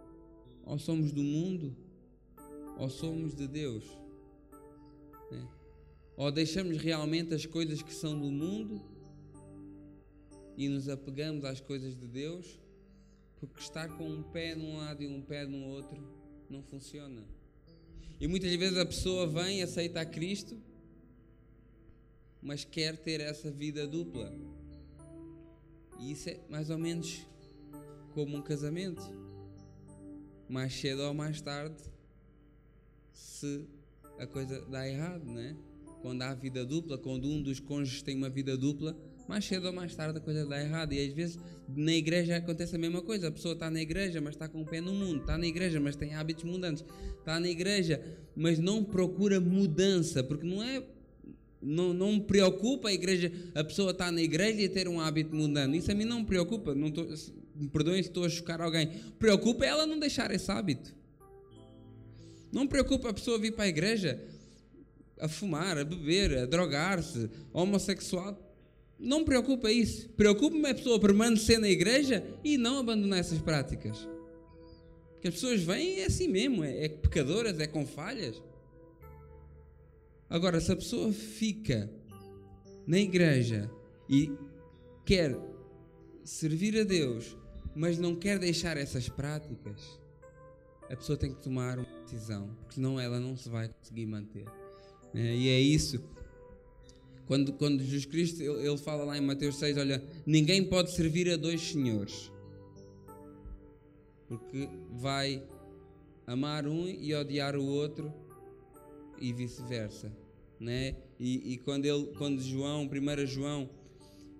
ou 0.67 0.79
somos 0.79 1.11
do 1.11 1.23
mundo, 1.23 1.75
ou 2.77 2.91
somos 2.91 3.35
de 3.35 3.49
Deus. 3.49 4.02
Ou 6.17 6.31
deixamos 6.31 6.77
realmente 6.79 7.35
as 7.35 7.47
coisas 7.47 7.83
que 7.83 7.93
são 7.93 8.19
do 8.19 8.31
mundo 8.31 8.83
e 10.57 10.69
nos 10.69 10.89
apegamos 10.89 11.45
às 11.45 11.61
coisas 11.61 11.97
de 11.99 12.07
Deus, 12.07 12.61
porque 13.41 13.61
estar 13.61 13.89
com 13.97 14.09
um 14.09 14.23
pé 14.23 14.55
num 14.55 14.77
lado 14.77 15.03
e 15.03 15.07
um 15.07 15.23
pé 15.23 15.47
no 15.47 15.65
outro 15.67 16.01
não 16.49 16.63
funciona. 16.63 17.25
E 18.21 18.29
muitas 18.29 18.55
vezes 18.55 18.79
a 18.79 18.87
pessoa 18.87 19.27
vem, 19.27 19.63
aceita 19.63 20.01
a 20.01 20.07
Cristo, 20.07 20.57
mas 22.41 22.65
quer 22.65 22.97
ter 22.97 23.21
essa 23.21 23.51
vida 23.51 23.87
dupla. 23.87 24.33
E 25.99 26.13
isso 26.13 26.29
é 26.29 26.41
mais 26.49 26.71
ou 26.71 26.79
menos 26.79 27.27
como 28.13 28.37
um 28.37 28.43
casamento. 28.43 29.03
Mais 30.49 30.73
cedo 30.73 31.03
ou 31.03 31.15
mais 31.15 31.41
tarde, 31.41 31.83
se 33.13 33.67
a 34.19 34.27
coisa 34.27 34.61
dá 34.67 34.87
errado, 34.87 35.25
né? 35.25 35.57
Quando 36.03 36.23
há 36.23 36.35
vida 36.35 36.65
dupla, 36.67 36.99
quando 36.99 37.29
um 37.29 37.41
dos 37.41 37.61
cônjuges 37.61 38.03
tem 38.03 38.17
uma 38.17 38.29
vida 38.29 38.57
dupla, 38.57 38.97
mais 39.29 39.45
cedo 39.45 39.69
ou 39.69 39.73
mais 39.73 39.95
tarde 39.95 40.19
a 40.19 40.21
coisa 40.21 40.45
dá 40.45 40.61
errado. 40.61 40.93
E 40.93 41.01
às 41.01 41.13
vezes 41.13 41.39
na 41.69 41.93
igreja 41.93 42.37
acontece 42.37 42.75
a 42.75 42.79
mesma 42.79 43.01
coisa. 43.01 43.29
A 43.29 43.31
pessoa 43.31 43.55
está 43.55 43.71
na 43.71 43.81
igreja, 43.81 44.21
mas 44.21 44.35
está 44.35 44.49
com 44.49 44.63
o 44.63 44.67
pé 44.67 44.81
no 44.81 44.93
mundo. 44.93 45.21
Está 45.21 45.39
na 45.39 45.47
igreja, 45.47 45.81
mas 45.81 45.95
tem 45.95 46.15
hábitos 46.15 46.45
mudantes. 46.45 46.85
Está 47.19 47.39
na 47.39 47.49
igreja, 47.49 48.03
mas 48.35 48.59
não 48.59 48.83
procura 48.83 49.41
mudança, 49.41 50.23
porque 50.25 50.47
não 50.47 50.63
é 50.63 50.83
não, 51.63 51.95
não 51.95 52.15
me 52.15 52.21
preocupa 52.21 52.89
a 52.89 52.93
igreja, 52.93 53.31
a 53.55 53.63
pessoa 53.63 53.93
estar 53.93 54.11
na 54.11 54.21
igreja 54.21 54.61
e 54.61 54.69
ter 54.69 54.89
um 54.89 55.01
hábito 55.01 55.35
mundano. 55.35 55.77
Isso 55.77 55.93
a 55.93 55.95
mim 55.95 56.05
não 56.05 56.21
me 56.21 56.27
preocupa. 56.27 56.75
Não 56.75 56.91
tô, 56.91 57.05
me 57.55 57.69
perdoem 57.69 58.03
se 58.03 58.09
estou 58.09 58.25
a 58.25 58.29
chocar 58.29 58.61
alguém. 58.61 58.89
Preocupa 59.19 59.65
ela 59.65 59.87
não 59.87 59.99
deixar 59.99 60.33
esse 60.33 60.51
hábito. 60.51 60.93
Não 62.51 62.67
preocupa 62.67 63.11
a 63.11 63.15
pessoa 63.15 63.39
vir 63.39 63.53
para 63.53 63.65
a 63.65 63.69
igreja 63.69 64.21
a 65.23 65.29
fumar, 65.29 65.79
a 65.79 65.85
beber, 65.85 66.37
a 66.37 66.47
drogar-se, 66.47 67.31
homossexual. 67.53 68.37
Não 68.99 69.25
preocupa 69.25 69.71
isso. 69.71 70.09
Preocupa-me 70.11 70.69
a 70.69 70.75
pessoa 70.75 71.01
permanecer 71.01 71.61
na 71.61 71.69
igreja 71.69 72.25
e 72.43 72.59
não 72.59 72.79
abandonar 72.79 73.21
essas 73.21 73.39
práticas. 73.39 73.97
Porque 75.13 75.29
as 75.29 75.35
pessoas 75.35 75.63
vêm 75.63 76.01
é 76.01 76.07
assim 76.07 76.27
mesmo, 76.27 76.65
é, 76.65 76.87
é 76.87 76.89
pecadoras, 76.89 77.59
é 77.61 77.69
com 77.69 77.87
falhas. 77.87 78.43
Agora, 80.29 80.61
se 80.61 80.73
a 80.73 80.77
pessoa 80.77 81.13
fica 81.13 81.89
na 82.85 82.99
igreja 82.99 83.71
e 84.09 84.33
quer 85.05 85.39
servir 86.25 86.81
a 86.81 86.83
Deus, 86.83 87.37
mas 87.77 87.99
não 87.99 88.17
quer 88.17 88.41
deixar 88.41 88.77
essas 88.77 89.09
práticas, 89.09 90.01
a 90.91 90.97
pessoa 90.97 91.17
tem 91.17 91.33
que 91.33 91.41
tomar 91.41 91.79
uma 91.79 92.03
decisão, 92.03 92.49
porque 92.57 92.75
senão 92.75 92.99
ela 92.99 93.21
não 93.21 93.37
se 93.37 93.49
vai 93.49 93.69
conseguir 93.69 94.07
manter. 94.07 94.62
É, 95.15 95.37
e 95.37 95.49
é 95.49 95.61
isso. 95.61 96.03
Quando, 97.27 97.53
quando 97.53 97.83
Jesus 97.83 98.07
Cristo 98.07 98.43
ele, 98.43 98.67
ele 98.67 98.79
fala 98.79 99.05
lá 99.05 99.17
em 99.17 99.21
Mateus 99.21 99.57
6: 99.57 99.77
Olha, 99.79 100.03
ninguém 100.27 100.65
pode 100.65 100.91
servir 100.93 101.31
a 101.31 101.37
dois 101.37 101.61
senhores, 101.61 102.31
porque 104.27 104.69
vai 104.91 105.43
amar 106.27 106.67
um 106.67 106.89
e 106.89 107.15
odiar 107.15 107.57
o 107.57 107.65
outro, 107.65 108.13
e 109.21 109.33
vice-versa 109.33 110.13
né? 110.63 110.95
E, 111.19 111.55
e, 111.55 111.59
quando 111.59 111.85
ele, 111.85 112.07
quando 112.17 112.41
João, 112.41 112.89
1 112.89 113.27
João, 113.27 113.69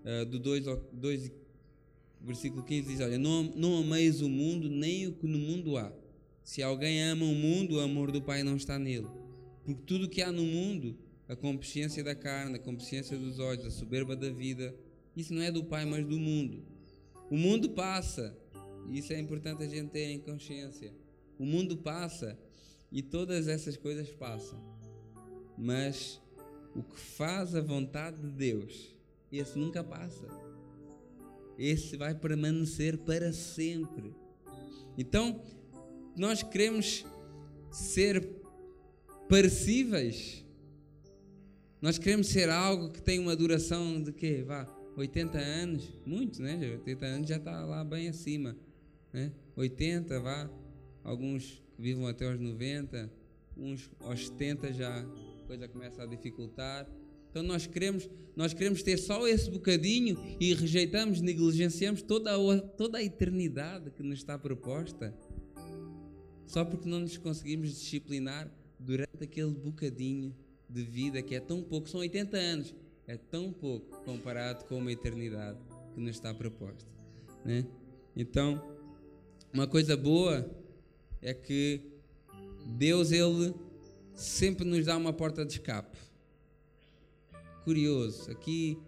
uh, 0.05 0.25
do 0.25 0.39
2, 0.39 0.65
2, 0.93 1.33
versículo 2.21 2.63
15 2.63 2.89
diz: 2.89 3.01
Olha, 3.01 3.19
não, 3.19 3.43
não 3.43 3.79
ameis 3.79 4.23
o 4.23 4.29
mundo, 4.29 4.71
nem 4.71 5.09
o 5.09 5.13
que 5.13 5.27
no 5.27 5.39
mundo 5.39 5.77
há. 5.77 5.93
Se 6.45 6.63
alguém 6.63 7.03
ama 7.03 7.25
o 7.25 7.35
mundo, 7.35 7.77
o 7.77 7.81
amor 7.81 8.13
do 8.13 8.23
Pai 8.23 8.45
não 8.45 8.57
está 8.57 8.79
nele. 8.79 9.09
Porque 9.65 9.83
tudo 9.87 10.09
que 10.09 10.23
há 10.23 10.33
no 10.33 10.43
mundo, 10.43 10.97
a 11.29 11.37
consciência 11.37 12.03
da 12.03 12.15
carne, 12.15 12.57
a 12.57 12.59
consciência 12.59 13.17
dos 13.17 13.39
olhos, 13.39 13.65
a 13.65 13.71
soberba 13.71 14.17
da 14.17 14.31
vida, 14.31 14.75
isso 15.17 15.33
não 15.33 15.43
é 15.43 15.51
do 15.51 15.65
Pai, 15.65 15.85
mas 15.85 16.05
do 16.05 16.19
mundo. 16.19 16.63
O 17.31 17.37
mundo 17.37 17.71
passa, 17.71 18.37
e 18.89 18.99
isso 18.99 19.13
é 19.13 19.19
importante 19.19 19.63
a 19.63 19.69
gente 19.69 19.91
ter 19.91 20.11
em 20.11 20.19
consciência. 20.19 20.93
O 21.39 21.45
mundo 21.45 21.77
passa 21.77 22.39
e 22.91 23.03
todas 23.03 23.49
essas 23.49 23.77
coisas 23.77 24.11
passam. 24.11 24.61
Mas 25.57 26.21
o 26.75 26.83
que 26.83 26.99
faz 26.99 27.55
a 27.55 27.61
vontade 27.61 28.21
de 28.21 28.31
Deus, 28.31 28.95
esse 29.31 29.59
nunca 29.59 29.83
passa. 29.85 30.27
Esse 31.59 31.97
vai 31.97 32.15
permanecer 32.15 32.99
para 32.99 33.33
sempre. 33.33 34.15
Então, 34.97 35.43
nós 36.17 36.43
queremos 36.43 37.05
ser 37.71 38.42
parecíveis. 39.33 40.45
Nós 41.81 41.97
queremos 41.97 42.27
ser 42.27 42.51
algo 42.51 42.91
que 42.91 43.01
tem 43.01 43.19
uma 43.19 43.35
duração 43.35 44.03
de 44.03 44.13
quê? 44.13 44.45
Vá, 44.47 44.67
80 44.95 45.39
anos, 45.39 45.91
muitos, 46.05 46.39
né? 46.39 46.61
80 46.73 47.07
anos 47.07 47.29
já 47.31 47.39
está 47.39 47.65
lá 47.65 47.83
bem 47.83 48.11
acima, 48.11 48.55
né? 49.11 49.33
80, 49.57 50.21
vá, 50.21 50.51
alguns 51.03 51.63
vivam 51.79 52.07
até 52.07 52.31
os 52.31 52.39
90, 52.39 53.11
uns 53.57 53.91
aos 54.01 54.27
70 54.29 54.75
já 54.75 55.03
coisa 55.47 55.67
começa 55.67 56.03
a 56.03 56.07
dificultar. 56.07 56.87
Então 57.31 57.43
nós 57.43 57.67
queremos, 57.67 58.11
nós 58.37 58.53
queremos 58.53 58.83
ter 58.83 58.99
só 58.99 59.27
esse 59.27 59.51
bocadinho 59.51 60.19
e 60.39 60.53
rejeitamos, 60.53 61.23
negligenciamos 61.23 62.03
toda 62.03 62.35
a, 62.35 62.61
toda 62.61 62.99
a 62.99 63.03
eternidade 63.03 63.93
que 63.93 64.03
nos 64.03 64.19
está 64.19 64.39
proposta, 64.39 65.17
só 66.47 66.67
porque 66.67 66.87
não 66.87 67.01
nos 67.01 67.17
conseguimos 67.17 67.71
disciplinar 67.71 68.53
durante 68.85 69.23
aquele 69.23 69.51
bocadinho 69.51 70.35
de 70.69 70.83
vida 70.83 71.23
que 71.23 71.35
é 71.35 71.41
tão 71.41 71.63
pouco, 71.63 71.89
são 71.89 72.01
80 72.01 72.37
anos, 72.37 72.75
é 73.07 73.17
tão 73.17 73.53
pouco 73.53 74.03
comparado 74.05 74.65
com 74.65 74.79
uma 74.79 74.93
eternidade 74.93 75.59
que 75.95 76.01
nos 76.01 76.17
está 76.17 76.33
proposta. 76.33 76.91
Né? 77.45 77.67
Então, 78.17 78.63
uma 79.53 79.67
coisa 79.67 79.97
boa 79.97 80.49
é 81.21 81.35
que 81.35 81.81
Deus, 82.67 83.13
Ele 83.13 83.55
sempre 84.15 84.65
nos 84.65 84.87
dá 84.87 84.97
uma 84.97 85.13
porta 85.13 85.45
de 85.45 85.53
escape. 85.53 85.99
Curioso, 87.65 88.31
aqui, 88.31 88.79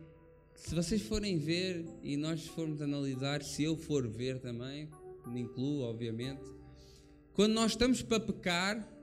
se 0.55 0.75
vocês 0.75 1.03
forem 1.03 1.39
ver 1.39 1.85
e 2.03 2.17
nós 2.17 2.47
formos 2.47 2.81
analisar, 2.81 3.43
se 3.43 3.63
eu 3.63 3.77
for 3.77 4.09
ver 4.09 4.39
também, 4.41 4.89
me 5.27 5.41
incluo, 5.41 5.83
obviamente, 5.83 6.43
quando 7.35 7.53
nós 7.53 7.73
estamos 7.73 8.03
para 8.03 8.21
pecar 8.21 8.94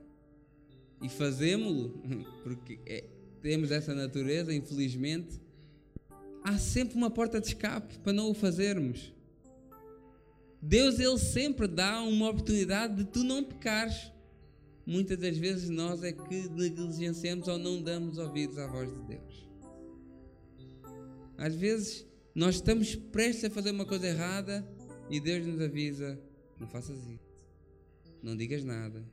e 1.02 1.08
fazemos-lo, 1.08 2.00
porque 2.42 2.78
é, 2.86 3.04
temos 3.42 3.70
essa 3.70 3.94
natureza, 3.94 4.54
infelizmente, 4.54 5.40
há 6.44 6.56
sempre 6.56 6.96
uma 6.96 7.10
porta 7.10 7.40
de 7.40 7.48
escape 7.48 7.98
para 7.98 8.12
não 8.12 8.30
o 8.30 8.34
fazermos. 8.34 9.12
Deus 10.60 11.00
ele 11.00 11.18
sempre 11.18 11.66
dá 11.66 12.00
uma 12.02 12.30
oportunidade 12.30 12.94
de 12.94 13.04
tu 13.04 13.24
não 13.24 13.42
pecares. 13.42 14.12
Muitas 14.86 15.18
das 15.18 15.36
vezes 15.36 15.68
nós 15.68 16.04
é 16.04 16.12
que 16.12 16.48
negligenciamos 16.48 17.48
ou 17.48 17.58
não 17.58 17.82
damos 17.82 18.16
ouvidos 18.16 18.58
à 18.58 18.66
voz 18.68 18.88
de 18.88 19.02
Deus. 19.02 19.48
Às 21.36 21.54
vezes 21.54 22.06
nós 22.34 22.56
estamos 22.56 22.94
prestes 22.94 23.44
a 23.44 23.50
fazer 23.50 23.72
uma 23.72 23.84
coisa 23.84 24.06
errada 24.06 24.66
e 25.10 25.18
Deus 25.18 25.44
nos 25.44 25.60
avisa: 25.60 26.18
não 26.58 26.68
faças 26.68 26.96
isso, 27.06 27.36
não 28.22 28.36
digas 28.36 28.62
nada, 28.62 29.04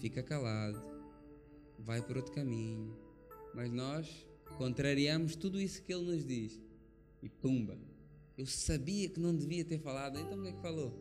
fica 0.00 0.22
calado, 0.22 0.93
vai 1.84 2.02
por 2.02 2.16
outro 2.16 2.32
caminho. 2.32 2.96
Mas 3.54 3.70
nós 3.70 4.26
contrariamos 4.58 5.36
tudo 5.36 5.60
isso 5.60 5.82
que 5.82 5.92
Ele 5.92 6.04
nos 6.04 6.26
diz 6.26 6.60
e 7.22 7.28
pumba. 7.28 7.78
Eu 8.36 8.46
sabia 8.46 9.08
que 9.08 9.20
não 9.20 9.34
devia 9.34 9.64
ter 9.64 9.78
falado, 9.78 10.18
então 10.18 10.36
por 10.36 10.42
que 10.42 10.48
é 10.48 10.52
que 10.52 10.62
falou? 10.62 10.92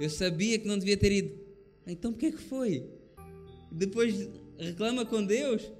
Eu 0.00 0.10
sabia 0.10 0.58
que 0.58 0.66
não 0.66 0.78
devia 0.78 0.96
ter 0.96 1.12
ido, 1.12 1.38
então 1.86 2.12
por 2.12 2.18
que 2.18 2.26
é 2.26 2.32
que 2.32 2.42
foi? 2.42 2.88
Depois 3.70 4.28
reclama 4.58 5.04
com 5.04 5.24
Deus. 5.24 5.70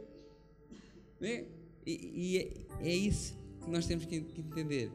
Né? 1.20 1.46
E, 1.86 1.92
e 2.14 2.38
é, 2.38 2.90
é, 2.90 2.94
isso 2.94 3.36
que 3.62 3.70
nós 3.70 3.86
temos 3.86 4.04
que, 4.04 4.20
que 4.20 4.40
entender. 4.40 4.90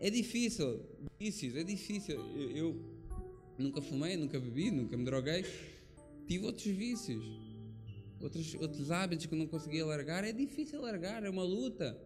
É 0.00 0.10
difícil, 0.10 0.80
vícios, 1.18 1.56
é 1.56 1.62
difícil. 1.62 2.16
Eu, 2.34 2.50
eu, 2.50 2.76
nunca 3.58 3.80
fumei, 3.80 4.16
nunca 4.16 4.38
bebi, 4.40 4.70
nunca 4.70 4.96
me 4.96 5.04
droguei. 5.04 5.44
Tive 6.26 6.46
outros 6.46 6.66
vícios, 6.66 7.24
outros, 8.24 8.54
outros 8.54 8.90
hábitos 8.90 9.26
que 9.26 9.36
não 9.36 9.46
conseguia 9.46 9.84
largar. 9.84 10.24
É 10.24 10.32
difícil 10.32 10.80
largar, 10.80 11.22
é 11.24 11.30
uma 11.30 11.44
luta. 11.44 11.96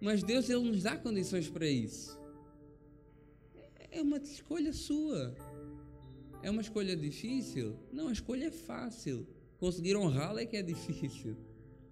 Mas 0.00 0.22
Deus 0.22 0.48
ele 0.48 0.62
nos 0.62 0.82
dá 0.82 0.96
condições 0.96 1.48
para 1.48 1.66
isso. 1.66 2.18
É 3.90 4.02
uma 4.02 4.18
escolha 4.18 4.72
sua. 4.72 5.34
É 6.42 6.50
uma 6.50 6.60
escolha 6.60 6.94
difícil? 6.94 7.76
Não, 7.92 8.08
a 8.08 8.12
escolha 8.12 8.46
é 8.46 8.50
fácil. 8.50 9.26
Conseguir 9.58 9.96
honrá-la 9.96 10.42
é 10.42 10.46
que 10.46 10.56
é 10.56 10.62
difícil. 10.62 11.36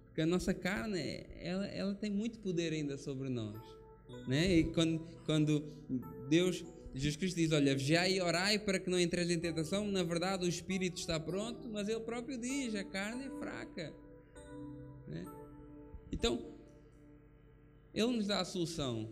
Porque 0.05 0.21
a 0.21 0.25
nossa 0.27 0.53
carne, 0.53 1.25
ela, 1.39 1.65
ela 1.65 1.95
tem 1.95 2.11
muito 2.11 2.37
poder 2.39 2.71
ainda 2.71 2.97
sobre 2.97 3.29
nós. 3.29 3.59
Né? 4.27 4.57
E 4.57 4.63
quando, 4.65 4.99
quando 5.25 5.63
Deus, 6.29 6.63
Jesus 6.93 7.15
Cristo 7.15 7.37
diz: 7.37 7.51
Olha, 7.51 7.75
vigiai 7.75 8.13
e 8.13 8.21
orai 8.21 8.59
para 8.59 8.79
que 8.79 8.89
não 8.89 8.99
entreis 8.99 9.29
em 9.29 9.39
tentação, 9.39 9.87
na 9.87 10.03
verdade 10.03 10.45
o 10.45 10.49
espírito 10.49 10.99
está 10.99 11.19
pronto, 11.19 11.67
mas 11.69 11.87
Ele 11.87 11.99
próprio 12.01 12.37
diz: 12.37 12.75
a 12.75 12.83
carne 12.83 13.25
é 13.25 13.29
fraca. 13.39 13.93
Né? 15.07 15.25
Então, 16.11 16.45
Ele 17.93 18.17
nos 18.17 18.27
dá 18.27 18.41
a 18.41 18.45
solução: 18.45 19.09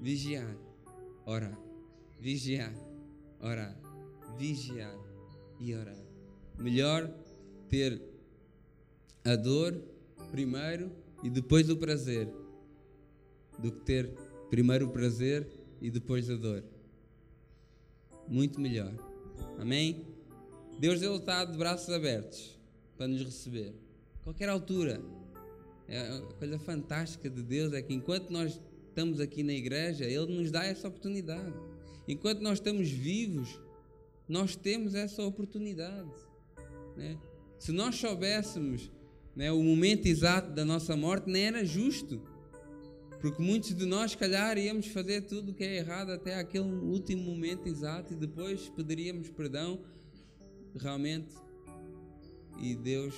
vigiar, 0.00 0.56
orar, 1.24 1.58
vigiar, 2.20 2.72
orar 3.40 3.86
vigiar 4.36 4.96
e 5.58 5.74
orar. 5.74 5.96
Melhor 6.58 7.10
ter 7.68 8.00
a 9.24 9.34
dor 9.34 9.82
primeiro 10.30 10.92
e 11.22 11.30
depois 11.30 11.68
o 11.70 11.76
prazer 11.76 12.28
do 13.58 13.72
que 13.72 13.80
ter 13.80 14.10
primeiro 14.50 14.86
o 14.86 14.90
prazer 14.90 15.46
e 15.80 15.90
depois 15.90 16.30
a 16.30 16.36
dor. 16.36 16.62
Muito 18.28 18.60
melhor. 18.60 18.92
Amém? 19.58 20.06
Deus 20.78 21.00
ele 21.00 21.16
está 21.16 21.44
de 21.44 21.56
braços 21.56 21.88
abertos 21.88 22.58
para 22.96 23.08
nos 23.08 23.22
receber. 23.22 23.74
Qualquer 24.22 24.48
altura. 24.48 25.00
É 25.88 26.00
a 26.00 26.20
coisa 26.38 26.58
fantástica 26.58 27.30
de 27.30 27.42
Deus 27.42 27.72
é 27.72 27.80
que 27.80 27.94
enquanto 27.94 28.30
nós 28.30 28.60
estamos 28.88 29.20
aqui 29.20 29.42
na 29.42 29.52
igreja, 29.52 30.04
Ele 30.04 30.34
nos 30.34 30.50
dá 30.50 30.64
essa 30.64 30.88
oportunidade. 30.88 31.54
Enquanto 32.08 32.40
nós 32.40 32.58
estamos 32.58 32.90
vivos, 32.90 33.60
nós 34.28 34.56
temos 34.56 34.94
essa 34.94 35.22
oportunidade. 35.22 36.10
Né? 36.96 37.16
Se 37.58 37.72
nós 37.72 37.94
soubéssemos 37.96 38.90
né, 39.34 39.52
o 39.52 39.62
momento 39.62 40.06
exato 40.06 40.50
da 40.52 40.64
nossa 40.64 40.96
morte, 40.96 41.30
nem 41.30 41.44
era 41.44 41.64
justo. 41.64 42.20
Porque 43.20 43.42
muitos 43.42 43.74
de 43.74 43.86
nós, 43.86 44.14
calhar, 44.14 44.58
íamos 44.58 44.86
fazer 44.88 45.22
tudo 45.22 45.52
o 45.52 45.54
que 45.54 45.64
é 45.64 45.76
errado 45.76 46.10
até 46.10 46.34
aquele 46.34 46.68
último 46.68 47.22
momento 47.22 47.66
exato 47.66 48.12
e 48.12 48.16
depois 48.16 48.68
pediríamos 48.68 49.30
perdão 49.30 49.80
realmente. 50.78 51.34
E 52.60 52.74
Deus, 52.74 53.14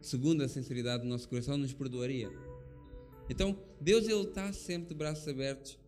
segundo 0.00 0.42
a 0.42 0.48
sinceridade 0.48 1.02
do 1.02 1.08
nosso 1.08 1.28
coração, 1.28 1.56
nos 1.56 1.72
perdoaria. 1.72 2.30
Então, 3.28 3.58
Deus 3.80 4.06
ele 4.06 4.22
está 4.22 4.52
sempre 4.52 4.88
de 4.88 4.94
braços 4.94 5.26
abertos 5.26 5.78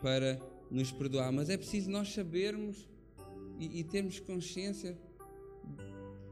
para 0.00 0.40
nos 0.70 0.92
perdoar, 0.92 1.32
mas 1.32 1.50
é 1.50 1.56
preciso 1.56 1.90
nós 1.90 2.12
sabermos 2.12 2.88
e, 3.58 3.80
e 3.80 3.84
termos 3.84 4.20
consciência 4.20 4.96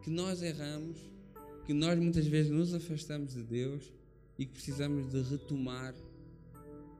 que 0.02 0.10
nós 0.10 0.42
erramos, 0.42 0.98
que 1.66 1.74
nós 1.74 1.98
muitas 1.98 2.26
vezes 2.26 2.50
nos 2.50 2.72
afastamos 2.72 3.34
de 3.34 3.42
Deus 3.42 3.92
e 4.38 4.44
que 4.44 4.52
precisamos 4.52 5.10
de 5.10 5.22
retomar 5.22 5.94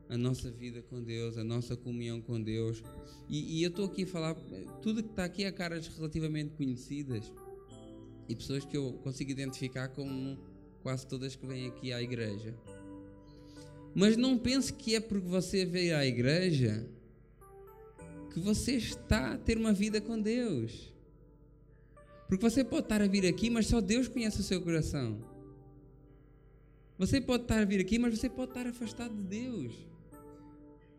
a 0.09 0.17
nossa 0.17 0.51
vida 0.51 0.83
com 0.83 1.03
Deus, 1.03 1.37
a 1.37 1.45
nossa 1.45 1.77
comunhão 1.77 2.21
com 2.21 2.41
Deus. 2.41 2.83
E, 3.29 3.59
e 3.59 3.63
eu 3.63 3.71
estou 3.71 3.87
aqui 3.87 4.05
a 4.05 4.07
falar, 4.07 4.35
tudo 4.81 5.03
que 5.03 5.11
está 5.11 5.25
aqui 5.25 5.45
é 5.45 5.51
caras 5.51 5.89
relativamente 5.89 6.55
conhecidas 6.55 7.33
e 8.29 8.35
pessoas 8.35 8.65
que 8.65 8.77
eu 8.77 8.93
consigo 9.03 9.31
identificar 9.31 9.89
como 9.89 10.39
quase 10.83 11.07
todas 11.07 11.35
que 11.35 11.47
vêm 11.47 11.67
aqui 11.67 11.93
à 11.93 12.01
igreja. 12.01 12.55
Mas 13.95 14.17
não 14.17 14.39
pense 14.39 14.73
que 14.73 14.95
é 14.95 15.01
porque 15.01 15.27
você 15.27 15.65
veio 15.65 15.97
à 15.97 16.07
igreja 16.07 16.87
que 18.33 18.39
você 18.39 18.73
está 18.73 19.33
a 19.33 19.39
ter 19.39 19.57
uma 19.57 19.73
vida 19.73 20.01
com 20.01 20.21
Deus. 20.21 20.93
Porque 22.29 22.43
você 22.43 22.63
pode 22.63 22.85
estar 22.85 23.01
a 23.01 23.07
vir 23.07 23.27
aqui, 23.27 23.49
mas 23.49 23.67
só 23.67 23.81
Deus 23.81 24.09
conhece 24.09 24.41
o 24.41 24.43
seu 24.43 24.61
coração. 24.61 25.36
Você 26.99 27.21
pode 27.21 27.43
estar 27.43 27.61
a 27.61 27.65
vir 27.65 27.81
aqui, 27.81 27.99
mas 27.99 28.19
você 28.19 28.29
pode 28.29 28.51
estar 28.51 28.67
afastado 28.67 29.15
de 29.15 29.23
Deus. 29.23 29.75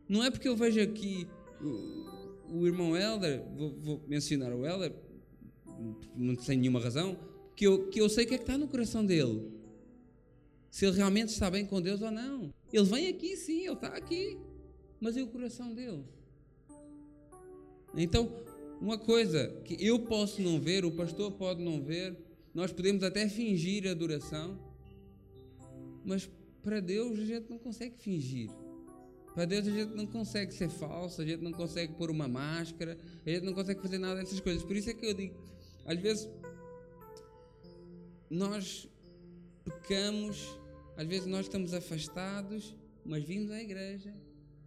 Não 0.08 0.24
é 0.24 0.30
porque 0.30 0.48
eu 0.48 0.56
vejo 0.56 0.80
aqui 0.80 1.28
o, 1.60 2.60
o 2.60 2.68
irmão 2.68 2.96
Helder, 2.96 3.44
vou, 3.56 3.72
vou, 3.78 4.04
mencionar 4.08 4.54
o 4.54 4.66
Helder, 4.66 4.94
não 6.16 6.38
sem 6.38 6.58
nenhuma 6.58 6.80
razão, 6.80 7.18
que 7.56 7.66
eu, 7.66 7.88
que 7.88 8.00
eu 8.00 8.08
sei 8.08 8.26
o 8.26 8.28
que 8.28 8.36
é 8.36 8.38
que 8.38 8.44
está 8.44 8.58
no 8.58 8.68
coração 8.68 9.06
dele. 9.06 9.52
Se 10.70 10.86
ele 10.86 10.96
realmente 10.96 11.30
está 11.30 11.50
bem 11.50 11.66
com 11.66 11.82
Deus 11.82 12.02
ou 12.02 12.12
não. 12.12 12.54
Ele 12.72 12.86
vem 12.86 13.08
aqui, 13.08 13.36
sim, 13.36 13.64
ele 13.64 13.74
está 13.74 13.88
aqui. 13.88 14.38
Mas 15.00 15.18
e 15.18 15.22
o 15.22 15.28
coração 15.28 15.74
dele? 15.74 16.04
Então, 17.96 18.32
uma 18.80 18.98
coisa 18.98 19.48
que 19.66 19.76
eu 19.84 20.00
posso 20.00 20.42
não 20.42 20.60
ver, 20.60 20.86
o 20.86 20.92
pastor 20.92 21.32
pode 21.32 21.64
não 21.64 21.82
ver, 21.82 22.16
nós 22.54 22.72
podemos 22.72 23.04
até 23.04 23.28
fingir 23.28 23.88
adoração, 23.88 24.60
mas 26.08 26.30
para 26.64 26.80
Deus 26.80 27.20
a 27.20 27.26
gente 27.26 27.50
não 27.50 27.60
consegue 27.60 27.98
fingir. 27.98 28.50
Para 29.36 29.46
Deus 29.46 29.68
a 29.68 29.72
gente 29.72 29.94
não 29.94 30.08
consegue 30.08 30.54
ser 30.54 30.70
falso, 30.70 31.22
a 31.22 31.26
gente 31.26 31.44
não 31.44 31.52
consegue 31.52 31.94
pôr 31.94 32.10
uma 32.10 32.28
máscara, 32.28 32.98
a 33.26 33.30
gente 33.30 33.44
não 33.44 33.54
consegue 33.54 33.82
fazer 33.82 34.00
nada 34.00 34.22
dessas 34.22 34.40
coisas. 34.40 34.64
Por 34.64 34.76
isso 34.76 34.90
é 34.90 34.94
que 34.94 35.06
eu 35.06 35.14
digo, 35.14 35.36
às 35.86 36.00
vezes 36.00 36.30
nós 38.30 38.90
pecamos, 39.64 40.58
às 40.96 41.06
vezes 41.06 41.28
nós 41.28 41.46
estamos 41.46 41.74
afastados, 41.74 42.74
mas 43.06 43.24
vimos 43.24 43.52
à 43.52 43.62
igreja, 43.62 44.16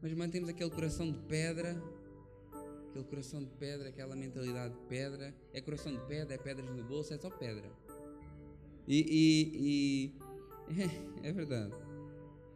mas 0.01 0.13
mantemos 0.13 0.49
aquele 0.49 0.71
coração 0.71 1.11
de 1.11 1.19
pedra, 1.21 1.83
aquele 2.91 3.05
coração 3.05 3.43
de 3.43 3.51
pedra, 3.53 3.89
aquela 3.89 4.15
mentalidade 4.15 4.75
de 4.75 4.81
pedra. 4.87 5.35
É 5.53 5.61
coração 5.61 5.93
de 5.93 6.07
pedra, 6.07 6.35
é 6.35 6.39
pedras 6.39 6.71
no 6.71 6.85
bolso, 6.85 7.15
é 7.15 7.19
só 7.19 7.31
pedra. 7.31 7.71
E, 8.87 8.99
e, 8.99 10.15
e 10.15 10.30
é, 11.23 11.33
verdade. 11.33 11.73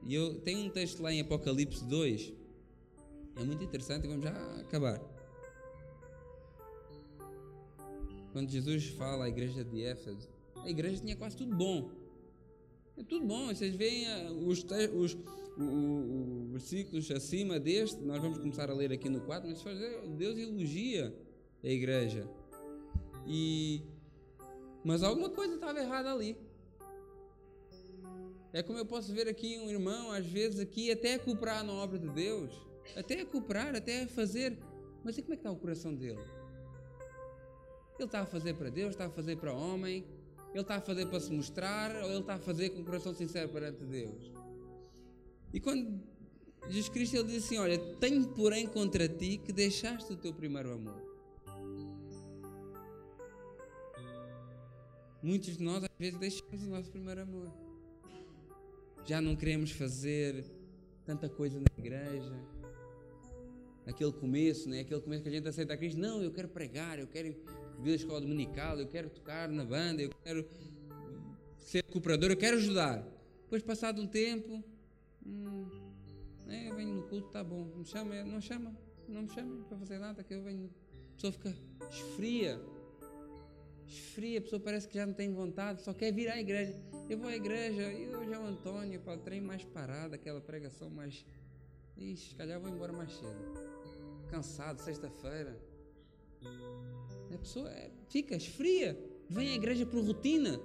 E 0.02 0.14
eu 0.14 0.40
tenho 0.40 0.66
um 0.66 0.70
texto 0.70 1.02
lá 1.02 1.12
em 1.12 1.20
Apocalipse 1.20 1.84
2, 1.84 2.32
é 3.36 3.44
muito 3.44 3.64
interessante 3.64 4.06
vamos 4.06 4.24
já 4.24 4.32
acabar. 4.60 5.00
Quando 8.32 8.50
Jesus 8.50 8.88
fala 8.90 9.24
à 9.26 9.28
igreja 9.28 9.64
de 9.64 9.82
Éfeso, 9.82 10.28
a 10.56 10.68
igreja 10.68 11.00
tinha 11.00 11.16
quase 11.16 11.36
tudo 11.36 11.54
bom. 11.54 11.90
É 12.96 13.02
tudo 13.02 13.26
bom, 13.26 13.48
vocês 13.48 13.74
veem 13.74 14.06
ah, 14.06 14.32
os, 14.32 14.64
os, 14.92 15.16
os 15.56 16.50
versículos 16.52 17.10
acima 17.10 17.58
deste, 17.58 18.00
nós 18.02 18.20
vamos 18.20 18.38
começar 18.38 18.70
a 18.70 18.74
ler 18.74 18.92
aqui 18.92 19.08
no 19.08 19.20
4, 19.20 19.48
mas 19.48 19.62
Deus 20.16 20.38
elogia 20.38 21.14
a 21.62 21.68
igreja. 21.68 22.28
E 23.26 23.82
mas 24.84 25.02
alguma 25.02 25.30
coisa 25.30 25.54
estava 25.54 25.80
errada 25.80 26.12
ali. 26.12 26.36
É 28.54 28.62
como 28.62 28.78
eu 28.78 28.86
posso 28.86 29.12
ver 29.12 29.26
aqui 29.26 29.58
um 29.58 29.68
irmão, 29.68 30.12
às 30.12 30.24
vezes 30.24 30.60
aqui, 30.60 30.88
até 30.88 31.18
cooperar 31.18 31.64
na 31.64 31.72
obra 31.72 31.98
de 31.98 32.08
Deus, 32.08 32.54
até 32.96 33.24
cooperar, 33.24 33.74
até 33.74 34.06
fazer, 34.06 34.56
mas 35.02 35.18
e 35.18 35.22
como 35.22 35.34
é 35.34 35.36
que 35.36 35.40
está 35.40 35.50
o 35.50 35.56
coração 35.56 35.92
dele? 35.92 36.22
Ele 37.98 38.04
está 38.04 38.20
a 38.20 38.26
fazer 38.26 38.54
para 38.54 38.70
Deus, 38.70 38.90
está 38.90 39.06
a 39.06 39.10
fazer 39.10 39.38
para 39.38 39.52
o 39.52 39.58
homem, 39.58 40.06
ele 40.52 40.60
está 40.60 40.76
a 40.76 40.80
fazer 40.80 41.06
para 41.06 41.18
se 41.18 41.32
mostrar, 41.32 41.96
ou 42.04 42.10
ele 42.10 42.20
está 42.20 42.34
a 42.34 42.38
fazer 42.38 42.70
com 42.70 42.82
o 42.82 42.84
coração 42.84 43.12
sincero 43.12 43.48
perante 43.48 43.84
Deus? 43.84 44.32
E 45.52 45.58
quando 45.58 46.00
Jesus 46.68 46.88
Cristo 46.88 47.16
ele 47.16 47.24
diz 47.24 47.44
assim: 47.44 47.58
Olha, 47.58 47.76
tenho 47.96 48.28
porém 48.28 48.68
contra 48.68 49.08
ti 49.08 49.36
que 49.36 49.52
deixaste 49.52 50.12
o 50.12 50.16
teu 50.16 50.32
primeiro 50.32 50.72
amor. 50.72 51.02
Muitos 55.20 55.56
de 55.56 55.64
nós 55.64 55.82
às 55.82 55.90
vezes 55.98 56.20
deixamos 56.20 56.62
o 56.62 56.68
nosso 56.68 56.90
primeiro 56.92 57.22
amor. 57.22 57.63
Já 59.04 59.20
não 59.20 59.36
queremos 59.36 59.70
fazer 59.70 60.44
tanta 61.04 61.28
coisa 61.28 61.60
na 61.60 61.66
igreja. 61.78 62.32
Aquele 63.86 64.12
começo, 64.12 64.68
né? 64.68 64.80
Aquele 64.80 65.00
começo 65.02 65.22
que 65.22 65.28
a 65.28 65.32
gente 65.32 65.46
aceita 65.46 65.74
a 65.74 65.76
Cristo. 65.76 66.00
Não, 66.00 66.22
eu 66.22 66.30
quero 66.30 66.48
pregar, 66.48 66.98
eu 66.98 67.06
quero 67.06 67.36
vir 67.80 67.92
à 67.92 67.96
escola 67.96 68.20
dominical, 68.22 68.80
eu 68.80 68.88
quero 68.88 69.10
tocar 69.10 69.48
na 69.50 69.62
banda, 69.62 70.00
eu 70.00 70.10
quero 70.22 70.48
ser 71.58 71.82
cooperador, 71.84 72.30
eu 72.30 72.36
quero 72.36 72.56
ajudar. 72.56 73.06
Depois, 73.42 73.62
passado 73.62 74.00
um 74.00 74.06
tempo, 74.06 74.64
hum, 75.26 75.68
é, 76.48 76.70
eu 76.70 76.74
venho 76.74 76.94
no 76.94 77.02
culto, 77.02 77.28
tá 77.28 77.44
bom. 77.44 77.64
Me 77.76 77.84
chama, 77.84 78.24
não 78.24 78.40
chama, 78.40 78.74
não 79.06 79.22
me 79.22 79.28
chama 79.28 79.64
para 79.64 79.76
fazer 79.76 79.98
nada, 79.98 80.24
que 80.24 80.32
eu 80.32 80.42
venho. 80.42 80.70
A 81.12 81.14
pessoa 81.14 81.32
fica 81.32 81.54
esfria. 81.90 82.58
Esfria, 83.86 84.38
a 84.38 84.42
pessoa 84.42 84.60
parece 84.60 84.88
que 84.88 84.94
já 84.94 85.06
não 85.06 85.14
tem 85.14 85.32
vontade, 85.32 85.82
só 85.82 85.92
quer 85.92 86.12
vir 86.12 86.28
à 86.28 86.40
igreja. 86.40 86.74
Eu 87.08 87.18
vou 87.18 87.28
à 87.28 87.36
igreja, 87.36 87.92
e 87.92 88.14
hoje 88.14 88.32
é 88.32 88.38
o 88.38 88.46
Antônio, 88.46 89.00
para 89.00 89.18
trem 89.18 89.40
mais 89.40 89.64
parado, 89.64 90.14
aquela 90.14 90.40
pregação 90.40 90.90
mais. 90.90 91.24
Ixi, 91.96 92.30
se 92.30 92.34
calhar 92.34 92.58
vou 92.58 92.70
embora 92.70 92.92
mais 92.92 93.12
cedo. 93.12 93.54
Cansado, 94.30 94.80
sexta-feira. 94.80 95.56
A 97.32 97.38
pessoa 97.38 97.70
é, 97.70 97.90
fica 98.08 98.34
esfria. 98.34 98.98
Vem 99.28 99.50
à 99.50 99.54
igreja 99.54 99.86
por 99.86 100.04
rotina. 100.04 100.60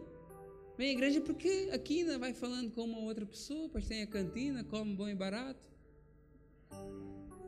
Vem 0.78 0.89
à 0.89 0.91
igreja 0.91 1.22
porque 1.22 1.70
aqui 1.74 2.03
vai 2.17 2.34
falando 2.34 2.72
com 2.72 2.84
uma 2.84 2.99
outra 2.99 3.26
pessoa, 3.26 3.63
depois 3.63 3.88
tem 3.88 4.01
a 4.01 4.07
cantina, 4.07 4.63
come 4.63 4.95
bom 4.95 5.09
e 5.09 5.15
barato. 5.15 5.59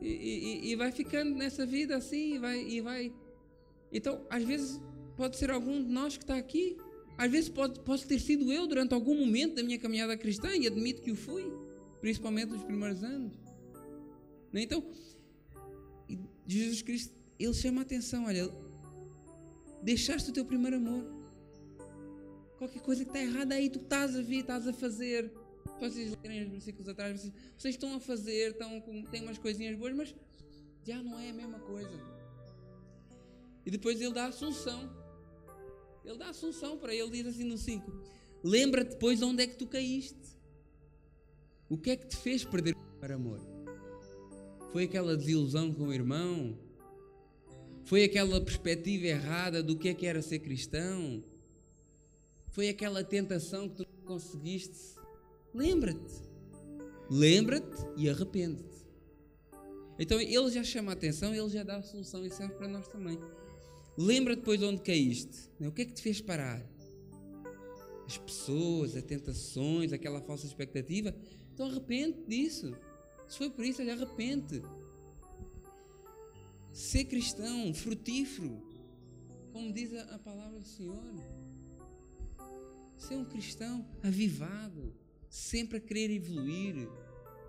E, 0.00 0.08
e, 0.08 0.70
e 0.70 0.76
vai 0.76 0.92
ficando 0.92 1.34
nessa 1.34 1.64
vida 1.64 1.96
assim, 1.96 2.34
e 2.34 2.38
vai, 2.38 2.60
e 2.60 2.80
vai. 2.80 3.12
Então, 3.92 4.26
às 4.28 4.42
vezes, 4.42 4.80
pode 5.16 5.36
ser 5.36 5.50
algum 5.50 5.82
de 5.82 5.90
nós 5.90 6.16
que 6.16 6.24
está 6.24 6.36
aqui. 6.36 6.76
Às 7.16 7.30
vezes, 7.30 7.48
pode, 7.48 7.80
posso 7.80 8.06
ter 8.06 8.18
sido 8.18 8.52
eu 8.52 8.66
durante 8.66 8.94
algum 8.94 9.14
momento 9.14 9.56
da 9.56 9.62
minha 9.62 9.78
caminhada 9.78 10.16
cristã, 10.16 10.48
e 10.56 10.66
admito 10.66 11.02
que 11.02 11.10
o 11.10 11.16
fui, 11.16 11.44
principalmente 12.00 12.50
nos 12.50 12.62
primeiros 12.62 13.02
anos. 13.04 13.32
Né? 14.52 14.62
Então, 14.62 14.84
Jesus 16.46 16.82
Cristo, 16.82 17.14
ele 17.38 17.54
chama 17.54 17.80
a 17.80 17.82
atenção: 17.82 18.26
olha, 18.26 18.52
deixaste 19.82 20.30
o 20.30 20.32
teu 20.32 20.44
primeiro 20.44 20.76
amor. 20.76 21.04
Qualquer 22.58 22.80
coisa 22.82 23.04
que 23.04 23.10
está 23.10 23.20
errada 23.20 23.54
aí, 23.54 23.68
tu 23.68 23.80
estás 23.80 24.16
a 24.16 24.22
ver, 24.22 24.40
estás 24.40 24.68
a 24.68 24.72
fazer. 24.72 25.30
Vocês 25.80 26.16
lerem 26.22 26.44
os 26.44 26.50
versículos 26.50 26.88
atrás, 26.88 27.20
vocês, 27.20 27.32
vocês 27.56 27.74
estão 27.74 27.94
a 27.94 28.00
fazer, 28.00 28.52
estão 28.52 28.80
com, 28.80 29.02
têm 29.04 29.22
umas 29.22 29.38
coisinhas 29.38 29.76
boas, 29.76 29.94
mas 29.94 30.14
já 30.84 31.02
não 31.02 31.18
é 31.18 31.30
a 31.30 31.32
mesma 31.32 31.58
coisa. 31.60 31.90
E 33.66 33.70
depois 33.70 34.00
ele 34.00 34.12
dá 34.12 34.24
a 34.24 34.28
assunção. 34.28 35.01
Ele 36.04 36.18
dá 36.18 36.26
a 36.26 36.30
assunção 36.30 36.76
para 36.78 36.94
ele, 36.94 37.10
diz 37.10 37.26
assim 37.26 37.44
no 37.44 37.56
5: 37.56 37.90
Lembra-te 38.42 38.90
depois 38.90 39.18
de 39.18 39.24
onde 39.24 39.42
é 39.42 39.46
que 39.46 39.56
tu 39.56 39.66
caíste. 39.66 40.32
O 41.68 41.78
que 41.78 41.90
é 41.90 41.96
que 41.96 42.06
te 42.06 42.16
fez 42.16 42.44
perder 42.44 42.74
o 42.74 43.12
amor? 43.12 43.40
Foi 44.72 44.84
aquela 44.84 45.16
desilusão 45.16 45.72
com 45.72 45.84
o 45.84 45.92
irmão? 45.92 46.58
Foi 47.84 48.04
aquela 48.04 48.40
perspectiva 48.40 49.06
errada 49.06 49.62
do 49.62 49.76
que 49.76 49.88
é 49.88 49.94
que 49.94 50.06
era 50.06 50.22
ser 50.22 50.38
cristão? 50.40 51.22
Foi 52.48 52.68
aquela 52.68 53.02
tentação 53.02 53.68
que 53.68 53.76
tu 53.76 53.86
não 53.96 54.04
conseguiste. 54.04 54.96
Lembra-te. 55.54 56.22
Lembra-te 57.10 57.84
e 57.96 58.08
arrepende-te. 58.08 58.86
Então 59.98 60.20
ele 60.20 60.50
já 60.50 60.64
chama 60.64 60.92
a 60.92 60.94
atenção, 60.94 61.34
ele 61.34 61.48
já 61.48 61.62
dá 61.62 61.76
a 61.76 61.82
solução 61.82 62.24
e 62.24 62.30
serve 62.30 62.54
para 62.54 62.68
nós 62.68 62.88
também. 62.88 63.18
Lembra 63.96 64.34
depois 64.34 64.58
de 64.58 64.64
onde 64.64 64.80
caíste. 64.80 65.50
Né? 65.58 65.68
O 65.68 65.72
que 65.72 65.82
é 65.82 65.84
que 65.84 65.92
te 65.92 66.02
fez 66.02 66.20
parar? 66.20 66.64
As 68.06 68.18
pessoas, 68.18 68.96
as 68.96 69.02
tentações, 69.02 69.92
aquela 69.92 70.20
falsa 70.20 70.46
expectativa. 70.46 71.14
Então 71.52 71.66
arrepende 71.66 72.24
disso. 72.26 72.74
Se 73.28 73.38
foi 73.38 73.50
por 73.50 73.64
isso, 73.64 73.82
arrepende. 73.82 74.62
Ser 76.72 77.04
cristão, 77.04 77.72
frutífero, 77.74 78.62
como 79.52 79.72
diz 79.72 79.92
a, 79.92 80.14
a 80.14 80.18
palavra 80.18 80.58
do 80.58 80.66
Senhor. 80.66 81.14
Ser 82.96 83.16
um 83.16 83.24
cristão 83.24 83.86
avivado, 84.02 84.94
sempre 85.28 85.76
a 85.76 85.80
querer 85.80 86.10
evoluir, 86.10 86.88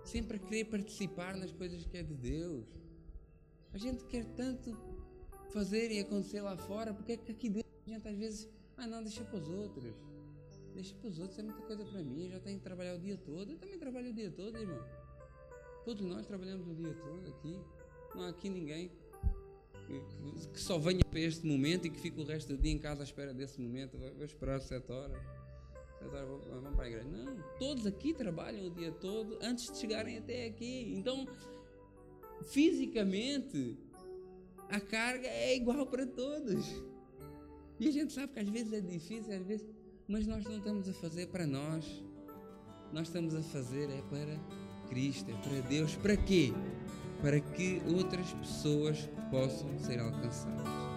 sempre 0.04 0.36
a 0.36 0.40
querer 0.40 0.66
participar 0.66 1.36
nas 1.36 1.52
coisas 1.52 1.86
que 1.86 1.96
é 1.96 2.02
de 2.02 2.14
Deus. 2.14 2.66
A 3.72 3.78
gente 3.78 4.04
quer 4.04 4.24
tanto 4.34 4.76
fazer 5.50 5.90
e 5.90 6.00
acontecer 6.00 6.40
lá 6.40 6.56
fora, 6.56 6.92
porque 6.92 7.12
é 7.12 7.16
que 7.16 7.32
aqui 7.32 7.48
dentro 7.48 7.70
a 7.86 7.90
gente 7.90 8.08
às 8.08 8.16
vezes, 8.16 8.48
ah 8.76 8.86
não, 8.86 9.02
deixa 9.02 9.24
para 9.24 9.38
os 9.38 9.48
outros. 9.48 9.94
Deixa 10.74 10.94
para 10.96 11.08
os 11.08 11.18
outros, 11.18 11.38
é 11.38 11.42
muita 11.42 11.62
coisa 11.62 11.84
para 11.84 12.02
mim, 12.02 12.24
eu 12.24 12.30
já 12.30 12.40
tenho 12.40 12.58
que 12.58 12.64
trabalhar 12.64 12.94
o 12.94 12.98
dia 12.98 13.16
todo. 13.16 13.52
Eu 13.52 13.58
também 13.58 13.78
trabalho 13.78 14.10
o 14.10 14.12
dia 14.12 14.30
todo, 14.30 14.58
irmão. 14.58 14.84
Todos 15.84 16.04
nós 16.04 16.26
trabalhamos 16.26 16.66
o 16.66 16.74
dia 16.74 16.94
todo 16.94 17.28
aqui. 17.28 17.60
Não 18.14 18.22
há 18.22 18.28
aqui 18.28 18.48
ninguém 18.48 18.90
que 20.52 20.60
só 20.60 20.78
venha 20.78 21.04
para 21.04 21.20
este 21.20 21.46
momento 21.46 21.86
e 21.86 21.90
que 21.90 22.00
fique 22.00 22.18
o 22.18 22.24
resto 22.24 22.56
do 22.56 22.58
dia 22.60 22.72
em 22.72 22.78
casa 22.78 23.02
à 23.02 23.04
espera 23.04 23.34
desse 23.34 23.60
momento. 23.60 23.98
Vou 23.98 24.24
esperar 24.24 24.60
sete 24.60 24.90
horas 24.90 25.22
vamos 26.08 26.74
para 26.74 26.84
a 26.84 26.88
igreja. 26.88 27.08
Não, 27.08 27.36
todos 27.58 27.86
aqui 27.86 28.12
trabalham 28.12 28.66
o 28.66 28.70
dia 28.70 28.92
todo 28.92 29.38
antes 29.40 29.70
de 29.70 29.78
chegarem 29.78 30.18
até 30.18 30.46
aqui. 30.46 30.92
Então, 30.96 31.26
fisicamente, 32.44 33.76
a 34.70 34.80
carga 34.80 35.26
é 35.26 35.56
igual 35.56 35.86
para 35.86 36.06
todos. 36.06 36.82
E 37.78 37.88
a 37.88 37.92
gente 37.92 38.12
sabe 38.12 38.32
que 38.32 38.40
às 38.40 38.48
vezes 38.48 38.72
é 38.72 38.80
difícil, 38.80 39.34
às 39.34 39.46
vezes, 39.46 39.66
mas 40.06 40.26
nós 40.26 40.44
não 40.44 40.58
estamos 40.58 40.88
a 40.88 40.92
fazer 40.94 41.26
para 41.28 41.46
nós. 41.46 42.02
Nós 42.92 43.08
estamos 43.08 43.34
a 43.34 43.42
fazer 43.42 43.90
é 43.90 44.02
para 44.02 44.38
Cristo, 44.88 45.30
é 45.30 45.34
para 45.34 45.60
Deus. 45.68 45.96
Para 45.96 46.16
quê? 46.16 46.52
Para 47.20 47.40
que 47.40 47.82
outras 47.86 48.32
pessoas 48.34 49.08
possam 49.30 49.76
ser 49.78 49.98
alcançadas. 49.98 50.94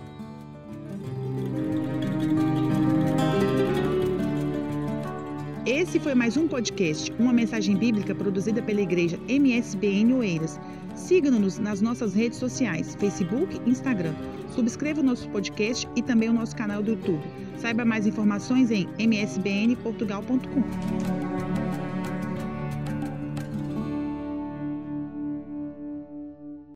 Esse 5.66 6.00
foi 6.00 6.14
mais 6.16 6.38
um 6.38 6.48
podcast, 6.48 7.12
uma 7.14 7.34
mensagem 7.34 7.76
bíblica 7.76 8.14
produzida 8.16 8.62
pela 8.62 8.82
igreja 8.82 9.20
MSBN 9.28 10.14
Oeiras. 10.14 10.60
Siga-nos 10.98 11.60
nas 11.60 11.80
nossas 11.80 12.14
redes 12.14 12.40
sociais, 12.40 12.96
Facebook 12.96 13.62
e 13.66 13.70
Instagram. 13.70 14.16
Subscreva 14.50 15.02
o 15.02 15.04
nosso 15.04 15.30
podcast 15.30 15.88
e 15.96 16.02
também 16.02 16.30
o 16.30 16.34
nosso 16.34 16.56
canal 16.56 16.82
do 16.82 16.92
YouTube. 16.92 17.24
Saiba 17.58 17.86
mais 17.86 18.08
informações 18.08 18.72
em 18.72 18.90
msbnportugal.com. 18.98 21.27